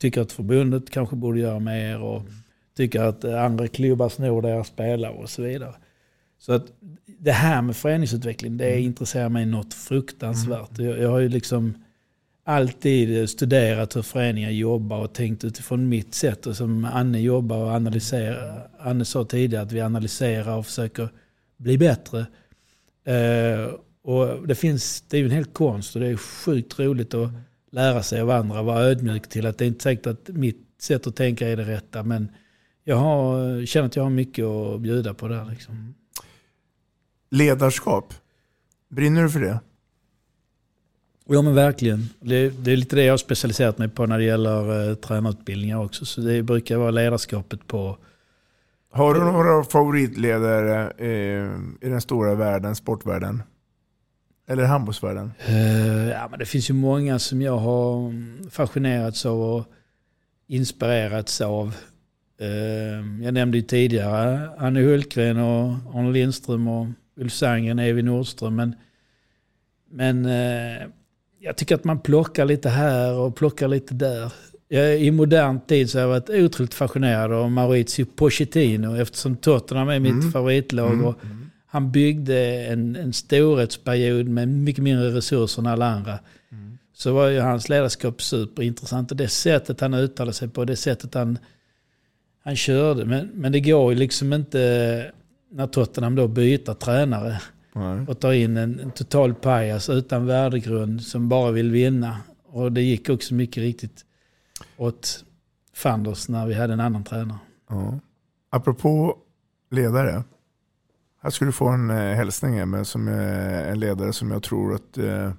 tycker 0.02 0.22
att 0.22 0.32
förbundet 0.32 0.90
kanske 0.90 1.16
borde 1.16 1.40
göra 1.40 1.60
mer 1.60 2.02
och 2.02 2.24
tycker 2.78 3.02
att 3.02 3.24
eh, 3.24 3.44
andra 3.44 3.68
klubbar 3.68 4.10
snor 4.10 4.42
deras 4.42 4.68
spelare 4.68 5.14
och 5.14 5.30
så 5.30 5.42
vidare. 5.42 5.76
Så 6.40 6.54
att 6.54 6.66
det 7.20 7.32
här 7.32 7.62
med 7.62 7.76
föreningsutveckling, 7.76 8.58
det 8.58 8.82
intresserar 8.82 9.30
mig 9.30 9.46
något 9.46 9.74
fruktansvärt. 9.74 10.80
Jag, 10.80 11.00
jag 11.00 11.10
har 11.10 11.20
ju 11.20 11.30
liksom 11.30 11.74
alltid 12.44 13.30
studerat 13.30 13.96
hur 13.96 14.02
föreningar 14.02 14.50
jobbar 14.50 15.00
och 15.00 15.14
tänkt 15.14 15.44
utifrån 15.44 15.90
mitt 15.90 16.16
sätt. 16.16 16.48
Och 16.48 16.56
som 16.58 16.86
Anne 16.86 17.20
jobbar 17.20 17.58
och 17.58 17.72
analyserar. 17.72 18.70
Anne 18.80 19.06
sa 19.06 19.26
tidigare 19.26 19.64
att 19.64 19.72
vi 19.72 19.82
analyserar 19.82 20.58
och 20.58 20.66
försöker 20.66 21.10
bli 21.58 21.78
bättre. 21.78 22.26
Eh, 23.06 23.74
och 24.04 24.48
det 24.48 24.56
finns, 24.56 25.02
det 25.02 25.18
är 25.18 25.20
ju 25.20 25.26
en 25.26 25.32
hel 25.32 25.46
konst 25.46 25.96
och 25.96 26.02
det 26.02 26.08
är 26.08 26.18
sjukt 26.18 26.80
roligt 26.80 27.14
att 27.14 27.30
lära 27.72 28.04
sig 28.04 28.22
av 28.22 28.30
andra. 28.30 28.62
Vara 28.62 28.80
ödmjuk 28.80 29.30
till 29.30 29.46
att 29.46 29.58
det 29.58 29.66
är 29.66 29.68
inte 29.68 29.84
säkert 29.84 30.08
att 30.08 30.28
mitt 30.28 30.68
sätt 30.80 31.08
att 31.08 31.16
tänka 31.16 31.50
är 31.50 31.58
det 31.58 31.64
rätta. 31.64 32.04
Men 32.04 32.32
jag 32.84 32.96
har, 32.96 33.66
känner 33.66 33.88
att 33.88 33.96
jag 33.96 34.04
har 34.04 34.10
mycket 34.10 34.46
att 34.46 34.82
bjuda 34.82 35.14
på 35.14 35.28
där. 35.28 35.46
Liksom. 35.46 35.96
Ledarskap. 37.30 38.14
Brinner 38.90 39.24
du 39.24 39.30
för 39.30 39.40
det? 39.40 39.60
Ja 41.26 41.42
men 41.42 41.56
verkligen. 41.56 42.10
Det, 42.20 42.50
det 42.50 42.72
är 42.72 42.78
lite 42.78 42.96
det 42.96 43.04
jag 43.04 43.14
har 43.14 43.18
specialiserat 43.18 43.78
mig 43.78 43.90
på 43.90 44.06
när 44.06 44.18
det 44.18 44.24
gäller 44.24 44.90
eh, 44.90 44.96
tränarutbildningar 44.96 45.84
också. 45.84 46.06
Så 46.06 46.22
det 46.22 46.44
brukar 46.44 46.78
vara 46.78 46.92
ledarskapet 46.92 47.68
på... 47.68 47.98
Har 48.94 49.14
du 49.14 49.20
några 49.20 49.64
favoritledare 49.64 50.92
eh, 50.98 51.52
i 51.82 51.90
den 51.90 52.02
stora 52.02 52.36
världen, 52.36 52.76
sportvärlden? 52.76 53.44
Eller 54.52 54.64
handbollsvärlden? 54.64 55.32
Eh, 55.48 56.10
ja, 56.10 56.28
men 56.30 56.40
det 56.40 56.46
finns 56.46 56.70
ju 56.70 56.74
många 56.74 57.20
som 57.20 57.42
jag 57.42 57.58
har 57.58 58.10
mm, 58.10 58.50
fascinerats 58.52 59.26
av 59.26 59.42
och 59.42 59.66
inspirerats 60.48 61.42
av. 61.42 61.76
Eh, 62.42 63.24
jag 63.26 63.34
nämnde 63.34 63.58
ju 63.58 63.64
tidigare 63.64 64.50
Anne 64.58 64.82
Hultgren 64.82 65.38
och 65.38 65.74
Arne 65.96 66.12
Lindström 66.12 66.68
och 66.68 66.88
Ulf 67.18 67.34
Sandgren, 67.34 67.80
Evi 67.80 68.02
Nordström. 68.02 68.56
Men, 68.56 68.76
men 69.92 70.26
eh, 70.26 70.88
jag 71.40 71.58
tycker 71.58 71.76
att 71.76 71.84
man 71.84 72.00
plockar 72.00 72.46
lite 72.46 72.70
här 72.70 73.14
och 73.14 73.36
plockar 73.36 73.68
lite 73.68 73.94
där. 73.94 74.34
Jag, 74.68 75.00
I 75.00 75.12
modern 75.12 75.60
tid 75.60 75.90
så 75.90 75.98
har 75.98 76.02
jag 76.02 76.10
varit 76.10 76.30
otroligt 76.30 76.74
fascinerad 76.74 77.34
av 77.34 77.52
Maurizio 77.52 78.06
Pochettino 78.06 78.96
eftersom 79.02 79.36
Tottenham 79.36 79.90
är 79.90 80.00
mitt 80.00 80.12
Mm. 80.12 80.32
favoritlag. 80.32 80.94
Mm. 80.94 81.06
Och 81.06 81.16
han 81.74 81.92
byggde 81.92 82.66
en, 82.66 82.96
en 82.96 83.14
storhetsperiod 83.14 84.28
med 84.28 84.48
mycket 84.48 84.84
mindre 84.84 85.12
resurser 85.12 85.62
än 85.62 85.68
alla 85.68 85.86
andra. 85.86 86.20
Så 86.94 87.14
var 87.14 87.28
ju 87.28 87.40
hans 87.40 87.70
ledarskap 87.70 88.22
superintressant 88.22 89.12
och 89.12 89.18
det 89.18 89.28
sättet 89.28 89.82
han 89.82 89.94
uttalade 89.94 90.34
sig 90.34 90.50
på, 90.50 90.66
det 90.66 90.76
sättet 90.76 91.14
han, 91.14 91.38
han 92.44 92.56
körde. 92.56 93.06
Men, 93.06 93.30
men 93.34 93.52
det 93.52 93.60
går 93.60 93.94
ju 93.94 94.00
liksom 94.00 94.34
inte 94.34 95.12
när 95.52 95.68
Tottenham 95.68 96.16
då 96.16 96.28
byter 96.28 96.74
tränare 96.74 97.42
Nej. 97.74 98.06
och 98.08 98.20
tar 98.20 98.32
in 98.32 98.58
en, 98.58 98.80
en 98.80 98.92
total 98.92 99.34
pajas 99.34 99.90
utan 99.90 100.26
värdegrund 100.26 101.02
som 101.02 101.30
bara 101.30 101.52
vill 101.52 101.72
vinna. 101.72 102.18
Och 102.46 102.72
det 102.72 102.82
gick 102.82 103.10
också 103.10 103.34
mycket 103.34 103.58
riktigt 103.58 104.06
åt 104.78 105.26
Fanders 105.74 106.30
när 106.30 106.48
vi 106.48 106.54
hade 106.54 106.74
en 106.74 106.80
annan 106.80 107.04
tränare. 107.04 107.40
Ja. 107.70 108.00
Apropå 108.50 109.18
ledare. 109.70 110.24
Här 111.24 111.30
ska 111.30 111.46
du 111.46 111.52
få 111.52 111.68
en 111.68 111.90
eh, 111.90 111.96
hälsning 111.96 112.58
Emma, 112.58 112.84
som 112.84 113.08
är 113.08 113.72
en 113.72 113.80
ledare 113.80 114.14
som 114.14 114.32
jag 114.32 114.44
tror 114.44 114.74
att 114.74 114.98
eh, 114.98 115.32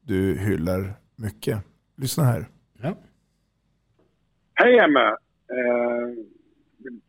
du 0.00 0.38
hyllar 0.38 0.92
mycket. 1.16 1.58
Lyssna 1.96 2.24
här. 2.24 2.46
Ja. 2.82 2.94
Hej 4.54 4.78
Emma! 4.78 5.08
Eh, 5.58 6.24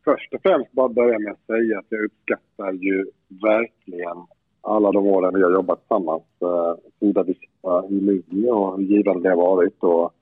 först 0.04 0.34
och 0.34 0.42
främst 0.42 0.72
bara 0.72 0.88
börja 0.88 1.18
med 1.18 1.32
att 1.32 1.46
säga 1.46 1.78
att 1.78 1.86
jag 1.88 2.04
uppskattar 2.04 2.72
ju 2.72 3.06
verkligen 3.28 4.16
alla 4.60 4.92
de 4.92 5.06
åren 5.06 5.34
vi 5.34 5.42
har 5.42 5.52
jobbat 5.52 5.80
tillsammans. 5.80 6.22
Eh, 6.40 6.74
sida 7.00 7.22
vid 7.22 7.36
sida 7.36 7.84
i 7.90 8.00
Luleå 8.00 8.54
och 8.54 8.78
hur 8.78 8.84
givande 8.84 9.22
det 9.22 9.34
har 9.34 9.42
varit. 9.42 9.82
Och 9.82 10.12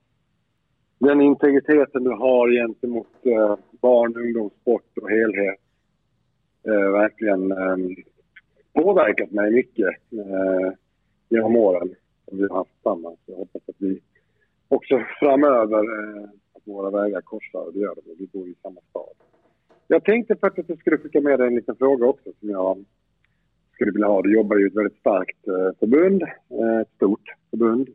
den 0.99 1.21
integriteten 1.21 2.03
du 2.03 2.09
har 2.09 2.51
gentemot 2.51 3.07
eh, 3.23 3.55
barn, 3.81 4.15
ungdomssport 4.15 4.97
och 5.01 5.09
helhet 5.09 5.59
eh, 5.59 5.68
Eh, 6.63 6.91
verkligen 6.91 7.51
eh, 7.51 7.77
påverkat 8.73 9.31
mig 9.31 9.51
mycket 9.51 9.87
eh, 10.11 10.71
genom 11.29 11.55
åren 11.55 11.95
som 12.27 12.37
vi 12.37 12.47
har 12.47 12.55
haft 12.55 12.73
tillsammans. 12.73 13.19
Jag 13.25 13.35
hoppas 13.35 13.61
att 13.67 13.75
vi 13.77 13.99
också 14.67 15.03
framöver 15.19 15.83
eh, 15.83 16.23
att 16.53 16.61
våra 16.67 17.01
vägar 17.01 17.21
korsar 17.21 17.59
och 17.59 17.73
det 17.73 17.79
gör 17.79 17.95
de. 17.95 18.01
Vi 18.19 18.27
bor 18.33 18.47
i 18.47 18.55
samma 18.61 18.81
stad. 18.89 19.15
Jag 19.87 20.03
tänkte 20.03 20.35
faktiskt 20.35 20.65
att 20.65 20.69
jag 20.69 20.79
skulle 20.79 20.97
skicka 20.97 21.21
med 21.21 21.39
dig 21.39 21.47
en 21.47 21.55
liten 21.55 21.75
fråga 21.75 22.05
också 22.05 22.29
som 22.39 22.49
jag 22.49 22.85
skulle 23.73 23.91
vilja 23.91 24.07
ha. 24.07 24.21
Du 24.21 24.33
jobbar 24.33 24.57
ju 24.57 24.63
i 24.63 24.67
ett 24.67 24.75
väldigt 24.75 24.99
starkt 24.99 25.47
eh, 25.47 25.79
förbund, 25.79 26.23
eh, 26.49 26.79
ett 26.81 26.91
stort 26.95 27.33
förbund 27.49 27.89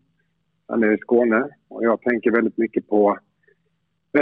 här 0.68 0.76
nere 0.76 0.94
i 0.94 0.98
Skåne. 0.98 1.48
Och 1.68 1.84
jag 1.84 2.00
tänker 2.00 2.30
väldigt 2.30 2.58
mycket 2.58 2.88
på 2.88 3.18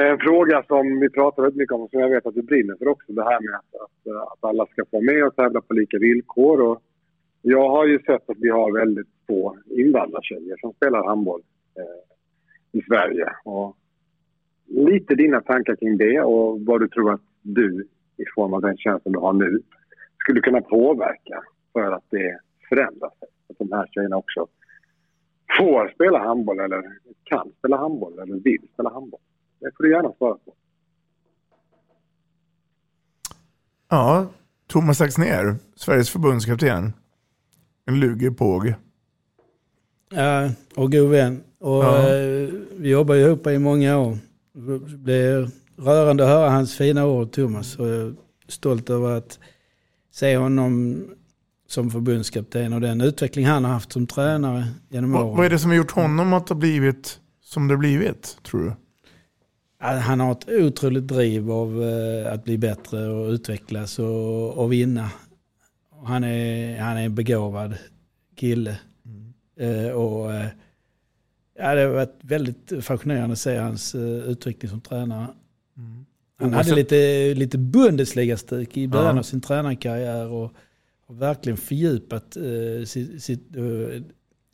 en 0.01 0.19
fråga 0.19 0.63
som 0.63 1.01
vi 1.01 1.11
pratar 1.11 1.43
väldigt 1.43 1.59
mycket 1.59 1.75
om 1.75 1.81
och 1.81 1.91
som 1.91 2.01
jag 2.01 2.09
vet 2.09 2.27
att 2.27 2.35
du 2.35 2.43
brinner 2.43 2.77
för 2.77 2.89
också. 2.89 3.13
Det 3.13 3.25
här 3.25 3.41
med 3.41 3.55
att, 3.55 3.81
att, 3.81 4.33
att 4.33 4.45
alla 4.51 4.67
ska 4.67 4.85
få 4.91 5.01
med 5.01 5.25
och 5.25 5.37
tävla 5.37 5.61
på 5.61 5.75
lika 5.75 5.99
villkor. 5.99 6.61
Och 6.61 6.83
jag 7.43 7.69
har 7.69 7.87
ju 7.87 7.99
sett 7.99 8.31
att 8.31 8.37
vi 8.39 8.49
har 8.49 8.73
väldigt 8.73 9.09
få 9.27 9.57
invandrartjejer 9.71 10.57
som 10.61 10.73
spelar 10.73 11.07
handboll 11.07 11.43
eh, 11.79 12.81
i 12.81 12.83
Sverige. 12.83 13.27
Och 13.45 13.77
lite 14.67 15.15
dina 15.15 15.41
tankar 15.41 15.77
kring 15.77 15.97
det 15.97 16.21
och 16.21 16.61
vad 16.61 16.81
du 16.81 16.89
tror 16.89 17.13
att 17.13 17.23
du 17.43 17.87
i 18.17 18.25
form 18.35 18.55
av 18.55 18.63
den 18.63 18.77
tjänsten 18.77 19.13
du 19.13 19.19
har 19.19 19.33
nu 19.33 19.61
skulle 20.19 20.41
kunna 20.41 20.61
påverka 20.61 21.43
för 21.73 21.93
att 21.93 22.05
det 22.11 22.39
förändras. 22.69 23.13
Att 23.51 23.59
de 23.59 23.73
här 23.73 23.87
tjejerna 23.91 24.17
också 24.17 24.47
får 25.59 25.93
spela 25.95 26.19
handboll 26.19 26.61
eller 26.61 26.83
kan 27.25 27.53
spela 27.59 27.77
handboll 27.77 28.19
eller 28.19 28.35
vill 28.35 28.69
spela 28.75 28.91
handboll. 28.91 29.21
Det 29.63 29.71
får 29.77 29.85
du 29.85 29.91
gärna 29.91 30.13
svara 30.19 30.35
på. 30.35 30.55
Ja, 33.91 34.27
Thomas 34.67 35.01
Axnér, 35.01 35.57
Sveriges 35.77 36.11
förbundskapten. 36.11 36.93
En 37.87 38.01
lugig 38.01 38.39
påg. 38.39 38.75
Ja, 40.15 40.51
och 40.77 40.93
god 40.93 41.11
vän. 41.11 41.43
Och, 41.61 41.85
Ja. 41.85 42.09
eh, 42.09 42.49
vi 42.77 42.89
jobbar 42.91 43.15
ihop 43.15 43.47
i 43.47 43.59
många 43.59 43.99
år. 43.99 44.19
Det 45.05 45.15
är 45.15 45.51
rörande 45.77 46.23
att 46.25 46.31
höra 46.31 46.51
hans 46.51 46.77
fina 46.77 47.07
ord, 47.07 47.33
Thomas. 47.33 47.77
Och 47.77 47.87
jag 47.89 48.01
är 48.07 48.15
stolt 48.49 48.91
över 48.91 49.17
att 49.17 49.39
se 50.11 50.37
honom 50.37 51.05
som 51.67 51.91
förbundskapten 51.91 52.73
och 52.73 52.81
den 52.81 53.01
utveckling 53.01 53.47
han 53.47 53.65
har 53.65 53.73
haft 53.73 53.93
som 53.93 54.07
tränare 54.07 54.65
genom 54.89 55.15
åren. 55.17 55.37
vad 55.37 55.47
är 55.47 55.51
det 55.51 55.59
som 55.59 55.71
har 55.71 55.77
gjort 55.77 55.91
honom 55.91 56.33
att 56.33 56.49
ha 56.49 56.57
blivit 56.57 57.21
som 57.41 57.69
det 57.69 57.77
blivit, 57.77 58.39
tror 58.43 58.61
du? 58.65 58.73
Han 59.83 60.21
har 60.21 60.33
ett 60.33 60.49
otroligt 60.49 61.07
driv 61.09 61.51
av 61.51 61.83
eh, 61.83 62.33
att 62.33 62.45
bli 62.45 62.59
bättre 62.59 63.09
och 63.09 63.31
utvecklas 63.31 63.99
och, 63.99 64.59
och 64.59 64.73
vinna. 64.73 65.11
Han 66.05 66.25
är, 66.25 66.79
han 66.79 66.97
är 66.97 67.05
en 67.05 67.15
begåvad 67.15 67.75
kille. 68.37 68.79
Eh, 69.57 69.91
och, 69.91 70.33
eh, 70.35 70.47
ja, 71.59 71.75
det 71.75 71.81
har 71.81 71.89
varit 71.89 72.19
väldigt 72.21 72.73
fascinerande 72.81 73.33
att 73.33 73.39
se 73.39 73.57
hans 73.57 73.95
utveckling 74.27 74.71
som 74.71 74.81
tränare. 74.81 75.27
Han 76.39 76.53
hade 76.53 76.75
lite, 76.75 77.35
lite 77.35 77.59
Bundesliga-stuk 77.59 78.77
i 78.77 78.89
början 78.89 79.15
Ja. 79.15 79.19
av 79.19 79.23
sin 79.23 79.41
tränarkarriär 79.41 80.29
och, 80.29 80.53
och 81.07 81.23
verkligen 81.23 81.57
fördjupat 81.57 82.37
eh, 82.37 82.85
sitt, 82.85 83.23
sitt 83.23 83.57
eh, 83.57 84.03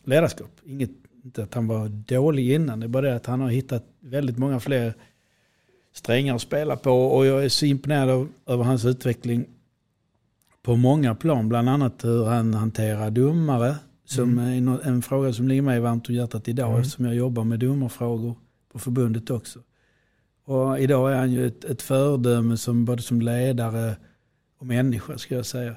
ledarskap. 0.05 0.51
Inget, 0.65 0.91
inte 1.25 1.43
att 1.43 1.55
han 1.55 1.67
var 1.67 1.89
dålig 1.89 2.53
innan, 2.53 2.81
det 2.81 2.87
är 2.87 2.89
bara 2.89 3.07
det 3.07 3.17
att 3.17 3.27
han 3.27 3.41
har 3.41 3.49
hittat 3.49 3.85
väldigt 4.01 4.39
många 4.39 4.61
fler 4.61 4.95
strängar 5.99 6.35
att 6.35 6.43
spela 6.43 6.77
på 6.77 6.91
och 6.93 7.27
jag 7.27 7.45
är 7.45 7.49
så 7.49 7.67
imponerad 7.67 8.11
av, 8.11 8.29
över 8.47 8.65
hans 8.65 8.85
utveckling 8.85 9.47
på 10.63 10.77
många 10.77 11.15
plan. 11.15 11.49
Bland 11.49 11.69
annat 11.69 12.05
hur 12.05 12.25
han 12.25 12.55
hanterar 12.55 13.11
domare, 13.11 13.77
som 14.05 14.39
är 14.39 14.61
nå- 14.61 14.81
en 14.85 15.03
fråga 15.03 15.33
som 15.33 15.49
ligger 15.49 15.63
mig 15.63 15.81
varmt 15.81 16.09
om 16.09 16.15
hjärtat 16.15 16.49
idag 16.49 16.69
Mm. 16.69 16.81
eftersom 16.81 17.05
jag 17.05 17.15
jobbar 17.15 17.45
med 17.45 17.59
domarfrågor 17.61 18.35
på 18.73 18.79
förbundet 18.79 19.31
också. 19.31 19.59
Och 20.45 20.81
idag 20.81 21.13
är 21.13 21.17
han 21.17 21.33
ju 21.33 21.47
ett, 21.47 21.65
ett 21.65 21.83
föredöme 21.83 22.57
som, 22.57 22.85
både 22.85 23.03
som 23.03 23.23
ledare 23.23 23.97
och 24.61 24.67
människa 24.67 25.19
ska 25.19 25.35
jag 25.35 25.47
säga. 25.47 25.77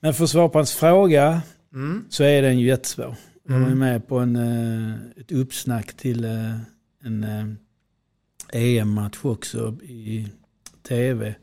Men 0.00 0.14
för 0.14 0.24
att 0.24 0.30
svara 0.30 0.48
på 0.48 0.58
hans 0.58 0.72
fråga 0.74 1.42
Mm. 1.74 2.04
så 2.08 2.24
är 2.24 2.42
den 2.42 2.58
ju 2.58 2.66
jättesvår. 2.66 3.14
Jag 3.48 3.54
var 3.58 3.66
Mm. 3.66 3.78
med 3.78 4.08
på 4.08 4.18
en, 4.18 4.36
eh, 4.36 4.94
ett 5.16 5.32
uppsnack 5.32 5.94
till 5.96 6.24
eh, 6.24 6.56
en 7.04 7.24
eh, 7.24 7.44
EM-match 8.52 9.18
också 9.22 9.76
i 9.82 10.28
tv. 10.88 11.34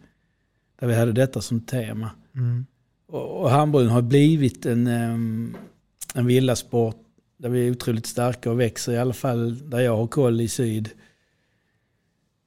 Där 0.79 0.87
vi 0.87 0.95
hade 0.95 1.11
detta 1.11 1.41
som 1.41 1.61
tema. 1.61 2.11
Mm. 2.35 2.65
Och, 3.07 3.41
och 3.41 3.49
handbollen 3.49 3.89
har 3.89 4.01
blivit 4.01 4.65
en, 4.65 4.87
en 4.87 6.25
villasport 6.25 6.95
där 7.37 7.49
vi 7.49 7.67
är 7.67 7.71
otroligt 7.71 8.05
starka 8.05 8.51
och 8.51 8.59
växer, 8.59 8.93
i 8.93 8.97
alla 8.97 9.13
fall 9.13 9.69
där 9.69 9.79
jag 9.79 9.97
har 9.97 10.07
koll 10.07 10.41
i 10.41 10.47
syd. 10.47 10.89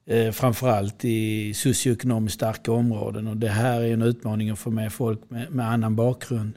Eh, 0.07 0.33
framförallt 0.33 1.05
i 1.05 1.55
socioekonomiskt 1.55 2.35
starka 2.35 2.73
områden. 2.73 3.27
Och 3.27 3.37
det 3.37 3.49
här 3.49 3.81
är 3.81 3.93
en 3.93 4.03
utmaning 4.03 4.51
att 4.51 4.59
få 4.59 4.71
med 4.71 4.93
folk 4.93 5.31
med, 5.31 5.51
med 5.51 5.71
annan 5.71 5.97
bakgrund. 5.97 6.53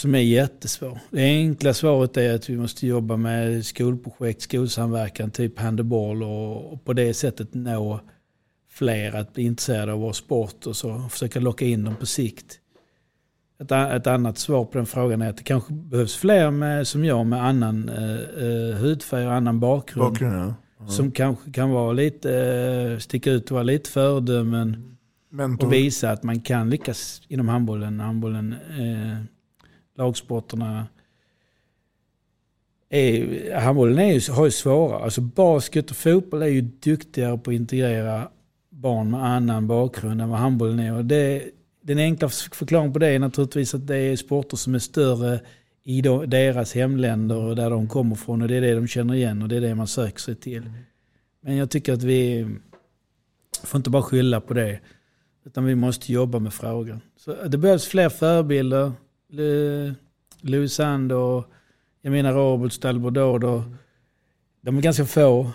Som 0.00 0.14
är 0.14 0.18
jättesvår. 0.18 0.98
Det 1.10 1.22
enkla 1.22 1.74
svaret 1.74 2.16
är 2.16 2.34
att 2.34 2.50
vi 2.50 2.56
måste 2.56 2.86
jobba 2.86 3.16
med 3.16 3.66
skolprojekt, 3.66 4.42
skolsamverkan, 4.42 5.30
typ 5.30 5.58
handboll 5.58 6.22
och, 6.22 6.72
och 6.72 6.84
på 6.84 6.92
det 6.92 7.14
sättet 7.14 7.54
nå 7.54 8.00
fler 8.70 9.16
att 9.16 9.34
bli 9.34 9.44
intresserade 9.44 9.92
av 9.92 10.00
vår 10.00 10.12
sport 10.12 10.66
och 10.66 10.76
så 10.76 10.90
och 10.90 11.12
försöka 11.12 11.40
locka 11.40 11.64
in 11.64 11.84
dem 11.84 11.96
på 11.96 12.06
sikt. 12.06 12.58
Ett, 13.62 13.72
ett 13.72 14.06
annat 14.06 14.38
svar 14.38 14.64
på 14.64 14.78
den 14.78 14.86
frågan 14.86 15.22
är 15.22 15.30
att 15.30 15.36
det 15.36 15.42
kanske 15.42 15.72
behövs 15.72 16.16
fler 16.16 16.50
med, 16.50 16.86
som 16.86 17.04
jag 17.04 17.26
med 17.26 17.44
annan 17.44 17.88
eh, 17.88 18.44
eh, 18.44 18.76
hudfärg 18.76 19.26
och 19.26 19.32
annan 19.32 19.60
bakgrund. 19.60 20.12
Bakgrund, 20.12 20.34
ja. 20.34 20.54
Ja. 20.78 20.86
Som 20.86 21.10
kanske 21.10 21.52
kan 21.52 21.70
vara 21.70 21.92
lite, 21.92 22.34
eh, 22.34 22.98
sticka 22.98 23.30
ut 23.30 23.44
och 23.44 23.54
vara 23.54 23.62
lite 23.62 23.90
föredömen. 23.90 24.96
Mentor. 25.30 25.66
Och 25.66 25.72
visa 25.72 26.10
att 26.10 26.22
man 26.22 26.40
kan 26.40 26.70
lyckas 26.70 27.22
inom 27.28 27.48
handbollen. 27.48 28.00
handbollen 28.00 28.52
eh, 28.52 29.39
lagsporterna. 30.00 30.86
Är, 32.88 33.54
handbollen 33.60 33.98
är 33.98 34.12
ju, 34.12 34.32
har 34.32 34.44
ju 34.44 34.50
svårare. 34.50 35.04
Alltså 35.04 35.20
basket 35.20 35.90
och 35.90 35.96
fotboll 35.96 36.42
är 36.42 36.46
ju 36.46 36.60
duktigare 36.60 37.38
på 37.38 37.50
att 37.50 37.54
integrera 37.54 38.28
barn 38.70 39.10
med 39.10 39.24
annan 39.24 39.66
bakgrund 39.66 40.22
än 40.22 40.28
vad 40.28 40.38
handbollen 40.38 40.78
är. 40.78 40.94
Och 40.94 41.04
det, 41.04 41.42
den 41.82 41.98
enkla 41.98 42.28
förklaringen 42.28 42.92
på 42.92 42.98
det 42.98 43.08
är 43.08 43.18
naturligtvis 43.18 43.74
att 43.74 43.86
det 43.86 43.96
är 43.96 44.16
sporter 44.16 44.56
som 44.56 44.74
är 44.74 44.78
större 44.78 45.40
i 45.82 46.00
deras 46.26 46.74
hemländer 46.74 47.36
och 47.36 47.56
där 47.56 47.70
de 47.70 47.88
kommer 47.88 48.16
från. 48.16 48.42
Och 48.42 48.48
det 48.48 48.56
är 48.56 48.60
det 48.60 48.74
de 48.74 48.86
känner 48.86 49.14
igen 49.14 49.42
och 49.42 49.48
det 49.48 49.56
är 49.56 49.60
det 49.60 49.74
man 49.74 49.86
söker 49.86 50.20
sig 50.20 50.34
till. 50.34 50.70
Men 51.40 51.56
jag 51.56 51.70
tycker 51.70 51.92
att 51.92 52.02
vi 52.02 52.48
får 53.62 53.78
inte 53.78 53.90
bara 53.90 54.02
skylla 54.02 54.40
på 54.40 54.54
det. 54.54 54.80
Utan 55.44 55.64
vi 55.64 55.74
måste 55.74 56.12
jobba 56.12 56.38
med 56.38 56.52
frågan. 56.52 57.00
Så 57.16 57.34
det 57.48 57.58
behövs 57.58 57.86
fler 57.86 58.08
förebilder. 58.08 58.92
Le- 59.30 59.94
Louis 60.40 60.72
Sand 60.74 61.12
och 61.12 61.44
Jamina 62.02 62.32
Roberts, 62.32 62.78
Dalbordod. 62.78 63.44
och 63.44 63.62
De 64.60 64.78
är 64.78 64.82
ganska 64.82 65.04
få. 65.04 65.50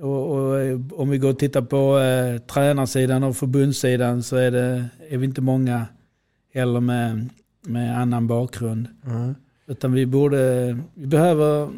Och, 0.00 0.30
och 0.32 0.60
eh, 0.60 0.80
om 0.92 1.10
vi 1.10 1.18
går 1.18 1.30
och 1.30 1.38
tittar 1.38 1.62
på 1.62 1.98
eh, 1.98 2.38
tränarsidan 2.38 3.22
och 3.24 3.36
förbundssidan 3.36 4.22
så 4.22 4.36
är, 4.36 4.50
det, 4.50 4.84
är 5.08 5.16
vi 5.18 5.24
inte 5.24 5.40
många 5.40 5.86
heller 6.54 6.80
med, 6.80 7.28
med 7.62 7.98
annan 8.00 8.26
bakgrund. 8.26 8.86
Mm. 9.06 9.34
Utan 9.66 9.92
vi 9.92 10.06
borde, 10.06 10.78
vi 10.94 11.06
behöver 11.06 11.70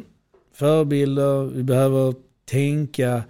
förebilder, 0.55 1.45
vi 1.45 1.63
behöver 1.63 2.15
tänka 2.45 3.23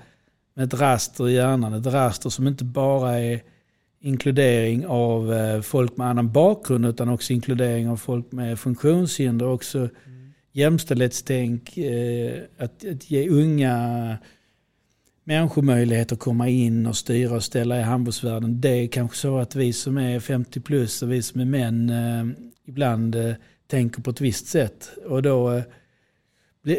med 0.54 0.64
ett 0.64 0.80
raster 0.80 1.28
i 1.28 1.32
hjärnan. 1.34 1.72
Ett 1.72 1.86
raster 1.86 2.30
som 2.30 2.46
inte 2.46 2.64
bara 2.64 3.18
är 3.18 3.40
inkludering 4.00 4.86
av 4.86 5.32
eh, 5.34 5.60
folk 5.60 5.96
med 5.96 6.06
annan 6.06 6.32
bakgrund 6.32 6.86
utan 6.86 7.08
också 7.08 7.32
inkludering 7.32 7.88
av 7.88 7.96
folk 7.96 8.32
med 8.32 8.58
funktionshinder. 8.58 9.46
Också 9.46 9.88
jämställdhetstänk, 10.52 11.76
eh, 11.76 12.42
att, 12.58 12.84
att 12.84 13.10
ge 13.10 13.28
unga 13.28 14.18
människor 15.24 15.62
möjlighet 15.62 16.12
att 16.12 16.18
komma 16.18 16.48
in 16.48 16.86
och 16.86 16.96
styra 16.96 17.36
och 17.36 17.44
ställa 17.44 17.78
i 17.78 17.82
handbollsvärlden. 17.82 18.60
Det 18.60 18.68
är 18.68 18.86
kanske 18.86 19.16
så 19.16 19.38
att 19.38 19.56
vi 19.56 19.72
som 19.72 19.98
är 19.98 20.20
50 20.20 20.60
plus 20.60 21.02
och 21.02 21.12
vi 21.12 21.22
som 21.22 21.40
är 21.40 21.44
män 21.44 21.90
eh, 21.90 22.48
ibland 22.66 23.16
tänker 23.66 24.02
på 24.02 24.10
ett 24.10 24.20
visst 24.20 24.46
sätt. 24.46 24.90
Och 25.06 25.22
då 25.22 25.62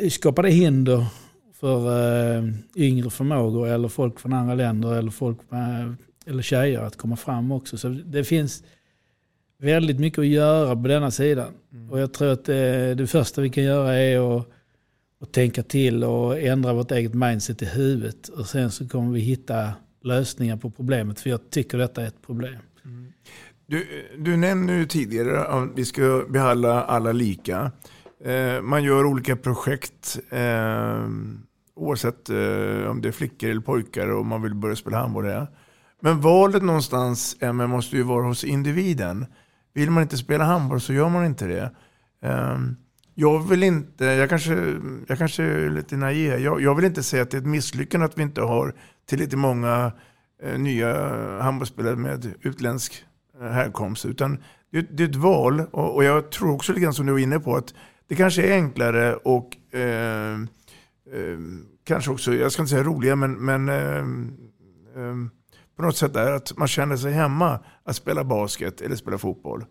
skapar 0.10 0.44
det 0.44 0.50
hinder 0.50 1.06
för 1.54 2.54
yngre 2.76 3.10
förmågor 3.10 3.68
eller 3.68 3.88
folk 3.88 4.20
från 4.20 4.34
andra 4.34 4.56
länder 4.56 4.94
eller 4.94 5.12
folk 5.12 5.38
med, 5.50 5.96
eller 6.30 6.44
tjejer 6.44 6.82
att 6.82 6.98
komma 6.98 7.16
fram 7.16 7.52
också. 7.52 7.78
Så 7.78 7.90
det 7.90 8.24
finns 8.24 8.64
väldigt 9.60 10.00
mycket 10.00 10.20
att 10.20 10.26
göra 10.26 10.76
på 10.76 10.88
denna 10.88 11.12
sidan. 11.12 11.54
Och 11.90 12.00
jag 12.00 12.14
tror 12.14 12.32
att 12.32 12.46
det, 12.46 12.96
det 12.96 13.08
första 13.08 13.42
vi 13.42 13.50
kan 13.50 13.64
göra 13.64 13.94
är 13.94 14.38
att, 14.38 14.48
att 15.22 15.32
tänka 15.32 15.64
till 15.64 16.04
och 16.04 16.40
ändra 16.40 16.74
vårt 16.74 16.92
eget 16.92 17.14
mindset 17.14 17.62
i 17.62 17.66
huvudet. 17.66 18.28
Och 18.28 18.46
sen 18.46 18.72
så 18.72 18.88
kommer 18.88 19.12
vi 19.12 19.20
hitta 19.20 19.74
lösningar 20.04 20.58
på 20.58 20.70
problemet. 20.70 21.20
För 21.20 21.30
jag 21.30 21.50
tycker 21.50 21.78
detta 21.78 22.02
är 22.02 22.08
ett 22.08 22.22
problem. 22.26 22.60
Du, 23.66 23.88
du 24.18 24.38
nämnde 24.38 24.74
ju 24.74 24.86
tidigare 24.86 25.46
att 25.46 25.70
vi 25.76 25.86
ska 25.86 26.26
behandla 26.30 26.84
alla 26.84 27.12
lika. 27.12 27.72
Eh, 28.26 28.62
man 28.62 28.84
gör 28.84 29.06
olika 29.06 29.36
projekt 29.36 30.20
eh, 30.30 31.08
oavsett 31.76 32.30
eh, 32.30 32.90
om 32.90 33.00
det 33.02 33.08
är 33.08 33.12
flickor 33.12 33.50
eller 33.50 33.62
pojkar 33.62 34.08
och 34.08 34.26
man 34.26 34.42
vill 34.42 34.56
börja 34.56 34.76
spela 34.76 34.98
handboll. 34.98 35.26
Men 36.02 36.22
valet 36.22 36.64
någonstans 36.64 37.38
Emma, 37.40 37.68
måste 37.68 37.96
ju 37.96 38.04
vara 38.04 38.28
hos 38.28 38.44
individen. 38.44 39.26
Vill 39.74 39.92
man 39.92 40.04
inte 40.04 40.18
spela 40.18 40.44
handboll 40.44 40.82
så 40.82 40.94
gör 40.94 41.10
man 41.10 41.26
inte 41.26 41.48
det. 41.48 41.72
Ehm, 42.22 42.76
jag 43.16 43.50
vill 43.50 43.64
inte, 43.64 44.06
jag 44.06 44.30
kanske, 44.30 44.80
jag 45.08 45.18
kanske 45.18 45.44
är 45.44 45.70
lite 45.70 45.98
naiv, 45.98 46.40
jag, 46.40 46.62
jag 46.62 46.76
vill 46.76 46.86
inte 46.86 47.04
säga 47.04 47.24
att 47.24 47.32
det 47.32 47.38
är 47.38 47.42
ett 47.42 47.48
misslyckande 47.48 48.06
att 48.06 48.18
vi 48.18 48.22
inte 48.24 48.42
har 48.42 48.76
tillräckligt 49.06 49.40
många 49.40 49.92
eh, 50.44 50.60
nya 50.60 50.94
handbollsspelare 51.42 51.96
med 51.96 52.34
utländsk 52.42 53.06
eh, 53.42 53.48
härkomst. 53.48 54.06
Utan 54.06 54.38
det, 54.72 54.82
det 54.82 55.04
är 55.04 55.10
ett 55.10 55.16
val 55.16 55.60
och, 55.72 55.96
och 55.96 56.04
jag 56.04 56.32
tror 56.32 56.52
också 56.52 56.72
lite 56.72 56.82
grann 56.84 56.94
som 56.94 57.06
du 57.06 57.12
var 57.12 57.20
inne 57.20 57.40
på 57.40 57.56
att 57.56 57.74
det 58.08 58.16
kanske 58.16 58.44
är 58.44 58.54
enklare 58.54 59.16
och 59.16 59.76
eh, 59.76 60.34
eh, 61.14 61.40
kanske 61.84 62.12
också, 62.12 62.34
jag 62.34 62.52
ska 62.52 62.62
inte 62.62 62.70
säga 62.70 62.84
roliga, 62.84 63.16
men, 63.16 63.34
men 63.34 63.70
eh, 63.70 63.98
eh, 65.04 65.16
på 65.80 65.86
något 65.86 65.98
sätt 65.98 66.16
är 66.16 66.32
att 66.32 66.58
man 66.58 66.68
känner 66.68 66.98
sig 66.98 67.12
hemma 67.12 67.60
att 67.84 67.96
spela 67.96 68.24
basket 68.24 68.82
eller 68.82 68.96
spela 68.96 69.18
fotboll. 69.18 69.66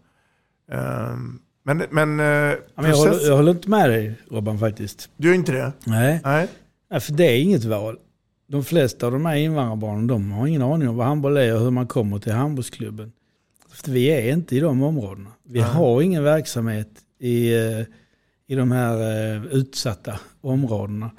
Ehm, 0.72 1.38
men, 1.62 1.82
men, 1.90 2.20
eh, 2.20 2.26
Ja, 2.26 2.56
men 2.74 2.90
jag, 2.90 2.96
håller, 2.96 3.26
jag 3.26 3.36
håller 3.36 3.52
inte 3.52 3.70
med 3.70 3.90
dig 3.90 4.14
Robban 4.30 4.58
faktiskt. 4.58 5.10
Du 5.16 5.28
gör 5.28 5.34
inte 5.34 5.52
det? 5.52 5.72
Nej. 5.84 6.20
Nej. 6.24 6.48
Nej, 6.90 7.00
för 7.00 7.12
det 7.12 7.24
är 7.24 7.40
inget 7.40 7.64
val. 7.64 7.98
De 8.46 8.64
flesta 8.64 9.06
av 9.06 9.12
de 9.12 9.26
här 9.26 9.36
invandrarbarnen 9.36 10.06
de 10.06 10.32
har 10.32 10.46
ingen 10.46 10.62
aning 10.62 10.88
om 10.88 10.96
vad 10.96 11.06
handboll 11.06 11.36
är 11.36 11.54
och 11.54 11.60
hur 11.60 11.70
man 11.70 11.86
kommer 11.86 12.18
till 12.18 12.32
handbollsklubben. 12.32 13.12
För 13.72 13.90
vi 13.90 14.06
är 14.06 14.32
inte 14.32 14.56
i 14.56 14.60
de 14.60 14.82
områdena. 14.82 15.30
Vi 15.42 15.60
Nej. 15.60 15.68
har 15.68 16.02
ingen 16.02 16.24
verksamhet 16.24 16.90
i, 17.18 17.54
eh, 17.54 17.80
i 18.46 18.54
de 18.54 18.70
här 18.70 18.96
eh, 19.34 19.44
utsatta 19.44 20.20
områdena. 20.40 21.10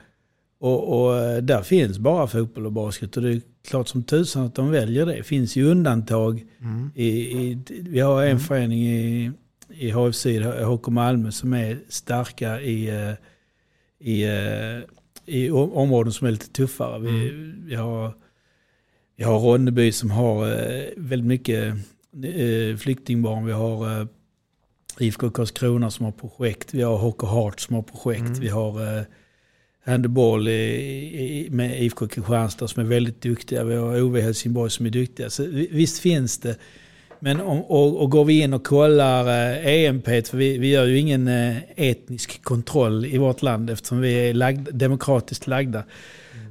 Och, 0.59 1.01
och 1.01 1.43
där 1.43 1.61
finns 1.61 1.99
bara 1.99 2.27
fotboll 2.27 2.65
och 2.65 2.71
basket 2.71 3.17
och 3.17 3.23
det 3.23 3.41
klart 3.67 3.87
som 3.87 4.03
tusan 4.03 4.45
att 4.45 4.55
de 4.55 4.71
väljer 4.71 5.05
det. 5.05 5.13
Det 5.15 5.23
finns 5.23 5.55
ju 5.55 5.63
undantag. 5.71 6.45
Mm. 6.61 6.91
I, 6.95 7.07
i, 7.07 7.57
vi 7.69 7.99
har 7.99 8.23
en 8.25 8.39
förening 8.39 8.79
i, 8.87 9.31
i 9.69 9.91
HFC, 9.91 10.25
HK 10.65 10.87
Malmö, 10.87 11.31
som 11.31 11.53
är 11.53 11.79
starka 11.89 12.61
i, 12.61 12.87
eh, 12.89 13.13
i, 13.99 14.23
eh, 14.23 14.79
i 15.25 15.51
om- 15.51 15.73
områden 15.73 16.13
som 16.13 16.27
är 16.27 16.31
lite 16.31 16.49
tuffare. 16.49 16.99
Vi, 16.99 17.29
vi, 17.65 17.75
har, 17.75 18.13
vi 19.15 19.23
har 19.23 19.39
Ronneby 19.39 19.91
som 19.91 20.11
har 20.11 20.47
eh, 20.47 20.83
väldigt 20.97 21.27
mycket 21.27 21.73
flyktingbarn. 22.79 23.45
Vi 23.45 23.51
har 23.51 24.07
IFK 24.99 25.29
Karlskrona 25.29 25.91
som 25.91 26.05
har 26.05 26.11
projekt. 26.11 26.73
Vi 26.73 26.81
har 26.81 26.97
HK 26.97 27.23
Heart 27.23 27.59
som 27.59 27.75
har 27.75 27.83
projekt. 27.83 28.21
Mm. 28.27 28.39
Vi 28.39 28.47
har 28.49 29.05
handboll 29.85 30.47
i, 30.47 30.51
i, 30.51 31.47
med 31.51 31.81
IFK 31.83 32.07
Kristianstad 32.07 32.67
som 32.67 32.83
är 32.83 32.87
väldigt 32.87 33.21
duktiga. 33.21 33.63
Vi 33.63 33.75
har 33.75 34.01
OV 34.01 34.17
Helsingborg 34.19 34.71
som 34.71 34.85
är 34.85 34.89
duktiga. 34.89 35.29
Så 35.29 35.43
vi- 35.43 35.69
visst 35.71 35.99
finns 35.99 36.37
det. 36.37 36.55
Men 37.19 37.41
om, 37.41 37.61
och, 37.61 38.01
och 38.01 38.11
går 38.11 38.25
vi 38.25 38.41
in 38.41 38.53
och 38.53 38.63
kollar 38.63 39.27
eh, 39.27 39.67
EMP, 39.85 40.05
för 40.05 40.37
vi, 40.37 40.57
vi 40.57 40.69
gör 40.71 40.85
ju 40.85 40.97
ingen 40.97 41.27
eh, 41.27 41.57
etnisk 41.75 42.43
kontroll 42.43 43.05
i 43.05 43.17
vårt 43.17 43.41
land 43.41 43.69
eftersom 43.69 43.99
vi 44.01 44.13
är 44.29 44.33
lagd, 44.33 44.69
demokratiskt 44.73 45.47
lagda. 45.47 45.83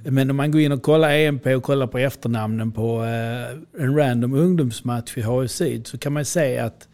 Men 0.05 0.31
om 0.31 0.37
man 0.37 0.51
går 0.51 0.61
in 0.61 0.73
och 0.73 0.83
kollar 0.83 1.11
EMP 1.13 1.47
och 1.47 1.63
kollar 1.63 1.87
på 1.87 1.99
efternamnen 1.99 2.73
på 2.73 3.05
eh, 3.05 3.83
en 3.85 3.97
random 3.97 4.35
ungdomsmatch 4.35 5.17
i 5.17 5.21
HF 5.23 5.51
Syd 5.51 5.87
så 5.87 5.99
kan 5.99 6.13
man 6.13 6.25
säga 6.25 6.65
att, 6.65 6.89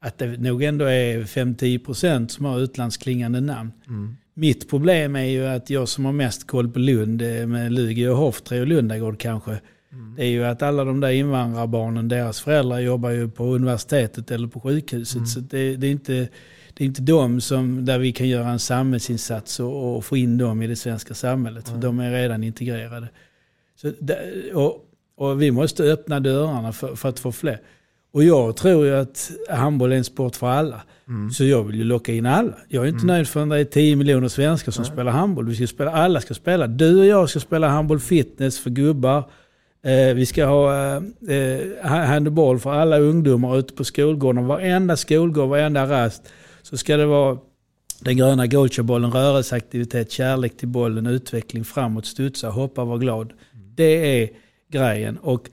att 0.00 0.18
det 0.18 0.26
nog 0.26 0.62
ändå 0.62 0.84
är 0.84 1.22
5-10% 1.22 2.28
som 2.28 2.44
har 2.44 2.60
utlandsklingande 2.60 3.40
namn. 3.40 3.72
Mm. 3.88 4.16
Mitt 4.38 4.70
problem 4.70 5.16
är 5.16 5.24
ju 5.24 5.46
att 5.46 5.70
jag 5.70 5.88
som 5.88 6.04
har 6.04 6.12
mest 6.12 6.46
koll 6.46 6.68
på 6.68 6.78
Lund, 6.78 7.22
eh, 7.22 7.46
med 7.46 7.72
Lugi 7.72 8.06
och 8.06 8.16
Hoftre 8.16 8.60
och 8.60 8.66
Lundagård 8.66 9.20
kanske, 9.20 9.60
det 10.16 10.22
är 10.22 10.28
ju 10.28 10.44
att 10.44 10.62
alla 10.62 10.84
de 10.84 11.00
där 11.00 11.10
invandrarbarnen, 11.10 12.08
deras 12.08 12.40
föräldrar 12.40 12.80
jobbar 12.80 13.10
ju 13.10 13.28
på 13.30 13.44
universitetet 13.44 14.30
eller 14.30 14.48
på 14.48 14.60
sjukhuset. 14.60 15.28
Så 15.28 15.40
det, 15.40 15.76
det, 15.76 15.86
är 15.86 15.90
inte, 15.90 16.28
det 16.74 16.84
är 16.84 16.86
inte 16.86 17.02
de 17.02 17.40
som, 17.40 17.84
där 17.84 17.98
vi 17.98 18.12
kan 18.12 18.28
göra 18.28 18.48
en 18.48 18.58
samhällsinsats 18.58 19.60
och, 19.60 19.96
och 19.96 20.04
få 20.04 20.16
in 20.16 20.38
dem 20.38 20.62
i 20.62 20.66
det 20.66 20.76
svenska 20.76 21.14
samhället. 21.14 21.68
För 21.68 21.76
de 21.76 21.98
är 22.00 22.12
redan 22.12 22.44
integrerade. 22.44 23.08
Så 23.76 23.92
och, 24.54 24.84
och 25.16 25.42
vi 25.42 25.50
måste 25.50 25.82
öppna 25.82 26.20
dörrarna 26.20 26.72
för, 26.72 26.94
för 26.94 27.08
att 27.08 27.18
få 27.18 27.32
fler. 27.32 27.60
Och 28.16 28.24
jag 28.24 28.56
tror 28.56 28.86
ju 28.86 28.96
att 28.96 29.30
handboll 29.48 29.92
är 29.92 29.96
en 29.96 30.04
sport 30.04 30.36
för 30.36 30.46
alla. 30.46 30.82
Så 31.32 31.44
jag 31.44 31.64
vill 31.64 31.76
ju 31.76 31.84
locka 31.84 32.12
in 32.12 32.26
alla. 32.26 32.54
Jag 32.68 32.84
är 32.84 32.88
inte 32.88 33.06
nöjd 33.06 33.28
förrän 33.28 33.48
det 33.48 33.58
är 33.58 33.64
10 33.64 33.96
miljoner 33.96 34.28
svenskar 34.28 34.72
som 34.72 34.84
spelar 34.84 35.12
handboll. 35.12 35.48
Vi 35.48 35.56
ska 35.56 35.66
spela, 35.66 35.92
alla 35.92 36.20
ska 36.20 36.34
spela. 36.34 36.66
Du 36.66 36.98
och 36.98 37.06
jag 37.06 37.30
ska 37.30 37.40
spela 37.40 37.68
handboll 37.68 38.00
fitness 38.00 38.58
för 38.58 38.70
gubbar. 38.70 39.30
Eh, 39.84 40.14
vi 40.14 40.26
ska 40.26 40.46
ha 40.46 40.74
eh, 40.74 41.02
eh, 41.28 41.86
handboll 41.86 42.58
för 42.58 42.72
alla 42.72 42.98
ungdomar 42.98 43.58
ute 43.58 43.74
på 43.74 43.84
skolgården. 43.84 44.46
Varenda 44.46 44.96
skolgård, 44.96 45.48
varenda 45.48 45.86
rast. 45.90 46.22
Så 46.62 46.76
ska 46.76 46.96
det 46.96 47.06
vara 47.06 47.38
den 48.00 48.16
gröna 48.16 48.46
goalchabollen, 48.46 49.12
rörelseaktivitet, 49.12 50.10
kärlek 50.10 50.56
till 50.56 50.68
bollen, 50.68 51.06
utveckling 51.06 51.64
framåt, 51.64 52.06
studsa, 52.06 52.48
hoppa, 52.48 52.84
var 52.84 52.98
glad. 52.98 53.32
Det 53.76 54.22
är 54.22 54.30
grejen. 54.72 55.18
Och 55.18 55.48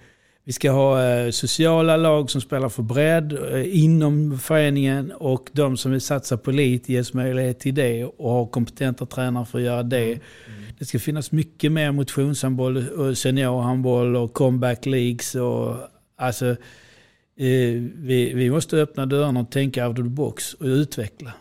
vi 0.46 0.54
ska 0.54 0.72
ha 0.72 1.04
eh, 1.04 1.32
sociala 1.32 1.98
lag 1.98 2.30
som 2.30 2.42
spelar 2.42 2.70
för 2.70 2.84
bredd 2.84 3.34
eh, 3.34 3.84
inom 3.84 4.40
föreningen 4.40 5.12
och 5.12 5.50
de 5.52 5.78
som 5.78 5.92
vill 5.92 6.02
satsa 6.02 6.38
på 6.38 6.52
elit 6.52 6.90
ges 6.90 7.14
möjlighet 7.14 7.60
till 7.60 7.76
det 7.76 8.06
och 8.06 8.32
ha 8.32 8.46
kompetenta 8.46 9.06
tränare 9.06 9.46
för 9.46 9.58
att 9.58 9.66
göra 9.66 9.84
det. 9.84 10.20
Det 10.80 10.86
ska 10.86 11.00
finnas 11.00 11.32
mycket 11.32 11.72
mer 11.72 11.92
motionshandboll, 11.92 12.90
och 12.90 13.18
seniorhandboll 13.18 14.16
och 14.16 14.34
comeback 14.34 14.86
leagues. 14.86 15.36
Och, 15.36 15.76
alltså, 16.18 16.46
eh, 16.46 16.58
vi, 17.96 18.32
vi 18.36 18.52
måste 18.52 18.78
öppna 18.78 19.06
dörrarna 19.06 19.40
och 19.40 19.52
tänka 19.52 19.88
out 19.88 20.00
of 20.00 20.06
the 20.06 20.10
box 20.10 20.54
och 20.54 20.66
utveckla. 20.66 21.34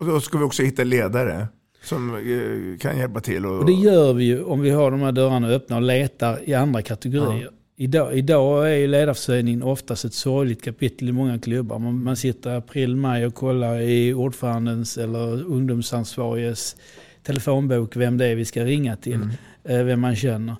Och 0.00 0.06
då 0.06 0.20
ska 0.20 0.38
vi 0.38 0.44
också 0.44 0.62
hitta 0.62 0.84
ledare 0.84 1.48
som 1.82 2.14
eh, 2.14 2.78
kan 2.78 2.98
hjälpa 2.98 3.20
till. 3.20 3.46
Och, 3.46 3.58
Och 3.58 3.66
det 3.66 3.72
gör 3.72 4.12
vi 4.12 4.24
ju 4.24 4.42
om 4.42 4.60
vi 4.60 4.70
har 4.70 4.90
de 4.90 5.00
här 5.00 5.12
dörrarna 5.12 5.48
öppna 5.48 5.76
och 5.76 5.82
letar 5.82 6.48
i 6.48 6.54
andra 6.54 6.82
kategorier. 6.82 7.50
Idag, 7.78 8.18
idag 8.18 8.72
är 8.72 8.76
ju 8.76 8.86
ledarförsörjningen 8.86 9.62
oftast 9.62 10.04
ett 10.04 10.14
sorgligt 10.14 10.62
kapitel 10.64 11.08
i 11.08 11.12
många 11.12 11.38
klubbar. 11.38 11.78
Man, 11.78 12.02
man 12.04 12.16
sitter 12.16 12.50
i 12.50 12.56
april, 12.56 12.96
maj 12.96 13.26
och 13.26 13.34
kollar 13.34 13.80
i 13.80 14.14
ordförandens 14.14 14.98
eller 14.98 15.44
ungdomsansvariges 15.44 16.76
telefonbok 17.22 17.96
vem 17.96 18.18
det 18.18 18.26
är 18.26 18.34
vi 18.34 18.44
ska 18.44 18.64
ringa 18.64 18.96
till, 18.96 19.20
eh, 19.64 19.82
vem 19.82 20.00
man 20.00 20.16
känner. 20.16 20.56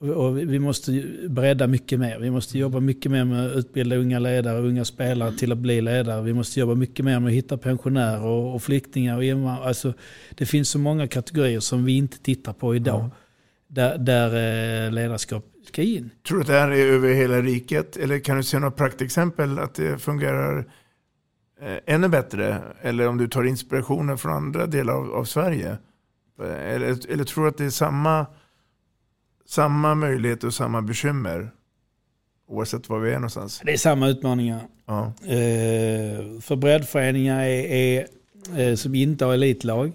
Och, 0.00 0.38
vi- 0.38 0.58
måste 0.58 1.02
bredda 1.28 1.66
mycket 1.66 2.00
mer. 2.00 2.18
Vi 2.18 2.30
måste 2.30 2.58
jobba 2.58 2.80
mycket 2.80 3.12
mer 3.12 3.24
med 3.24 3.46
att 3.46 3.56
utbilda 3.56 3.96
unga 3.96 4.18
ledare 4.18 4.58
och 4.58 4.64
unga 4.64 4.84
spelare 4.84 5.32
till 5.32 5.52
att 5.52 5.58
bli 5.58 5.80
ledare. 5.80 6.22
Vi 6.22 6.32
måste 6.32 6.60
jobba 6.60 6.74
mycket 6.74 7.04
mer 7.04 7.20
med 7.20 7.28
att 7.28 7.34
hitta 7.34 7.56
pensionärer 7.56 8.22
och, 8.24 8.54
och 8.54 8.62
flyktingar 8.62 9.16
och 9.16 9.24
invandrare. 9.24 9.68
Alltså, 9.68 9.92
det 10.34 10.46
finns 10.46 10.68
så 10.70 10.78
många 10.78 11.08
kategorier 11.08 11.60
som 11.60 11.84
vi 11.84 11.96
inte 11.96 12.18
tittar 12.18 12.52
på 12.52 12.76
idag. 12.76 13.10
Där, 13.68 13.98
där 13.98 14.26
eh, 14.86 14.92
ledarskap 14.92 15.44
ska 15.68 15.82
in. 15.82 16.10
Tror 16.28 16.38
du 16.38 16.42
att 16.42 16.46
det 16.46 16.52
här 16.52 16.70
är 16.70 16.86
över 16.86 17.14
hela 17.14 17.42
riket? 17.42 17.96
Eller 17.96 18.18
kan 18.18 18.36
du 18.36 18.42
se 18.42 18.58
några 18.58 18.70
praktexempel 18.70 19.58
att 19.58 19.74
det 19.74 19.98
fungerar 19.98 20.58
eh, 21.60 21.76
ännu 21.86 22.08
bättre? 22.08 22.62
Eller 22.82 23.08
om 23.08 23.18
du 23.18 23.28
tar 23.28 23.44
inspirationer 23.44 24.16
från 24.16 24.32
andra 24.32 24.66
delar 24.66 24.94
av, 24.94 25.14
av 25.14 25.24
Sverige? 25.24 25.76
Eh, 26.42 26.74
Eller, 26.74 27.10
eller 27.12 27.24
tror 27.24 27.44
du 27.44 27.50
att 27.50 27.58
det 27.58 27.64
är 27.64 27.70
samma, 27.70 28.26
samma 29.46 29.94
möjlighet 29.94 30.44
och 30.44 30.54
samma 30.54 30.82
bekymmer? 30.82 31.50
Oavsett 32.48 32.88
var 32.88 32.98
vi 32.98 33.10
är 33.10 33.14
någonstans. 33.14 33.60
Det 33.64 33.72
är 33.72 33.76
samma 33.76 34.08
utmaningar. 34.08 34.60
Ja. 34.86 35.12
Eh, 35.22 36.40
för 36.40 36.56
breddföreningar 36.56 37.40
är, 37.44 37.64
är, 37.64 38.06
eh, 38.56 38.74
som 38.74 38.94
inte 38.94 39.24
har 39.24 39.34
elitlag 39.34 39.92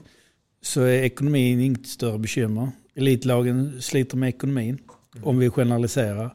så 0.62 0.82
är 0.82 1.04
ekonomin 1.04 1.60
inget 1.60 1.88
större 1.88 2.18
bekymmer. 2.20 2.72
Elitlagen 2.96 3.82
sliter 3.82 4.18
med 4.18 4.30
ekonomin, 4.30 4.78
om 5.24 5.40
vi 5.40 5.50
generaliserar. 5.50 6.32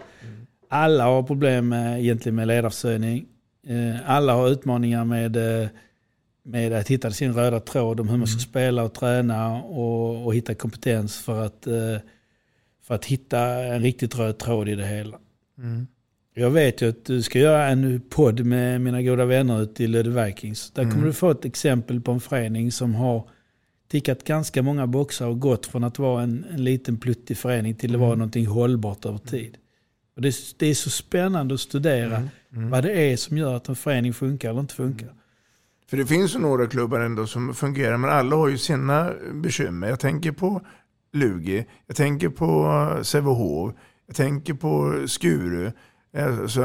Alla 0.68 1.04
har 1.04 1.22
problem 1.22 1.68
med, 1.68 2.00
egentligen 2.00 2.36
med 2.36 2.46
ledarförsörjning. 2.48 3.26
Eh, 3.66 4.10
alla 4.10 4.32
har 4.34 4.48
utmaningar 4.48 5.04
med, 5.04 5.62
eh, 5.62 5.68
med 6.42 6.72
att 6.72 6.88
hitta 6.88 7.10
sin 7.10 7.34
röda 7.34 7.60
tråd 7.60 8.00
om 8.00 8.08
hur 8.08 8.16
man 8.16 8.26
ska 8.26 8.38
spela 8.38 8.82
och 8.82 8.94
träna 8.94 9.54
och, 9.62 10.26
och 10.26 10.34
hitta 10.34 10.54
kompetens 10.54 11.18
för 11.18 11.44
att, 11.46 11.66
eh, 11.66 11.96
för 12.82 12.94
att 12.94 13.04
hitta 13.04 13.40
en 13.64 13.82
riktigt 13.82 14.18
röd 14.18 14.38
tråd 14.38 14.68
i 14.68 14.74
det 14.74 14.86
hela. 14.86 15.18
Mm. 15.58 15.86
Jag 16.34 16.50
vet 16.50 16.82
ju 16.82 16.88
att 16.88 17.04
du 17.04 17.22
ska 17.22 17.38
göra 17.38 17.66
en 17.66 18.00
podd 18.10 18.44
med 18.44 18.80
mina 18.80 19.02
goda 19.02 19.24
vänner 19.24 19.62
ute 19.62 19.84
i 19.84 19.86
Lödde 19.86 20.24
Vikings. 20.24 20.70
Där 20.70 20.82
kommer 20.82 20.94
Mm. 20.96 21.06
du 21.06 21.12
få 21.12 21.30
ett 21.30 21.44
exempel 21.44 22.00
på 22.00 22.12
en 22.12 22.20
förening 22.20 22.72
som 22.72 22.94
har 22.94 23.28
tickat 23.88 24.24
ganska 24.24 24.62
många 24.62 24.86
boxar 24.86 25.26
och 25.26 25.40
gått 25.40 25.66
från 25.66 25.84
att 25.84 25.98
vara 25.98 26.22
en, 26.22 26.46
en 26.50 26.64
liten 26.64 26.96
pluttig 26.96 27.38
förening 27.38 27.74
till 27.74 27.94
att 27.94 28.00
vara 28.00 28.08
Mm. 28.10 28.18
någonting 28.18 28.46
hållbart 28.46 29.04
över 29.06 29.18
tid. 29.18 29.56
Och 30.16 30.22
det, 30.22 30.28
är- 30.28 30.58
det 30.58 30.66
är 30.66 30.74
så 30.74 30.90
spännande 30.90 31.54
att 31.54 31.60
studera 31.60 32.22
Mm. 32.56 32.70
vad 32.70 32.84
det 32.84 32.92
är 33.12 33.16
som 33.16 33.38
gör 33.38 33.54
att 33.54 33.68
en 33.68 33.76
förening 33.76 34.14
funkar 34.14 34.50
eller 34.50 34.60
inte 34.60 34.74
funkar. 34.74 35.12
För 35.90 35.96
det 35.96 36.06
finns 36.06 36.34
ju 36.34 36.38
några 36.38 36.66
klubbar 36.66 37.00
ändå 37.00 37.26
som 37.26 37.54
fungerar, 37.54 37.96
men 37.96 38.10
alla 38.10 38.36
har 38.36 38.48
ju 38.48 38.58
sina 38.58 39.12
bekymmer. 39.34 39.88
Jag 39.88 40.00
tänker 40.00 40.32
på 40.32 40.60
Lugi, 41.12 41.66
jag 41.86 41.96
tänker 41.96 42.28
på 42.28 42.90
Sävehof, 43.02 43.74
jag 44.06 44.16
tänker 44.16 44.54
på 44.54 45.02
Skuru. 45.08 45.72
Alltså, 46.18 46.60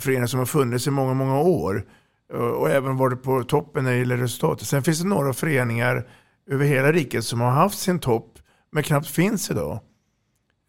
föreningar 0.00 0.26
som 0.26 0.38
har 0.38 0.46
funnits 0.46 0.86
i 0.86 0.90
många, 0.90 1.14
många 1.14 1.40
år. 1.40 1.84
Och 2.32 2.60
och 2.60 2.70
även 2.70 2.96
varit 2.96 3.22
på 3.22 3.44
toppen 3.44 3.84
när 3.84 3.90
det 3.92 3.98
gäller 3.98 4.16
resultatet. 4.16 4.66
Sen 4.68 4.82
finns 4.82 5.00
det 5.02 5.08
några 5.08 5.32
föreningar 5.32 6.08
över 6.50 6.64
hela 6.66 6.92
riket 6.92 7.24
som 7.24 7.40
har 7.40 7.50
haft 7.50 7.78
sin 7.78 7.98
topp, 7.98 8.38
men 8.70 8.82
knappt 8.82 9.06
finns 9.08 9.50
idag. 9.50 9.80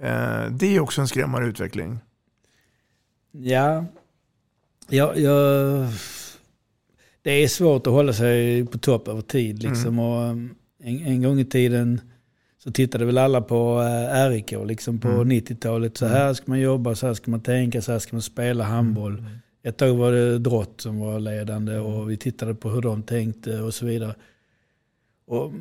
Eh, 0.03 0.45
Det 0.51 0.75
är 0.75 0.79
också 0.79 1.01
en 1.01 1.07
skrämmande 1.07 1.47
utveckling. 1.47 1.99
Ja, 3.31 3.85
jag, 4.89 5.17
jag, 5.19 5.87
det 7.21 7.31
är 7.43 7.47
svårt 7.47 7.87
att 7.87 7.93
hålla 7.93 8.13
sig 8.13 8.65
på 8.65 8.77
topp 8.77 9.07
över 9.07 9.21
tid. 9.21 9.63
Liksom. 9.63 9.99
Och 9.99 10.29
um, 10.29 10.55
en, 10.83 11.05
en 11.05 11.21
gång 11.21 11.39
i 11.39 11.45
tiden 11.45 12.01
så 12.63 12.71
tittade 12.71 13.05
väl 13.05 13.17
alla 13.17 13.41
på 13.41 13.79
uh, 13.79 14.29
RIK 14.29 14.51
liksom 14.65 14.99
på 14.99 15.07
Mm. 15.07 15.31
90-talet. 15.31 15.97
Så 15.97 16.05
här 16.05 16.33
ska 16.33 16.43
man 16.47 16.59
jobba, 16.59 16.95
så 16.95 17.07
här 17.07 17.13
ska 17.13 17.31
man 17.31 17.41
tänka, 17.41 17.81
så 17.81 17.91
här 17.91 17.99
ska 17.99 18.15
man 18.15 18.21
spela 18.21 18.63
handboll. 18.63 19.23
Ett 19.63 19.77
tag 19.77 19.93
var 19.95 20.11
det 20.11 20.39
Drott 20.39 20.81
som 20.81 20.99
var 20.99 21.19
ledande 21.19 21.77
och 21.77 22.09
vi 22.11 22.17
tittade 22.17 22.55
på 22.55 22.69
hur 22.69 22.81
de 22.81 23.03
tänkte 23.03 23.61
och 23.61 23.73
så 23.73 23.85
vidare. 23.85 24.15
Och 25.25 25.51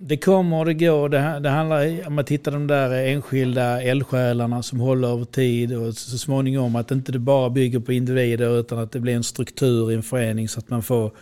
det 0.00 0.16
kommer 0.16 0.58
och 0.58 0.64
det 0.64 0.74
går. 0.74 1.08
Det, 1.08 1.40
det 1.40 1.48
handlar 1.48 2.06
om 2.06 2.18
att 2.18 2.28
hitta 2.28 2.50
de 2.50 2.66
där 2.66 3.06
enskilda 3.06 3.82
eldsjälarna 3.82 4.62
som 4.62 4.80
håller 4.80 5.08
över 5.08 5.24
tid 5.24 5.76
och 5.76 5.94
så 5.94 6.18
småningom 6.18 6.76
att 6.76 6.90
inte 6.90 7.12
det 7.12 7.18
bara 7.18 7.50
bygger 7.50 7.80
på 7.80 7.92
individer 7.92 8.60
utan 8.60 8.78
att 8.78 8.92
det 8.92 9.00
blir 9.00 9.16
en 9.16 9.24
struktur 9.24 9.92
i 9.92 9.94
en 9.94 10.02
förening 10.02 10.48
så 10.48 10.58
att 10.58 10.70
man 10.70 10.82
får 10.82 11.12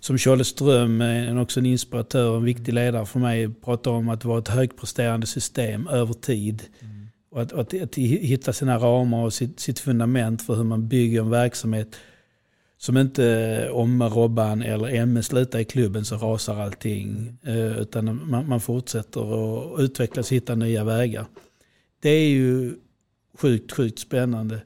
som 0.00 0.18
Charlie 0.18 0.44
Ström, 0.44 1.02
också 1.38 1.60
en 1.60 1.66
inspiratör, 1.66 2.36
en 2.36 2.44
viktig 2.44 2.72
ledare 2.72 3.06
för 3.06 3.18
mig, 3.18 3.48
pratar 3.64 3.90
om 3.90 4.08
att 4.08 4.24
vara 4.24 4.38
ett 4.38 4.48
högpresterande 4.48 5.26
system 5.26 5.88
över 5.88 6.14
tid. 6.14 6.62
Mm. 6.80 7.08
Och 7.30 7.42
att, 7.42 7.52
att, 7.52 7.82
att, 7.82 7.96
hitta 7.96 8.52
sina 8.52 8.78
ramar 8.78 9.24
och 9.24 9.32
sitt, 9.32 9.60
sitt 9.60 9.78
fundament 9.78 10.42
för 10.42 10.54
hur 10.54 10.64
man 10.64 10.88
bygger 10.88 11.20
en 11.20 11.30
verksamhet 11.30 11.96
som 12.80 12.96
inte 12.96 13.68
om 13.72 14.02
Robban 14.02 14.62
eller 14.62 14.88
MS 14.88 15.26
slutar 15.26 15.58
i 15.58 15.64
klubben 15.64 16.04
så 16.04 16.16
rasar 16.16 16.60
allting. 16.60 17.36
Eh, 17.42 17.78
utan 17.78 18.30
man, 18.30 18.48
man 18.48 18.60
fortsätter 18.60 19.20
att 19.20 19.80
utvecklas 19.80 20.30
och 20.30 20.36
hitta 20.36 20.54
nya 20.54 20.84
vägar. 20.84 21.26
Det 22.02 22.10
är 22.10 22.28
ju 22.28 22.74
sjukt, 23.38 23.72
sjukt 23.72 23.98
spännande. 23.98 24.60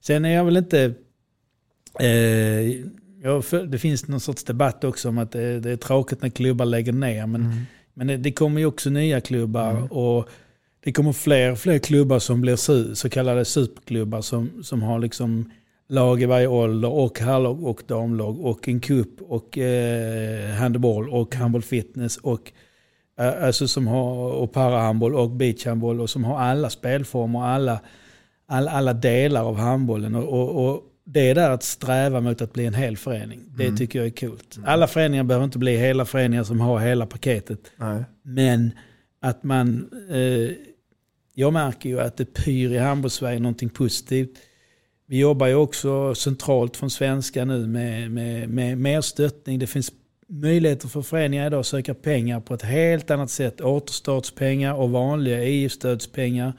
Sen 0.00 0.24
är 0.24 0.34
jag 0.34 0.44
väl 0.44 0.56
inte... 0.56 0.94
Eh, 2.00 2.08
jag, 3.22 3.44
det 3.68 3.78
finns 3.78 4.08
någon 4.08 4.20
sorts 4.20 4.44
debatt 4.44 4.84
också 4.84 5.08
om 5.08 5.18
att 5.18 5.32
det, 5.32 5.60
det 5.60 5.70
är 5.70 5.76
tråkigt 5.76 6.22
när 6.22 6.28
klubbar 6.28 6.64
lägger 6.64 6.92
ner. 6.92 7.26
Men, 7.26 7.40
mm. 7.40 7.56
men 7.94 8.06
det, 8.06 8.16
det, 8.16 8.32
kommer 8.32 8.60
ju 8.60 8.66
också 8.66 8.90
nya 8.90 9.20
klubbar. 9.20 9.70
Mm. 9.70 9.86
och 9.86 10.28
det 10.80 10.92
kommer 10.92 11.12
fler 11.12 11.54
fler 11.54 11.78
klubbar 11.78 12.18
som 12.18 12.40
blir 12.40 12.94
så 12.94 13.08
kallade 13.08 13.44
superklubbar 13.44 14.20
som, 14.22 14.62
som 14.62 14.82
har 14.82 14.98
liksom 14.98 15.50
lag 15.88 16.22
i 16.22 16.26
varje 16.26 16.46
ålder 16.46 16.88
och 16.88 17.20
herrlag 17.20 17.64
och 17.64 17.82
damlag 17.86 18.40
och 18.40 18.68
en 18.68 18.80
cup 18.80 19.22
och 19.22 19.58
eh, 19.58 20.50
handboll 20.50 21.08
och 21.08 21.34
handboll 21.34 21.62
fitness 21.62 22.16
och, 22.16 22.52
eh, 23.18 23.44
alltså 23.44 23.68
som 23.68 23.86
har, 23.86 24.32
och 24.32 24.52
parahandboll 24.52 25.14
och 25.14 25.30
beachhandboll 25.30 26.00
och 26.00 26.10
som 26.10 26.24
har 26.24 26.38
alla 26.38 26.70
spelformer 26.70 27.38
och 27.38 27.46
alla, 27.46 27.80
alla, 28.46 28.70
alla 28.70 28.92
delar 28.92 29.44
av 29.44 29.56
handbollen. 29.56 30.14
Och, 30.14 30.28
och, 30.28 30.68
och, 30.68 30.82
det 31.06 31.30
är 31.30 31.34
där 31.34 31.50
att 31.50 31.62
sträva 31.62 32.20
mot 32.20 32.42
att 32.42 32.52
bli 32.52 32.66
en 32.66 32.74
hel 32.74 32.96
förening. 32.96 33.40
Det 33.56 33.64
mm. 33.64 33.76
tycker 33.76 33.98
jag 33.98 34.06
är 34.06 34.28
coolt. 34.28 34.58
Alla 34.64 34.86
föreningar 34.86 35.24
behöver 35.24 35.44
inte 35.44 35.58
bli 35.58 35.76
hela 35.76 36.04
föreningar 36.04 36.44
som 36.44 36.60
har 36.60 36.78
hela 36.78 37.06
paketet. 37.06 37.60
Nej. 37.76 38.04
Men 38.22 38.70
att 39.20 39.42
man... 39.42 39.90
Eh, 40.10 40.56
jag 41.36 41.52
märker 41.52 41.88
ju 41.88 42.00
att 42.00 42.16
det 42.16 42.24
pyr 42.24 42.72
i 42.72 42.78
handbollssverige 42.78 43.38
någonting 43.38 43.68
positivt. 43.68 44.30
Vi 45.06 45.18
jobbar 45.18 45.46
ju 45.46 45.54
också 45.54 46.14
centralt 46.14 46.76
från 46.76 46.90
svenska 46.90 47.44
nu 47.44 47.66
med, 47.66 48.10
med, 48.10 48.48
med 48.48 48.78
mer 48.78 49.00
stöttning. 49.00 49.58
Det 49.58 49.66
finns 49.66 49.92
möjligheter 50.28 50.88
för 50.88 51.02
föreningar 51.02 51.46
idag 51.46 51.60
att 51.60 51.66
söka 51.66 51.94
pengar 51.94 52.40
på 52.40 52.54
ett 52.54 52.62
helt 52.62 53.10
annat 53.10 53.30
sätt. 53.30 53.60
Återstartspengar 53.60 54.74
och 54.74 54.90
vanliga 54.90 55.44
EU-stödspengar 55.44 56.52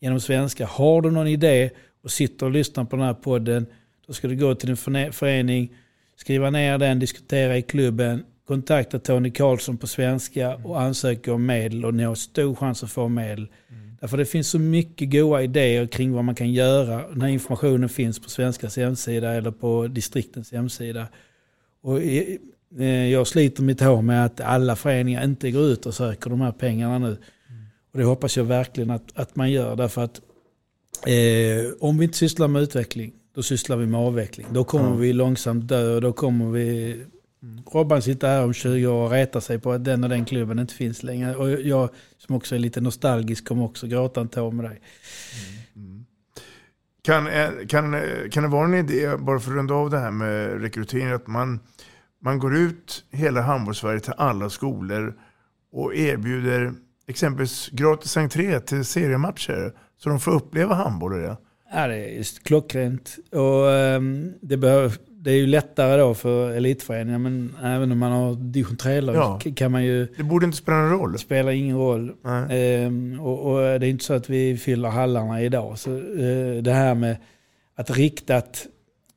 genom 0.00 0.20
svenska. 0.20 0.66
Har 0.66 1.02
du 1.02 1.10
någon 1.10 1.26
idé 1.26 1.70
och 2.02 2.10
sitter 2.10 2.46
och 2.46 2.52
lyssnar 2.52 2.84
på 2.84 2.96
den 2.96 3.04
här 3.04 3.14
podden, 3.14 3.66
då 4.06 4.12
ska 4.12 4.28
du 4.28 4.36
gå 4.36 4.54
till 4.54 4.66
din 4.66 5.12
förening, 5.12 5.72
skriva 6.16 6.50
ner 6.50 6.78
den, 6.78 6.98
diskutera 6.98 7.58
i 7.58 7.62
klubben, 7.62 8.24
kontakta 8.46 8.98
Tony 8.98 9.30
Karlsson 9.30 9.78
på 9.78 9.86
svenska 9.86 10.56
och 10.56 10.80
ansöka 10.80 11.34
om 11.34 11.46
medel 11.46 11.84
och 11.84 11.94
ni 11.94 12.02
har 12.02 12.14
stor 12.14 12.54
chans 12.54 12.84
att 12.84 12.90
få 12.90 13.08
medel. 13.08 13.48
Mm. 13.70 13.87
Därför 14.00 14.16
det 14.16 14.24
finns 14.24 14.48
så 14.48 14.58
mycket 14.58 15.12
goda 15.12 15.42
idéer 15.42 15.86
kring 15.86 16.12
vad 16.12 16.24
man 16.24 16.34
kan 16.34 16.52
göra. 16.52 17.08
Den 17.08 17.20
här 17.20 17.28
informationen 17.28 17.88
finns 17.88 18.18
på 18.18 18.30
Svenskas 18.30 18.76
hemsida 18.76 19.34
eller 19.34 19.50
på 19.50 19.86
distriktens 19.86 20.52
hemsida. 20.52 21.08
Och 21.82 22.00
eh, 22.78 23.06
jag 23.06 23.26
sliter 23.26 23.62
mitt 23.62 23.80
hår 23.80 24.02
med 24.02 24.24
att 24.24 24.40
alla 24.40 24.76
föreningar 24.76 25.24
inte 25.24 25.50
går 25.50 25.62
ut 25.62 25.86
och 25.86 25.94
söker 25.94 26.30
de 26.30 26.40
här 26.40 26.52
pengarna 26.52 26.98
nu. 26.98 27.16
Och 27.92 27.98
det 27.98 28.04
hoppas 28.04 28.36
jag 28.36 28.44
verkligen 28.44 28.90
att, 28.90 29.12
att 29.14 29.36
man 29.36 29.50
gör. 29.50 29.76
Därför 29.76 30.02
att 30.02 30.20
eh, 31.06 31.72
om 31.80 31.98
vi 31.98 32.04
inte 32.04 32.18
sysslar 32.18 32.48
med 32.48 32.62
utveckling, 32.62 33.12
då 33.34 33.42
sysslar 33.42 33.76
vi 33.76 33.86
med 33.86 34.00
avveckling. 34.00 34.46
Då 34.52 34.64
kommer 34.64 34.86
mm. 34.86 35.00
vi 35.00 35.12
långsamt 35.12 35.68
dö 35.68 35.94
och 35.94 36.00
då 36.00 36.12
kommer 36.12 36.50
vi 36.50 36.96
Mm. 37.42 37.62
Robban 37.72 38.02
sitter 38.02 38.28
här 38.28 38.44
om 38.44 38.52
20 38.52 38.86
år 38.86 39.04
och 39.04 39.10
retar 39.10 39.40
sig 39.40 39.58
på 39.58 39.72
att 39.72 39.84
den 39.84 40.04
och 40.04 40.10
den 40.10 40.24
klubben 40.24 40.58
inte 40.58 40.74
finns 40.74 41.02
längre. 41.02 41.36
Och 41.36 41.50
jag 41.50 41.90
som 42.18 42.34
också 42.36 42.54
är 42.54 42.58
lite 42.58 42.80
nostalgisk 42.80 43.48
kommer 43.48 43.64
också 43.64 43.86
gråta 43.86 44.20
en 44.20 44.28
tår 44.28 44.50
med 44.50 44.64
dig. 44.64 44.80
Mm. 45.76 45.90
Mm. 45.90 46.04
Kan, 47.02 47.26
eh, 47.26 47.66
kan, 47.68 47.94
eh, 47.94 48.28
kan 48.30 48.42
det 48.42 48.48
vara 48.48 48.64
en 48.64 48.74
idé, 48.74 49.16
bara 49.16 49.40
för 49.40 49.50
att 49.50 49.56
runda 49.56 49.74
av 49.74 49.90
det 49.90 49.98
här 49.98 50.10
med 50.10 50.60
rekrytering, 50.62 51.08
att 51.08 51.26
man, 51.26 51.60
man 52.22 52.38
går 52.38 52.56
ut 52.56 53.04
hela 53.10 53.40
handbollssverige 53.40 54.00
till 54.00 54.14
alla 54.16 54.50
skolor 54.50 55.14
och 55.72 55.94
erbjuder 55.94 56.72
exempelvis 57.06 57.68
gratis 57.68 58.16
entré 58.16 58.60
till 58.60 58.84
seriematcher 58.84 59.72
så 59.96 60.08
de 60.08 60.20
får 60.20 60.32
uppleva 60.34 60.74
handboll 60.74 61.12
och 61.12 61.18
det? 61.18 61.36
Ja, 61.72 61.86
det 61.86 61.94
är 61.94 62.16
just 62.16 62.44
klockrent. 62.44 63.16
Och 63.30 63.64
um, 63.64 64.34
det 64.40 64.56
behöver 64.56 64.92
det 65.20 65.30
är 65.30 65.36
ju 65.36 65.46
lättare 65.46 65.96
då 65.96 66.14
för 66.14 66.50
elitföreningar, 66.50 67.18
men 67.18 67.56
även 67.62 67.92
om 67.92 67.98
man 67.98 68.12
har 68.12 68.34
division 68.34 68.76
3-lag 68.76 69.16
ja. 69.16 69.40
kan 69.56 69.72
man 69.72 69.84
ju... 69.84 70.06
Det 70.16 70.22
borde 70.22 70.46
inte 70.46 70.58
spela 70.58 70.78
någon 70.78 70.90
roll. 70.90 71.12
Det 71.12 71.18
spelar 71.18 71.52
ingen 71.52 71.76
roll. 71.76 72.12
Ehm, 72.50 73.20
och, 73.20 73.52
och, 73.52 73.80
det 73.80 73.86
är 73.86 73.90
inte 73.90 74.04
så 74.04 74.14
att 74.14 74.30
vi 74.30 74.56
fyller 74.56 74.88
hallarna 74.88 75.42
idag. 75.42 75.78
Så 75.78 75.96
eh, 75.96 76.62
det 76.62 76.72
här 76.72 76.94
med 76.94 77.16
att 77.74 77.90
riktat 77.90 78.66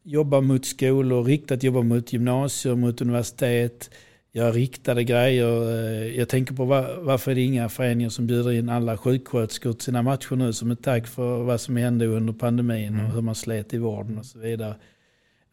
jobba 0.03 0.41
mot 0.41 0.65
skolor, 0.65 1.23
riktat 1.23 1.63
jobba 1.63 1.81
mot 1.81 2.13
gymnasier, 2.13 2.75
mot 2.75 3.01
universitet, 3.01 3.89
göra 4.31 4.51
riktade 4.51 5.03
grejer. 5.03 5.69
Eh, 5.69 6.17
jag 6.17 6.29
tänker 6.29 6.55
på 6.55 6.65
var, 6.65 6.97
varför 7.01 7.31
är 7.31 7.35
det 7.35 7.41
inga 7.41 7.69
föreningar 7.69 8.09
som 8.09 8.27
bjuder 8.27 8.51
in 8.51 8.69
alla 8.69 8.97
sjuksköterskor 8.97 9.73
till 9.73 9.83
sina 9.83 10.01
matcher 10.01 10.35
nu 10.35 10.53
som 10.53 10.71
ett 10.71 10.83
tack 10.83 11.07
för 11.07 11.43
vad 11.43 11.61
som 11.61 11.77
hände 11.77 12.05
under 12.05 12.33
pandemin 12.33 12.93
mm. 12.93 13.05
och 13.05 13.11
hur 13.11 13.21
man 13.21 13.35
slet 13.35 13.73
i 13.73 13.77
vården 13.77 14.17
och 14.17 14.25
så 14.25 14.39
vidare. 14.39 14.75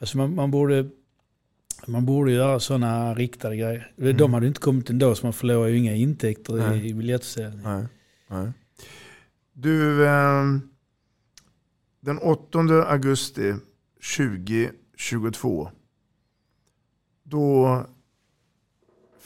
Alltså 0.01 0.17
man, 0.17 0.35
man, 0.35 0.51
borde, 0.51 0.89
man 1.87 2.07
borde 2.07 2.33
göra 2.33 2.61
sådana 2.61 3.15
riktade 3.15 3.57
grejer. 3.57 3.93
Mm. 3.99 4.17
De 4.17 4.35
hade 4.35 4.47
inte 4.47 4.61
kommit 4.61 4.91
ändå 4.91 5.15
så 5.15 5.27
man 5.27 5.33
förlorar 5.33 5.69
ju 5.69 5.79
inga 5.79 5.95
intäkter 5.95 6.53
Nej. 6.53 6.89
i, 6.89 6.95
biljettförsäljning. 6.95 7.63
Nej. 7.63 7.87
Nej. 8.31 8.53
Du, 9.53 10.07
eh, 10.07 10.45
den 12.01 12.19
8 12.19 12.59
augusti 12.87 13.55
2022 14.17 15.71
då 17.23 17.85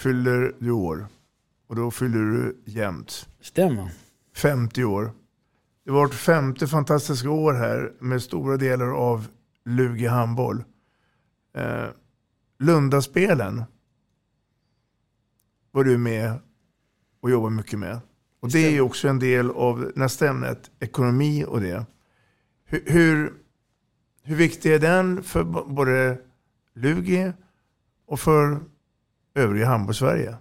fyller 0.03 0.55
du 0.59 0.71
år. 0.71 1.07
Och 1.67 1.77
då 1.77 1.91
fyller 1.91 2.19
du 2.19 2.63
jämnt. 2.65 3.29
Stämmer. 3.41 3.91
50 4.37 4.85
år. 4.85 5.13
Det 5.85 5.91
var 5.91 6.01
vårt 6.01 6.15
femte 6.15 6.67
fantastiska 6.67 7.31
år 7.31 7.53
här 7.53 7.93
med 8.01 8.23
stora 8.23 8.57
delar 8.57 8.87
av 8.87 9.29
Lugi 9.65 10.07
handboll. 10.07 10.65
Eh, 11.57 11.87
Lundaspelen 12.59 13.65
var 15.71 15.85
du 15.85 15.99
med 15.99 16.39
och 17.21 17.31
jobbade 17.31 17.55
mycket 17.55 17.79
med. 17.79 18.01
Och 18.41 18.51
det 18.51 18.67
är 18.67 18.71
ju 18.71 18.81
också 18.81 19.09
en 19.09 19.19
del 19.19 19.51
av 19.51 19.93
nästa 19.95 20.29
ämnet, 20.29 20.71
ekonomi 20.81 21.45
och 21.45 21.61
det. 21.61 21.87
Hur, 22.65 22.83
hur, 22.87 23.33
hur 24.23 24.37
viktig 24.37 24.73
är 24.73 24.79
den 24.79 25.23
för 25.23 25.45
både 25.45 26.19
Lugi 26.75 27.33
och 28.07 28.21
för 28.21 28.61
övriga 29.35 29.67
handbolls-Sverige? 29.67 30.35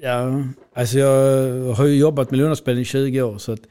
Ja, 0.00 0.44
alltså 0.74 0.98
jag 0.98 1.72
har 1.72 1.86
ju 1.86 1.96
jobbat 1.96 2.30
med 2.30 2.38
Lundaspelen 2.38 2.82
i 2.82 2.84
20 2.84 3.22
år 3.22 3.38
så 3.38 3.52
att 3.52 3.62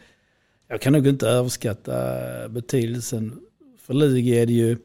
jag 0.67 0.81
kan 0.81 0.93
nog 0.93 1.07
inte 1.07 1.27
överskatta 1.27 2.49
betydelsen. 2.49 3.39
För 3.79 3.93
Lugi 3.93 4.39
är 4.39 4.45
det 4.45 4.53
ju, 4.53 4.77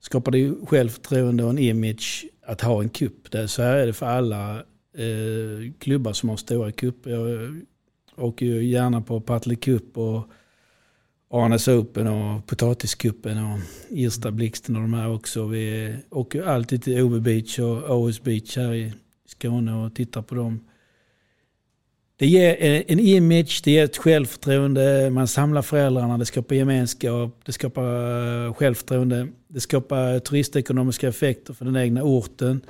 skapar 0.00 0.32
det 0.32 0.38
ju 0.38 0.66
självförtroende 0.66 1.44
och 1.44 1.50
en 1.50 1.58
image 1.58 2.26
att 2.46 2.60
ha 2.60 2.82
en 2.82 2.88
kupp. 2.88 3.28
Så 3.46 3.62
här 3.62 3.76
är 3.76 3.86
det 3.86 3.92
för 3.92 4.06
alla 4.06 4.56
eh, 4.94 5.72
klubbar 5.78 6.12
som 6.12 6.28
har 6.28 6.36
stora 6.36 6.72
cuper. 6.72 7.10
Jag 7.10 7.56
åker 8.16 8.46
ju 8.46 8.64
gärna 8.64 9.00
på 9.00 9.20
Partille 9.20 9.56
Cup 9.56 9.98
och 9.98 10.30
Arnes 11.30 11.68
Open 11.68 12.06
och 12.06 12.46
Potatiskuppen 12.46 13.38
och 13.38 13.58
Irsta 13.88 14.30
Blixten 14.30 14.76
och 14.76 14.82
de 14.82 14.94
här 14.94 15.14
också. 15.14 15.46
Vi 15.46 15.96
åker 16.10 16.42
alltid 16.42 16.82
till 16.82 17.00
OB 17.00 17.22
Beach 17.22 17.58
och 17.58 17.90
Åhus 17.90 18.22
Beach 18.22 18.56
här 18.56 18.74
i 18.74 18.92
Skåne 19.26 19.72
och 19.72 19.94
tittar 19.94 20.22
på 20.22 20.34
dem. 20.34 20.60
Det 22.18 22.26
ger 22.26 22.84
en 22.88 23.00
image, 23.00 23.60
det 23.64 23.70
ger 23.70 23.84
ett 23.84 23.96
självförtroende, 23.96 25.10
man 25.10 25.28
samlar 25.28 25.62
föräldrarna, 25.62 26.18
det 26.18 26.26
skapar 26.26 26.54
gemenskap, 26.56 27.40
det 27.44 27.52
skapar 27.52 28.46
eh, 28.46 28.54
självförtroende, 28.54 29.28
det 29.48 29.60
skapar 29.60 30.18
turistekonomiska 30.18 31.08
effekter 31.08 31.54
för 31.54 31.64
den 31.64 31.76
egna 31.76 32.02
orten. 32.02 32.60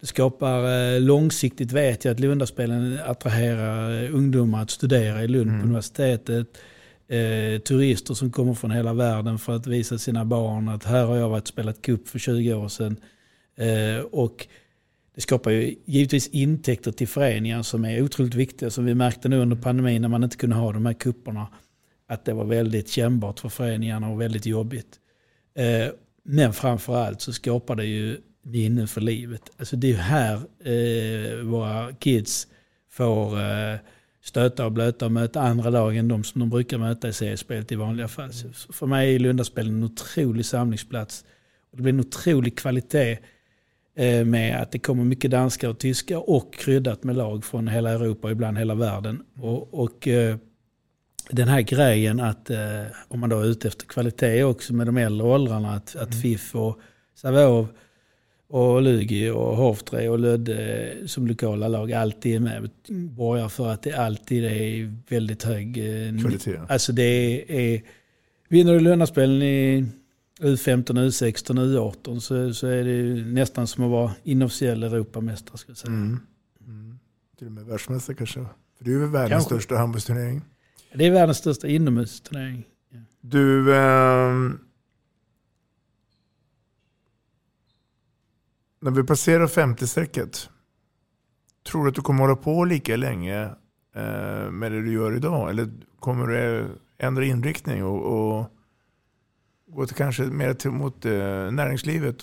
Det 0.00 0.06
skapar 0.06 0.94
eh, 0.94 1.00
långsiktigt, 1.00 1.72
vet 1.72 2.04
jag, 2.04 2.12
att 2.12 2.20
Lundaspelen 2.20 2.98
attraherar 3.06 4.10
ungdomar 4.10 4.62
att 4.62 4.70
studera 4.70 5.24
i 5.24 5.28
Lund 5.28 5.50
mm. 5.50 5.60
på 5.60 5.66
universitetet 5.66 6.46
eh, 7.08 7.60
turister 7.60 8.14
som 8.14 8.32
kommer 8.32 8.54
från 8.54 8.70
hela 8.70 8.92
världen 8.92 9.38
för 9.38 9.56
att 9.56 9.66
visa 9.66 9.98
sina 9.98 10.24
barn 10.24 10.68
att 10.68 10.84
här 10.84 11.04
har 11.04 11.16
jag 11.16 11.28
varit 11.28 11.42
och 11.42 11.48
spelat 11.48 11.82
cup 11.82 12.08
för 12.08 12.18
20 12.18 12.54
år 12.54 12.68
sedan. 12.68 12.96
Eh, 13.56 14.00
och 14.00 14.46
det 15.14 15.20
skapar 15.20 15.50
ju 15.50 15.74
givetvis 15.84 16.28
intäkter 16.28 16.92
till 16.92 17.08
föreningar 17.08 17.62
som 17.62 17.84
är 17.84 18.02
otroligt 18.02 18.34
viktiga. 18.34 18.70
Som 18.70 18.84
vi 18.84 18.94
märkte 18.94 19.28
nu 19.28 19.38
under 19.38 19.56
pandemin 19.56 20.02
när 20.02 20.08
man 20.08 20.24
inte 20.24 20.36
kunde 20.36 20.56
ha 20.56 20.72
de 20.72 20.86
här 20.86 20.92
kupperna. 20.92 21.48
Att 22.08 22.24
det 22.24 22.32
var 22.32 22.44
väldigt 22.44 22.88
kännbart 22.88 23.40
för 23.40 23.48
föreningarna 23.48 24.08
och 24.08 24.20
väldigt 24.20 24.46
jobbigt. 24.46 24.98
Eh, 25.54 25.88
men 26.22 26.52
framförallt 26.52 27.20
så 27.20 27.32
skapar 27.32 27.76
det 27.76 27.84
ju 27.84 28.20
minnen 28.42 28.88
för 28.88 29.00
livet. 29.00 29.42
Alltså 29.56 29.76
det 29.76 29.86
är 29.86 29.88
ju 29.88 29.96
här 29.96 30.34
eh, 30.64 31.44
våra 31.44 31.92
kids 31.92 32.46
får 32.90 33.40
eh, 33.40 33.76
stöta 34.24 34.66
och 34.66 34.72
blöta 34.72 35.04
och 35.04 35.12
möta 35.12 35.40
andra 35.40 35.70
lag 35.70 35.96
än 35.96 36.08
de 36.08 36.24
som 36.24 36.38
de 36.38 36.50
brukar 36.50 36.78
möta 36.78 37.08
i 37.08 37.12
seriespelet 37.12 37.72
i 37.72 37.74
vanliga 37.74 38.08
fall. 38.08 38.32
Så 38.32 38.72
för 38.72 38.86
mig 38.86 39.14
är 39.14 39.18
Lundaspelen 39.18 39.74
en 39.74 39.84
otrolig 39.84 40.46
samlingsplats. 40.46 41.24
Det 41.72 41.82
blir 41.82 41.92
en 41.92 42.00
otrolig 42.00 42.58
kvalitet 42.58 43.18
eh, 43.96 44.24
med 44.24 44.62
att 44.62 44.72
det 44.72 44.78
kommer 44.78 45.04
mycket 45.04 45.30
danskar 45.30 45.68
och 45.68 45.78
tyskar 45.78 46.30
och 46.30 46.54
kryddat 46.54 47.04
med 47.04 47.16
lag 47.16 47.44
från 47.44 47.68
hela 47.68 47.90
Europa 47.90 48.28
och 48.28 48.32
ibland 48.32 48.58
hela 48.58 48.74
världen. 48.74 49.22
Och, 49.40 49.74
och 49.74 50.08
eh, 50.08 50.36
den 51.30 51.48
här 51.48 51.60
grejen 51.60 52.20
att, 52.20 52.50
eh, 52.50 52.84
om 53.08 53.20
man 53.20 53.30
då 53.30 53.40
är 53.40 53.46
ute 53.46 53.68
efter 53.68 53.86
kvalitet 53.86 54.44
också 54.44 54.74
med 54.74 54.86
de 54.86 54.96
äldre 54.96 55.26
åldrarna, 55.26 55.74
att, 55.74 55.96
att 55.96 56.22
FIF 56.22 56.54
och 56.54 56.80
Savov 57.14 57.68
och 58.48 58.82
Lugi 58.82 59.30
och 59.30 59.56
Hovtre 59.56 60.08
och 60.08 60.18
Lödde 60.18 60.92
som 61.06 61.26
lokala 61.26 61.68
lag 61.68 61.92
alltid 61.92 62.36
är 62.36 62.40
med 62.40 62.70
borgar 62.88 63.48
för 63.48 63.68
att 63.68 63.82
det 63.82 63.92
alltid 63.92 64.44
är 64.44 64.96
väldigt 65.08 65.42
hög 65.42 65.78
eh, 65.78 66.20
Kvalitet. 66.20 66.60
Alltså 66.68 66.92
det 66.92 67.44
är, 67.48 67.82
vinner 68.48 68.72
du 68.72 68.80
Lundaspelen 68.80 69.42
i 69.42 69.86
U15, 70.40 70.84
U16, 70.84 71.58
U18 71.58 72.20
så, 72.20 72.54
så 72.54 72.66
är 72.66 72.84
det 72.84 73.24
nästan 73.24 73.66
som 73.66 73.84
att 73.84 73.90
vara 73.90 74.12
inofficiell 74.22 74.82
Europamästare. 74.82 75.58
Ska 75.58 75.70
jag 75.70 75.76
säga. 75.76 75.92
Mm. 75.92 76.20
Mm. 76.66 76.98
Till 77.38 77.46
och 77.46 77.52
med 77.52 77.64
världsmästare 77.64 78.16
kanske. 78.16 78.40
För 78.78 78.84
det 78.84 78.90
är 78.90 78.92
ju 78.92 79.06
världens 79.06 79.30
Kanske. 79.30 79.48
största 79.48 79.76
handbollsturnering. 79.76 80.42
Det 80.94 81.06
är 81.06 81.10
världens 81.10 81.38
största 81.38 81.68
inomhusturnering. 81.68 82.64
Du, 83.20 83.76
ehm, 83.76 84.58
när 88.84 88.90
vi 88.90 89.02
passerar 89.02 89.46
50-strecket, 89.46 90.48
tror 91.66 91.84
du 91.84 91.88
att 91.88 91.94
du 91.94 92.02
kommer 92.02 92.20
hålla 92.20 92.36
på 92.36 92.64
lika 92.64 92.96
länge 92.96 93.42
eh, 93.94 94.50
med 94.50 94.72
det 94.72 94.82
du 94.82 94.92
gör 94.92 95.16
idag? 95.16 95.50
Eller 95.50 95.70
kommer 96.00 96.26
du 96.26 96.66
ändra 96.98 97.24
inriktning 97.24 97.84
och, 97.84 98.02
och 98.02 98.50
gå 99.66 99.86
till 99.86 99.96
kanske 99.96 100.22
mer 100.22 100.54
till, 100.54 100.70
mot 100.70 101.04
eh, 101.04 101.50
näringslivet? 101.50 102.22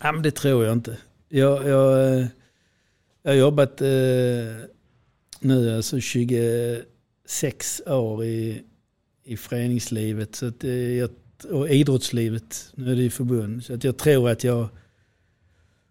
Ja, 0.00 0.12
men 0.12 0.22
det 0.22 0.30
tror 0.30 0.64
jag 0.64 0.72
inte. 0.72 0.98
Jag, 1.28 1.68
jag, 1.68 2.18
eh, 2.18 2.26
jag 3.22 3.30
har 3.30 3.36
jobbat 3.36 3.80
eh, 3.80 3.88
nu 5.40 5.76
alltså 5.76 6.00
26 6.00 7.82
år 7.86 8.24
i, 8.24 8.62
i 9.24 9.36
föreningslivet 9.36 10.34
så 10.34 10.46
att, 10.46 10.64
eh, 10.64 10.70
jag, 10.72 11.10
och 11.50 11.70
idrottslivet. 11.70 12.72
Nu 12.74 12.92
är 12.92 12.96
det 12.96 13.02
ju 13.02 13.10
förbund. 13.10 13.64
Så 13.64 13.74
att 13.74 13.84
jag 13.84 13.96
tror 13.96 14.30
att 14.30 14.44
jag 14.44 14.68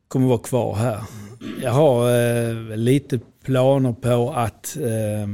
kommer 0.08 0.28
vara 0.28 0.38
kvar 0.38 0.76
här. 0.76 1.02
Jag 1.62 1.72
har 1.72 2.10
eh, 2.10 2.78
lite 2.78 3.20
planer 3.44 3.94
på 3.94 4.34
att 4.34 4.78
eh, 4.82 5.28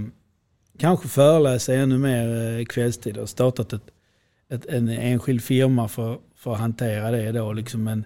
kanske 0.77 1.07
föreläsa 1.07 1.73
ännu 1.73 1.97
mer 1.97 2.57
eh, 2.59 2.65
kvällstid. 2.65 3.15
Jag 3.15 3.21
har 3.21 3.27
startat 3.27 3.73
ett, 3.73 3.91
ett, 4.49 4.65
en 4.65 4.89
enskild 4.89 5.43
firma 5.43 5.87
för, 5.87 6.17
för 6.35 6.53
att 6.53 6.59
hantera 6.59 7.11
det 7.11 7.31
då. 7.31 7.53
Liksom. 7.53 7.83
Men, 7.83 8.05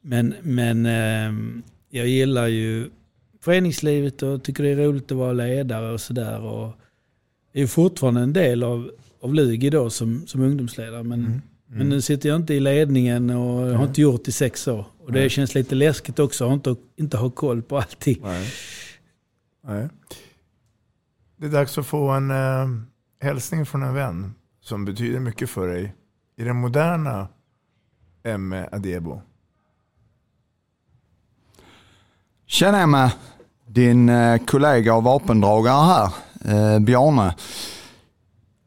men, 0.00 0.34
men 0.42 0.86
eh, 0.86 1.62
jag 1.90 2.06
gillar 2.06 2.46
ju 2.46 2.90
föreningslivet 3.40 4.22
och 4.22 4.44
tycker 4.44 4.62
det 4.62 4.70
är 4.70 4.76
roligt 4.76 5.12
att 5.12 5.18
vara 5.18 5.32
ledare 5.32 5.92
och 5.92 6.00
sådär. 6.00 6.40
Och 6.40 6.72
är 7.52 7.66
fortfarande 7.66 8.20
en 8.20 8.32
del 8.32 8.62
av, 8.62 8.90
av 9.20 9.34
Lugi 9.34 9.70
då 9.70 9.90
som, 9.90 10.26
som 10.26 10.40
ungdomsledare. 10.40 11.02
Men, 11.02 11.42
men 11.66 11.88
nu 11.88 12.00
sitter 12.00 12.28
jag 12.28 12.36
inte 12.36 12.54
i 12.54 12.60
ledningen 12.60 13.30
och 13.30 13.76
har 13.76 13.86
inte 13.86 14.00
gjort 14.00 14.24
det 14.24 14.28
i 14.28 14.32
sex 14.32 14.68
år. 14.68 14.86
Och 15.04 15.12
det 15.12 15.30
känns 15.30 15.54
lite 15.54 15.74
läskigt 15.74 16.18
också 16.18 16.46
att 16.46 16.52
inte, 16.52 16.76
inte 16.96 17.16
ha 17.16 17.30
koll 17.30 17.62
på 17.62 17.78
allting. 17.78 18.18
Nej. 18.22 18.52
Nej. 19.64 19.88
Det 21.36 21.46
är 21.46 21.50
dags 21.50 21.78
att 21.78 21.86
få 21.86 22.08
en 22.10 22.30
eh, 22.30 22.68
hälsning 23.20 23.66
från 23.66 23.82
en 23.82 23.94
vän 23.94 24.34
som 24.60 24.84
betyder 24.84 25.20
mycket 25.20 25.50
för 25.50 25.68
dig 25.68 25.94
i 26.36 26.44
den 26.44 26.56
moderna 26.56 27.28
Emme 28.22 28.68
Adebo. 28.72 29.20
Tjena 32.46 32.80
Emma, 32.80 33.12
din 33.66 34.08
eh, 34.08 34.38
kollega 34.46 34.94
och 34.94 35.04
vapendragare 35.04 35.84
här, 35.84 36.12
eh, 36.74 36.80
Bjarne. 36.80 37.34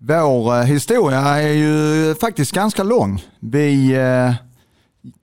Vår 0.02 0.60
eh, 0.60 0.64
historia 0.64 1.20
är 1.20 1.54
ju 1.54 2.16
faktiskt 2.16 2.52
ganska 2.52 2.84
lång. 2.84 3.24
Vi 3.40 3.96
eh, 3.96 4.34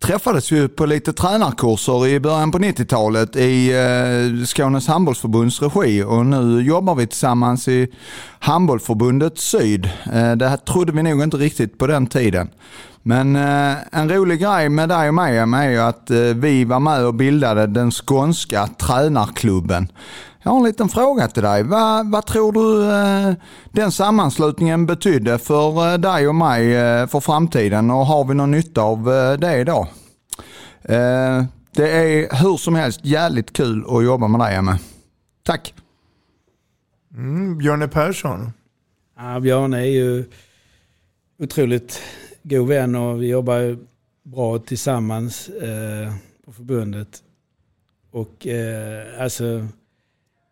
träffades 0.02 0.50
ju 0.50 0.68
på 0.68 0.86
lite 0.86 1.12
tränarkurser 1.12 2.06
i 2.06 2.20
början 2.20 2.52
på 2.52 2.58
90-talet 2.58 3.36
i 3.36 3.72
eh, 3.72 4.46
Skånes 4.46 4.86
handbollsförbunds 4.86 5.62
regi 5.62 6.02
och 6.02 6.26
nu 6.26 6.60
jobbar 6.60 6.94
vi 6.94 7.06
tillsammans 7.06 7.68
i 7.68 7.92
Handbollförbundet 8.38 9.38
Syd. 9.38 9.90
Eh, 10.12 10.32
det 10.32 10.48
här 10.48 10.56
trodde 10.56 10.92
vi 10.92 11.02
nog 11.02 11.22
inte 11.22 11.36
riktigt 11.36 11.78
på 11.78 11.86
den 11.86 12.06
tiden. 12.06 12.48
Men 13.02 13.36
eh, 13.36 13.76
en 13.92 14.10
rolig 14.10 14.40
grej 14.40 14.68
med 14.68 14.88
dig 14.88 15.08
och 15.08 15.14
mig 15.14 15.38
är 15.38 15.70
ju 15.70 15.78
att 15.78 16.10
eh, 16.10 16.18
vi 16.18 16.64
var 16.64 16.80
med 16.80 17.06
och 17.06 17.14
bildade 17.14 17.66
den 17.66 17.90
skånska 17.90 18.66
tränarklubben. 18.66 19.88
Jag 20.46 20.50
har 20.50 20.58
en 20.58 20.64
liten 20.64 20.88
fråga 20.88 21.28
till 21.28 21.42
dig. 21.42 21.62
Vad, 21.62 22.10
vad 22.10 22.26
tror 22.26 22.52
du 22.52 22.90
eh, 22.90 23.34
den 23.72 23.92
sammanslutningen 23.92 24.86
betydde 24.86 25.38
för 25.38 25.92
eh, 25.92 25.98
dig 25.98 26.28
och 26.28 26.34
mig 26.34 26.74
eh, 26.74 27.06
för 27.06 27.20
framtiden 27.20 27.90
och 27.90 28.06
har 28.06 28.24
vi 28.24 28.34
någon 28.34 28.50
nytta 28.50 28.82
av 28.82 29.12
eh, 29.12 29.32
det 29.32 29.58
idag? 29.58 29.86
Eh, 30.82 31.44
det 31.70 31.90
är 31.90 32.42
hur 32.42 32.56
som 32.56 32.74
helst 32.74 33.00
jävligt 33.02 33.52
kul 33.52 33.84
att 33.88 34.04
jobba 34.04 34.28
med 34.28 34.40
dig 34.40 34.56
Emma. 34.56 34.78
Tack! 35.42 35.74
Mm, 37.14 37.58
Björne 37.58 37.88
Persson. 37.88 38.52
Ja, 39.16 39.40
Bjarne 39.40 39.80
är 39.80 39.90
ju 39.90 40.24
otroligt 41.38 42.00
god 42.42 42.68
vän 42.68 42.94
och 42.94 43.22
vi 43.22 43.28
jobbar 43.28 43.78
bra 44.22 44.58
tillsammans 44.58 45.48
eh, 45.48 46.12
på 46.44 46.52
förbundet. 46.52 47.22
Och 48.10 48.46
eh, 48.46 49.22
alltså, 49.22 49.68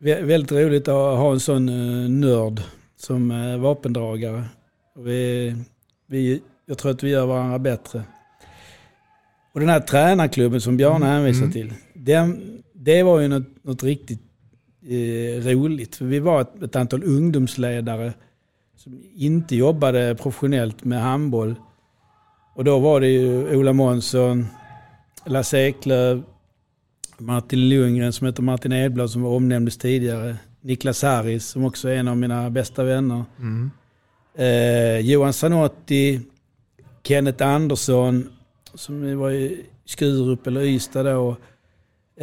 väldigt 0.04 0.52
roligt 0.52 0.88
att 0.88 0.94
ha 0.94 1.32
en 1.32 1.40
sån 1.40 1.68
eh, 1.68 2.10
nörd 2.10 2.60
som 2.96 3.30
eh, 3.30 3.58
vapendragare. 3.58 4.44
Vi, 4.98 5.54
vi, 6.06 6.42
jag 6.66 6.78
tror 6.78 6.90
att 6.90 7.02
vi 7.02 7.10
gör 7.10 7.26
varandra 7.26 7.58
bättre. 7.58 8.02
Och 9.52 9.60
den 9.60 9.68
här 9.68 9.80
tränarklubben 9.80 10.60
som 10.60 10.76
Bjarne 10.76 11.06
hänvisar 11.06 11.40
Mm. 11.42 11.52
till, 11.52 11.72
den, 11.94 12.62
det 12.72 13.02
var 13.02 13.20
ju 13.20 13.28
något, 13.28 13.64
något 13.64 13.82
riktigt 13.82 14.22
eh, 14.82 15.48
roligt. 15.48 15.96
För 15.96 16.04
vi 16.04 16.18
var 16.20 16.40
ett, 16.40 16.62
ett 16.62 16.76
antal 16.76 17.04
ungdomsledare 17.04 18.12
som 18.76 19.02
inte 19.14 19.56
jobbade 19.56 20.14
professionellt 20.14 20.84
med 20.84 21.02
handboll. 21.02 21.54
Och 22.56 22.64
då 22.64 22.78
var 22.78 23.00
det 23.00 23.08
ju 23.08 23.56
Ola 23.56 23.72
Månsson, 23.72 24.46
Lasse 25.26 25.58
Eklöf, 25.58 26.20
Martin 27.24 27.68
Lundgren 27.68 28.12
som 28.12 28.26
heter 28.26 28.42
Martin 28.42 28.72
Edblad 28.72 29.10
som 29.10 29.24
omnämndes 29.24 29.76
tidigare. 29.76 30.36
Niklas 30.60 31.02
Harris 31.02 31.46
som 31.46 31.64
också 31.64 31.88
är 31.88 31.96
en 31.96 32.08
av 32.08 32.16
mina 32.16 32.50
bästa 32.50 32.84
vänner. 32.84 33.24
Mm. 33.38 33.70
Eh, 34.34 34.98
Johan 34.98 35.32
Zanotti, 35.32 36.20
Kenneth 37.02 37.46
Andersson 37.46 38.28
som 38.74 39.18
var 39.18 39.30
i 39.30 39.64
Skurup 39.84 40.46
eller 40.46 40.60
Ystad 40.60 41.02
då. 41.02 41.36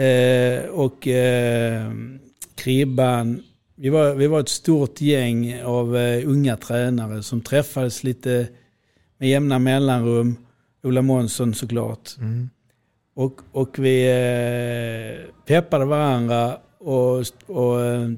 Eh, 0.01 0.65
och 0.65 1.07
eh, 1.07 1.91
Kribban. 2.55 3.43
Vi 3.75 3.89
var, 3.89 4.15
vi 4.15 4.27
var 4.27 4.39
ett 4.39 4.49
stort 4.49 5.01
gäng 5.01 5.61
av 5.63 5.97
eh, 5.97 6.29
unga 6.29 6.57
tränare 6.57 7.23
som 7.23 7.41
träffades 7.41 8.03
lite 8.03 8.47
med 9.17 9.29
jämna 9.29 9.59
mellanrum. 9.59 10.35
Ola 10.83 11.01
Månsson 11.01 11.53
såklart. 11.53 12.09
Mm. 12.17 12.49
Och, 13.13 13.41
och 13.51 13.79
vi 13.79 14.07
eh, 14.07 15.33
peppade 15.45 15.85
varandra 15.85 16.57
och, 16.77 17.25
och, 17.45 17.81
eh, 17.81 18.09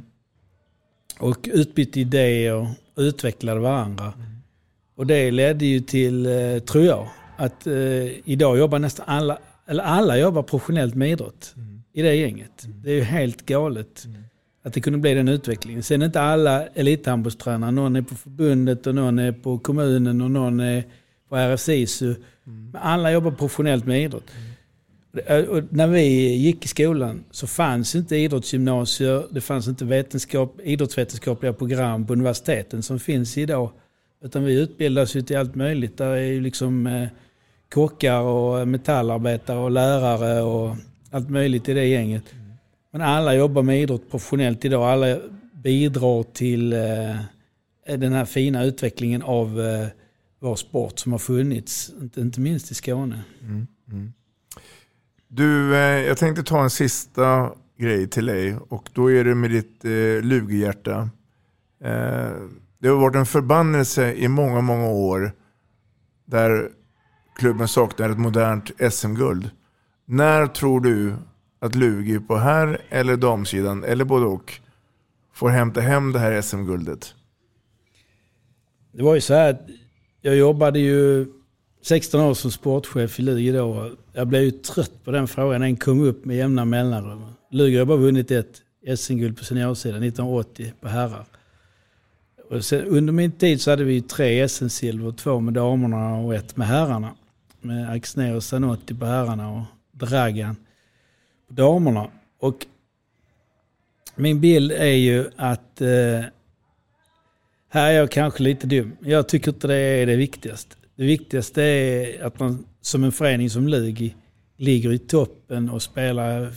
och 1.19 1.49
utbytte 1.53 1.99
idéer 1.99 2.53
och 2.95 3.01
utvecklade 3.01 3.59
varandra. 3.59 4.13
Och 4.95 5.07
det 5.07 5.31
ledde 5.31 5.65
ju 5.65 5.79
till, 5.79 6.25
eh, 6.25 6.59
tror 6.59 6.83
jag, 6.85 7.07
att 7.37 7.67
eh, 7.67 7.73
idag 8.29 8.57
jobbar 8.57 8.79
nästan 8.79 9.05
alla, 9.09 9.37
eller 9.67 9.83
alla 9.83 10.17
jobbar 10.17 10.43
professionellt 10.43 10.95
med 10.95 11.11
idrott 11.11 11.55
i 11.93 12.01
det 12.01 12.15
gänget. 12.15 12.67
Det 12.83 12.91
är 12.91 12.95
ju 12.95 13.03
helt 13.03 13.45
galet. 13.45 14.07
Att 14.65 14.73
det 14.73 14.81
kunde 14.81 14.99
bli 14.99 15.13
den 15.13 15.27
utvecklingen. 15.27 15.83
Sen 15.83 16.01
är 16.01 16.05
inte 16.05 16.21
alla 16.21 16.67
elithandbollstränare. 16.67 17.71
Någon 17.71 17.95
är 17.95 18.01
på 18.01 18.15
förbundet 18.15 18.87
och 18.87 18.95
någon 18.95 19.19
är 19.19 19.31
på 19.31 19.57
kommunen 19.57 20.21
och 20.21 20.31
någon 20.31 20.59
är 20.59 20.83
på 21.29 21.35
RFSISU. 21.35 22.15
Men 22.43 22.81
alla 22.81 23.11
jobbar 23.11 23.31
professionellt 23.31 23.85
med 23.85 24.03
idrott. 24.03 24.31
Eh, 25.17 25.63
när 25.69 25.87
vi 25.87 26.35
gick 26.35 26.65
i 26.65 26.67
skolan 26.67 27.23
så 27.31 27.47
fanns 27.47 27.95
inte 27.95 28.15
idrottsgymnasier, 28.15 29.25
det 29.31 29.41
fanns 29.41 29.67
inte 29.67 29.85
vetenskap, 29.85 30.59
idrottsvetenskapliga 30.63 31.53
program 31.53 32.07
på 32.07 32.13
universiteten 32.13 32.83
som 32.83 32.99
finns 32.99 33.37
idag. 33.37 33.71
Utan 34.23 34.43
vi 34.43 34.59
utbildas 34.59 35.15
ju 35.15 35.21
till 35.21 35.37
allt 35.37 35.55
möjligt. 35.55 35.97
Där 35.97 36.11
är 36.11 36.23
ju 36.23 36.41
liksom 36.41 36.87
eh, 36.87 37.07
kockar 37.69 38.19
och 38.19 38.59
eh, 38.59 38.65
metallarbetare 38.65 39.57
och 39.57 39.71
lärare 39.71 40.41
och 40.41 40.75
allt 41.11 41.29
möjligt 41.29 41.69
i 41.69 41.73
det 41.73 41.85
gänget. 41.85 42.23
Men 42.91 43.01
alla 43.01 43.35
jobbar 43.35 43.61
med 43.61 43.81
idrott 43.81 44.11
professionellt 44.11 44.65
idag. 44.65 44.89
Alla 44.89 45.19
bidrar 45.53 46.23
till 46.23 46.69
den 47.85 48.13
här 48.13 48.25
fina 48.25 48.63
utvecklingen 48.63 49.21
av 49.21 49.61
vår 50.39 50.55
sport 50.55 50.99
som 50.99 51.11
har 51.11 51.19
funnits, 51.19 51.93
inte, 52.01 52.21
inte 52.21 52.39
minst 52.39 52.71
i 52.71 52.73
Skåne. 52.73 53.23
Mm, 53.41 53.67
mm. 53.91 54.13
Du, 55.35 55.75
eh, 55.75 56.07
jag 56.07 56.17
tänkte 56.17 56.43
ta 56.43 56.63
en 56.63 56.69
sista 56.69 57.53
grej 57.77 58.07
till 58.07 58.25
dig 58.25 58.55
och 58.69 58.89
då 58.93 59.11
är 59.11 59.23
det 59.23 59.35
med 59.35 59.51
ditt 59.51 59.85
eh, 59.85 60.21
lugehjärta. 60.21 61.09
Eh, 61.83 62.31
det 62.79 62.87
har 62.87 62.95
varit 62.95 63.15
en 63.15 63.25
förbannelse 63.25 64.13
i 64.13 64.27
många, 64.27 64.61
många 64.61 64.87
år 64.87 65.31
där 66.25 66.69
klubben 67.35 67.67
saknar 67.67 68.09
ett 68.09 68.19
modernt 68.19 68.71
SM-guld. 68.93 69.49
När 70.05 70.47
tror 70.47 70.81
du 70.81 71.15
att 71.59 71.75
Lugi 71.75 72.19
på 72.19 72.35
här 72.35 72.81
eller 72.89 73.17
damsidan, 73.17 73.83
eller 73.83 74.05
både 74.05 74.25
och, 74.25 74.53
får 75.33 75.49
hämta 75.49 75.81
hem 75.81 76.11
det 76.11 76.19
här 76.19 76.41
SM-guldet? 76.41 77.15
Det 78.91 79.03
var 79.03 79.15
ju 79.15 79.21
så 79.21 79.33
här 79.33 79.49
att 79.49 79.67
jag 80.21 80.35
jobbade 80.35 80.79
ju 80.79 81.27
16 81.83 82.21
år 82.21 82.33
som 82.33 82.51
sportchef 82.51 83.19
i 83.19 83.21
Lugi 83.21 83.51
då. 83.51 83.91
Jag 84.13 84.27
blev 84.27 84.43
ju 84.43 84.51
trött 84.51 85.03
på 85.03 85.11
den 85.11 85.27
frågan. 85.27 85.61
Den 85.61 85.77
kom 85.77 86.01
upp 86.01 86.25
med 86.25 86.37
jämna 86.37 86.65
mellanrum. 86.65 87.25
Lugi 87.51 87.77
har 87.77 87.85
bara 87.85 87.97
vunnit 87.97 88.31
ett 88.31 88.61
SM-guld 88.97 89.37
på 89.37 89.45
seniorsidan 89.45 90.03
1980 90.03 90.73
på 90.81 90.87
herrar. 90.87 91.25
Och 92.49 92.65
sen, 92.65 92.85
under 92.85 93.13
min 93.13 93.31
tid 93.31 93.61
så 93.61 93.69
hade 93.71 93.83
vi 93.83 94.01
tre 94.01 94.47
SM-silver, 94.47 95.11
två 95.11 95.39
med 95.39 95.53
damerna 95.53 96.15
och 96.15 96.35
ett 96.35 96.57
med 96.57 96.67
herrarna. 96.67 97.15
Med 97.61 97.89
Axnér 97.89 98.35
och 98.35 98.43
Zanotti 98.43 98.93
på 98.95 99.05
herrarna 99.05 99.51
och 99.51 99.63
Dragan 99.91 100.55
på 101.47 101.53
damerna. 101.53 102.07
Och 102.39 102.65
min 104.15 104.41
bild 104.41 104.71
är 104.71 104.85
ju 104.85 105.29
att 105.35 105.81
eh, 105.81 105.89
här 107.69 107.91
är 107.91 107.91
jag 107.91 108.11
kanske 108.11 108.43
lite 108.43 108.67
dum. 108.67 108.97
Jag 108.99 109.27
tycker 109.27 109.51
inte 109.51 109.67
det 109.67 109.75
är 109.75 110.05
det 110.05 110.15
viktigaste. 110.15 110.75
Det 110.95 111.03
viktigaste 111.03 111.61
är 111.63 112.23
att 112.23 112.39
man 112.39 112.65
som 112.81 113.03
en 113.03 113.11
förening 113.11 113.49
som 113.49 113.67
Lugi 113.67 114.15
ligger 114.57 114.93
i 114.93 114.97
toppen 114.97 115.69
och 115.69 115.81
spelar 115.81 116.51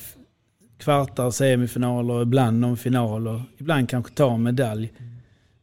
kvartar, 0.79 1.31
semifinaler, 1.31 2.23
ibland 2.23 2.61
någon 2.61 2.77
final 2.77 3.29
och 3.29 3.41
ibland 3.59 3.89
kanske 3.89 4.15
tar 4.15 4.35
en 4.35 4.43
medalj. 4.43 4.93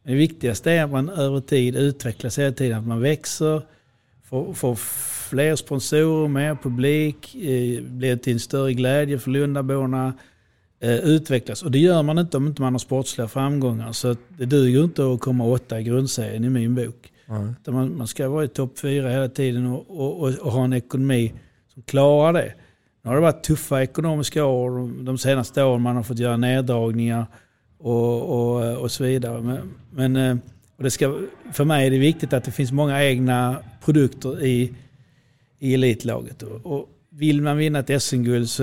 Det 0.04 0.14
viktigaste 0.14 0.72
är 0.72 0.84
att 0.84 0.90
man 0.90 1.08
över 1.08 1.40
tid 1.40 1.76
utvecklas 1.76 2.38
hela 2.38 2.52
tiden, 2.52 2.78
att 2.78 2.86
man 2.86 3.00
växer, 3.00 3.62
får, 4.24 4.52
får 4.52 4.74
fler 5.30 5.56
sponsorer, 5.56 6.28
mer 6.28 6.54
publik, 6.62 7.34
eh, 7.34 7.82
blir 7.82 8.16
till 8.16 8.32
en 8.32 8.40
större 8.40 8.72
glädje 8.72 9.18
för 9.18 9.30
Lundaborna, 9.30 10.12
eh, 10.80 10.94
utvecklas. 10.94 11.62
Och 11.62 11.70
det 11.70 11.78
gör 11.78 12.02
man 12.02 12.18
inte 12.18 12.36
om 12.36 12.46
inte 12.46 12.62
man 12.62 12.74
har 12.74 12.78
sportsliga 12.78 13.28
framgångar. 13.28 13.92
Så 13.92 14.16
det 14.28 14.46
duger 14.46 14.84
inte 14.84 15.12
att 15.12 15.20
komma 15.20 15.44
åtta 15.44 15.80
i 15.80 15.84
grundserien 15.84 16.44
i 16.44 16.50
min 16.50 16.74
bok. 16.74 17.10
Mm. 17.28 17.54
Man, 17.66 17.96
man, 17.96 18.06
ska 18.06 18.28
vara 18.28 18.44
i 18.44 18.48
topp 18.48 18.78
fyra 18.78 19.10
hela 19.10 19.28
tiden 19.28 19.66
och, 19.66 19.90
och, 19.90 20.20
och, 20.20 20.34
och, 20.34 20.52
ha 20.52 20.64
en 20.64 20.72
ekonomi 20.72 21.32
som 21.74 21.82
klarar 21.82 22.32
det. 22.32 22.54
Nu 23.02 23.08
har 23.08 23.14
det 23.14 23.22
varit 23.22 23.44
tuffa 23.44 23.82
ekonomiska 23.82 24.44
år 24.44 25.04
de 25.04 25.18
senaste 25.18 25.62
åren. 25.62 25.82
Man 25.82 25.96
har 25.96 26.02
fått 26.02 26.18
göra 26.18 26.36
neddragningar 26.36 27.26
och, 27.78 28.22
och, 28.22 28.76
och 28.76 28.90
så 28.90 29.04
vidare. 29.04 29.42
Men, 29.42 29.74
men 29.90 30.16
eh, 30.16 30.36
och 30.76 30.84
det 30.84 30.90
ska, 30.90 31.18
för 31.52 31.64
mig 31.64 31.86
är 31.86 31.90
det 31.90 31.98
viktigt 31.98 32.32
att 32.32 32.44
det 32.44 32.50
finns 32.50 32.72
många 32.72 33.04
egna 33.04 33.56
produkter 33.84 34.44
i, 34.44 34.72
i 35.58 35.74
elitlaget. 35.74 36.42
Och, 36.42 36.66
och 36.66 36.88
vill 37.10 37.42
man 37.42 37.56
vinna 37.56 37.78
ett 37.78 38.02
SM-guld 38.02 38.50
så 38.50 38.62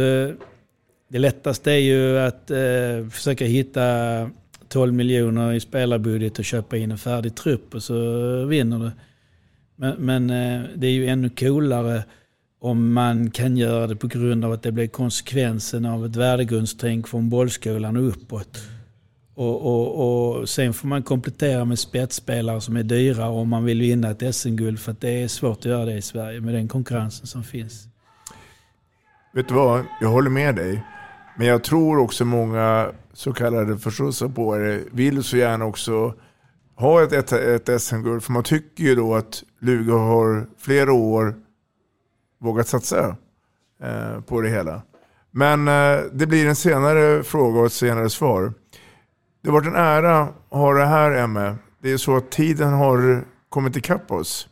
det 1.08 1.20
lättaste 1.20 1.72
är 1.72 1.78
ju 1.78 2.20
att 2.20 2.52
eh, 2.52 3.10
försöka 3.12 3.46
hitta 3.46 3.82
12 4.72 4.94
miljoner 4.94 5.54
i 5.54 5.60
spelarbudget 5.60 6.40
och 6.40 6.46
köpa 6.46 6.78
in 6.78 6.92
en 6.92 6.98
färdig 6.98 7.36
trupp 7.36 7.76
och 7.76 7.84
så 7.84 7.96
vinner 8.46 8.80
du. 8.80 8.92
Men, 9.76 9.96
men 9.98 10.30
eh, 10.30 10.70
det 10.76 10.88
är 10.88 10.92
ju 10.92 11.08
ännu 11.08 11.30
coolare 11.30 12.04
om 12.62 12.94
man 12.94 13.32
kan 13.32 13.58
göra 13.58 13.88
det 13.88 13.96
på 13.96 14.08
grund 14.08 14.46
av 14.46 14.52
att 14.52 14.64
det 14.64 14.72
blir 14.72 14.88
konsekvensen 14.88 15.86
av 15.86 16.06
ett 16.06 16.16
värdegrundstänk 16.16 17.08
från 17.08 17.30
bollskolan 17.30 17.98
och 17.98 18.08
uppåt. 18.08 18.62
Och, 19.36 19.62
och, 19.62 20.40
och 20.40 20.50
sen 20.50 20.74
får 20.74 20.88
man 20.88 21.04
komplettera 21.04 21.66
med 21.66 21.80
spetsspelare 21.80 22.62
som 22.62 22.76
är 22.76 22.84
dyra 22.84 23.30
om 23.30 23.50
man 23.50 23.64
vill 23.64 23.82
vinna 23.82 24.10
ett 24.10 24.36
SM-guld 24.36 24.80
för 24.80 24.92
att 24.92 25.02
det 25.02 25.24
är 25.24 25.28
svårt 25.28 25.58
att 25.58 25.66
göra 25.66 25.86
det 25.86 25.94
i 25.94 26.02
Sverige 26.02 26.42
med 26.42 26.54
den 26.54 26.68
konkurrensen 26.68 27.28
som 27.28 27.44
finns. 27.44 27.88
Vet 29.34 29.48
du 29.48 29.54
vad, 29.54 29.86
jag 30.02 30.10
håller 30.10 30.30
med 30.30 30.56
dig. 30.56 30.84
Men 31.36 31.48
jag 31.48 31.64
tror 31.64 32.00
också 32.00 32.26
många 32.26 32.92
så 33.14 33.34
kallade 33.34 33.78
förståsigpåare 33.78 34.80
vill 34.92 35.24
så 35.24 35.38
gärna 35.38 35.66
också 35.66 36.14
ha 36.76 37.04
ett, 37.04 37.14
ett, 37.14 37.32
ett 37.68 37.82
SM-guld. 37.82 38.24
För 38.24 38.32
man 38.32 38.44
tycker 38.44 38.84
ju 38.84 38.96
då 38.96 39.16
att 39.16 39.44
Luga 39.60 39.94
har 39.94 40.48
flera 40.58 40.94
år 40.94 41.36
vågat 42.40 42.68
satsa 42.68 43.16
eh, 43.84 44.22
på 44.22 44.42
det 44.42 44.50
hela. 44.50 44.82
Men 45.32 45.68
eh, 45.68 46.00
det 46.12 46.28
blir 46.28 46.48
en 46.48 46.56
senare 46.56 47.24
fråga 47.24 47.60
och 47.60 47.66
ett 47.66 47.74
senare 47.74 48.10
svar. 48.10 48.54
Det 49.44 49.50
har 49.50 49.54
varit 49.54 49.68
en 49.68 49.76
ära 49.76 50.20
att 50.22 50.34
ha 50.50 50.74
det 50.74 50.86
här 50.86 51.12
Emme. 51.12 51.56
Det 51.82 51.92
är 51.92 51.98
så 51.98 52.18
att 52.18 52.32
tiden 52.32 52.74
har 52.74 53.26
kommit 53.50 53.76
ikapp 53.76 54.12
oss. 54.12 54.48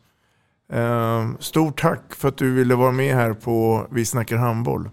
Eh, 0.74 1.30
stort 1.40 1.82
tack 1.82 2.16
för 2.16 2.28
att 2.28 2.38
du 2.38 2.54
ville 2.54 2.76
vara 2.76 2.92
med 2.92 3.16
här 3.16 3.34
på 3.34 3.88
Vi 3.92 4.06
snackar 4.06 4.38
handboll. 4.38 4.90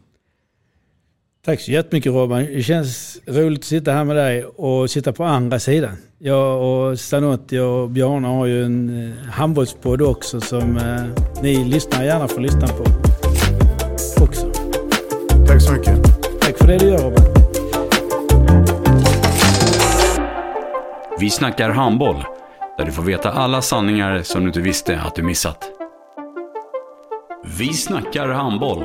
Tack 1.47 1.61
så 1.61 1.71
jättemycket 1.71 2.13
Robban. 2.13 2.45
Det 2.45 2.63
känns 2.63 3.19
roligt 3.27 3.59
att 3.59 3.65
sitta 3.65 3.93
här 3.93 4.05
med 4.05 4.17
dig 4.17 4.45
och 4.45 4.91
sitta 4.91 5.13
på 5.13 5.25
andra 5.25 5.59
sidan. 5.59 5.97
Jag 6.19 6.63
och 6.63 7.01
Stanotti 7.01 7.59
och 7.59 7.91
Bjarne 7.91 8.29
har 8.29 8.47
ju 8.47 8.65
en 8.65 9.09
eh, 9.11 9.31
handbollspodd 9.31 10.03
också 10.03 10.41
som 10.41 10.77
eh, 10.77 11.43
ni 11.43 11.65
lyssnar 11.65 12.05
gärna 12.05 12.29
får 12.29 12.41
lyssna 12.41 12.67
på. 12.67 12.85
Också. 14.25 14.51
Tack 15.47 15.63
så 15.63 15.73
mycket. 15.73 16.03
Tack 16.41 16.59
för 16.59 16.67
det 16.67 16.79
du 16.79 16.87
gör 16.87 16.99
Robban. 16.99 17.25
Vi 21.21 21.31
snackar 21.31 21.71
handboll, 21.71 22.25
där 22.79 22.85
du 22.85 22.93
får 22.93 23.03
veta 23.03 23.31
alla 23.31 23.63
sanningar 23.63 24.23
som 24.23 24.41
du 24.41 24.47
inte 24.47 24.61
visste 24.61 25.01
att 25.01 25.15
du 25.15 25.23
missat. 25.23 25.65
Vi 27.59 27.73
snackar 27.73 28.29
handboll. 28.29 28.85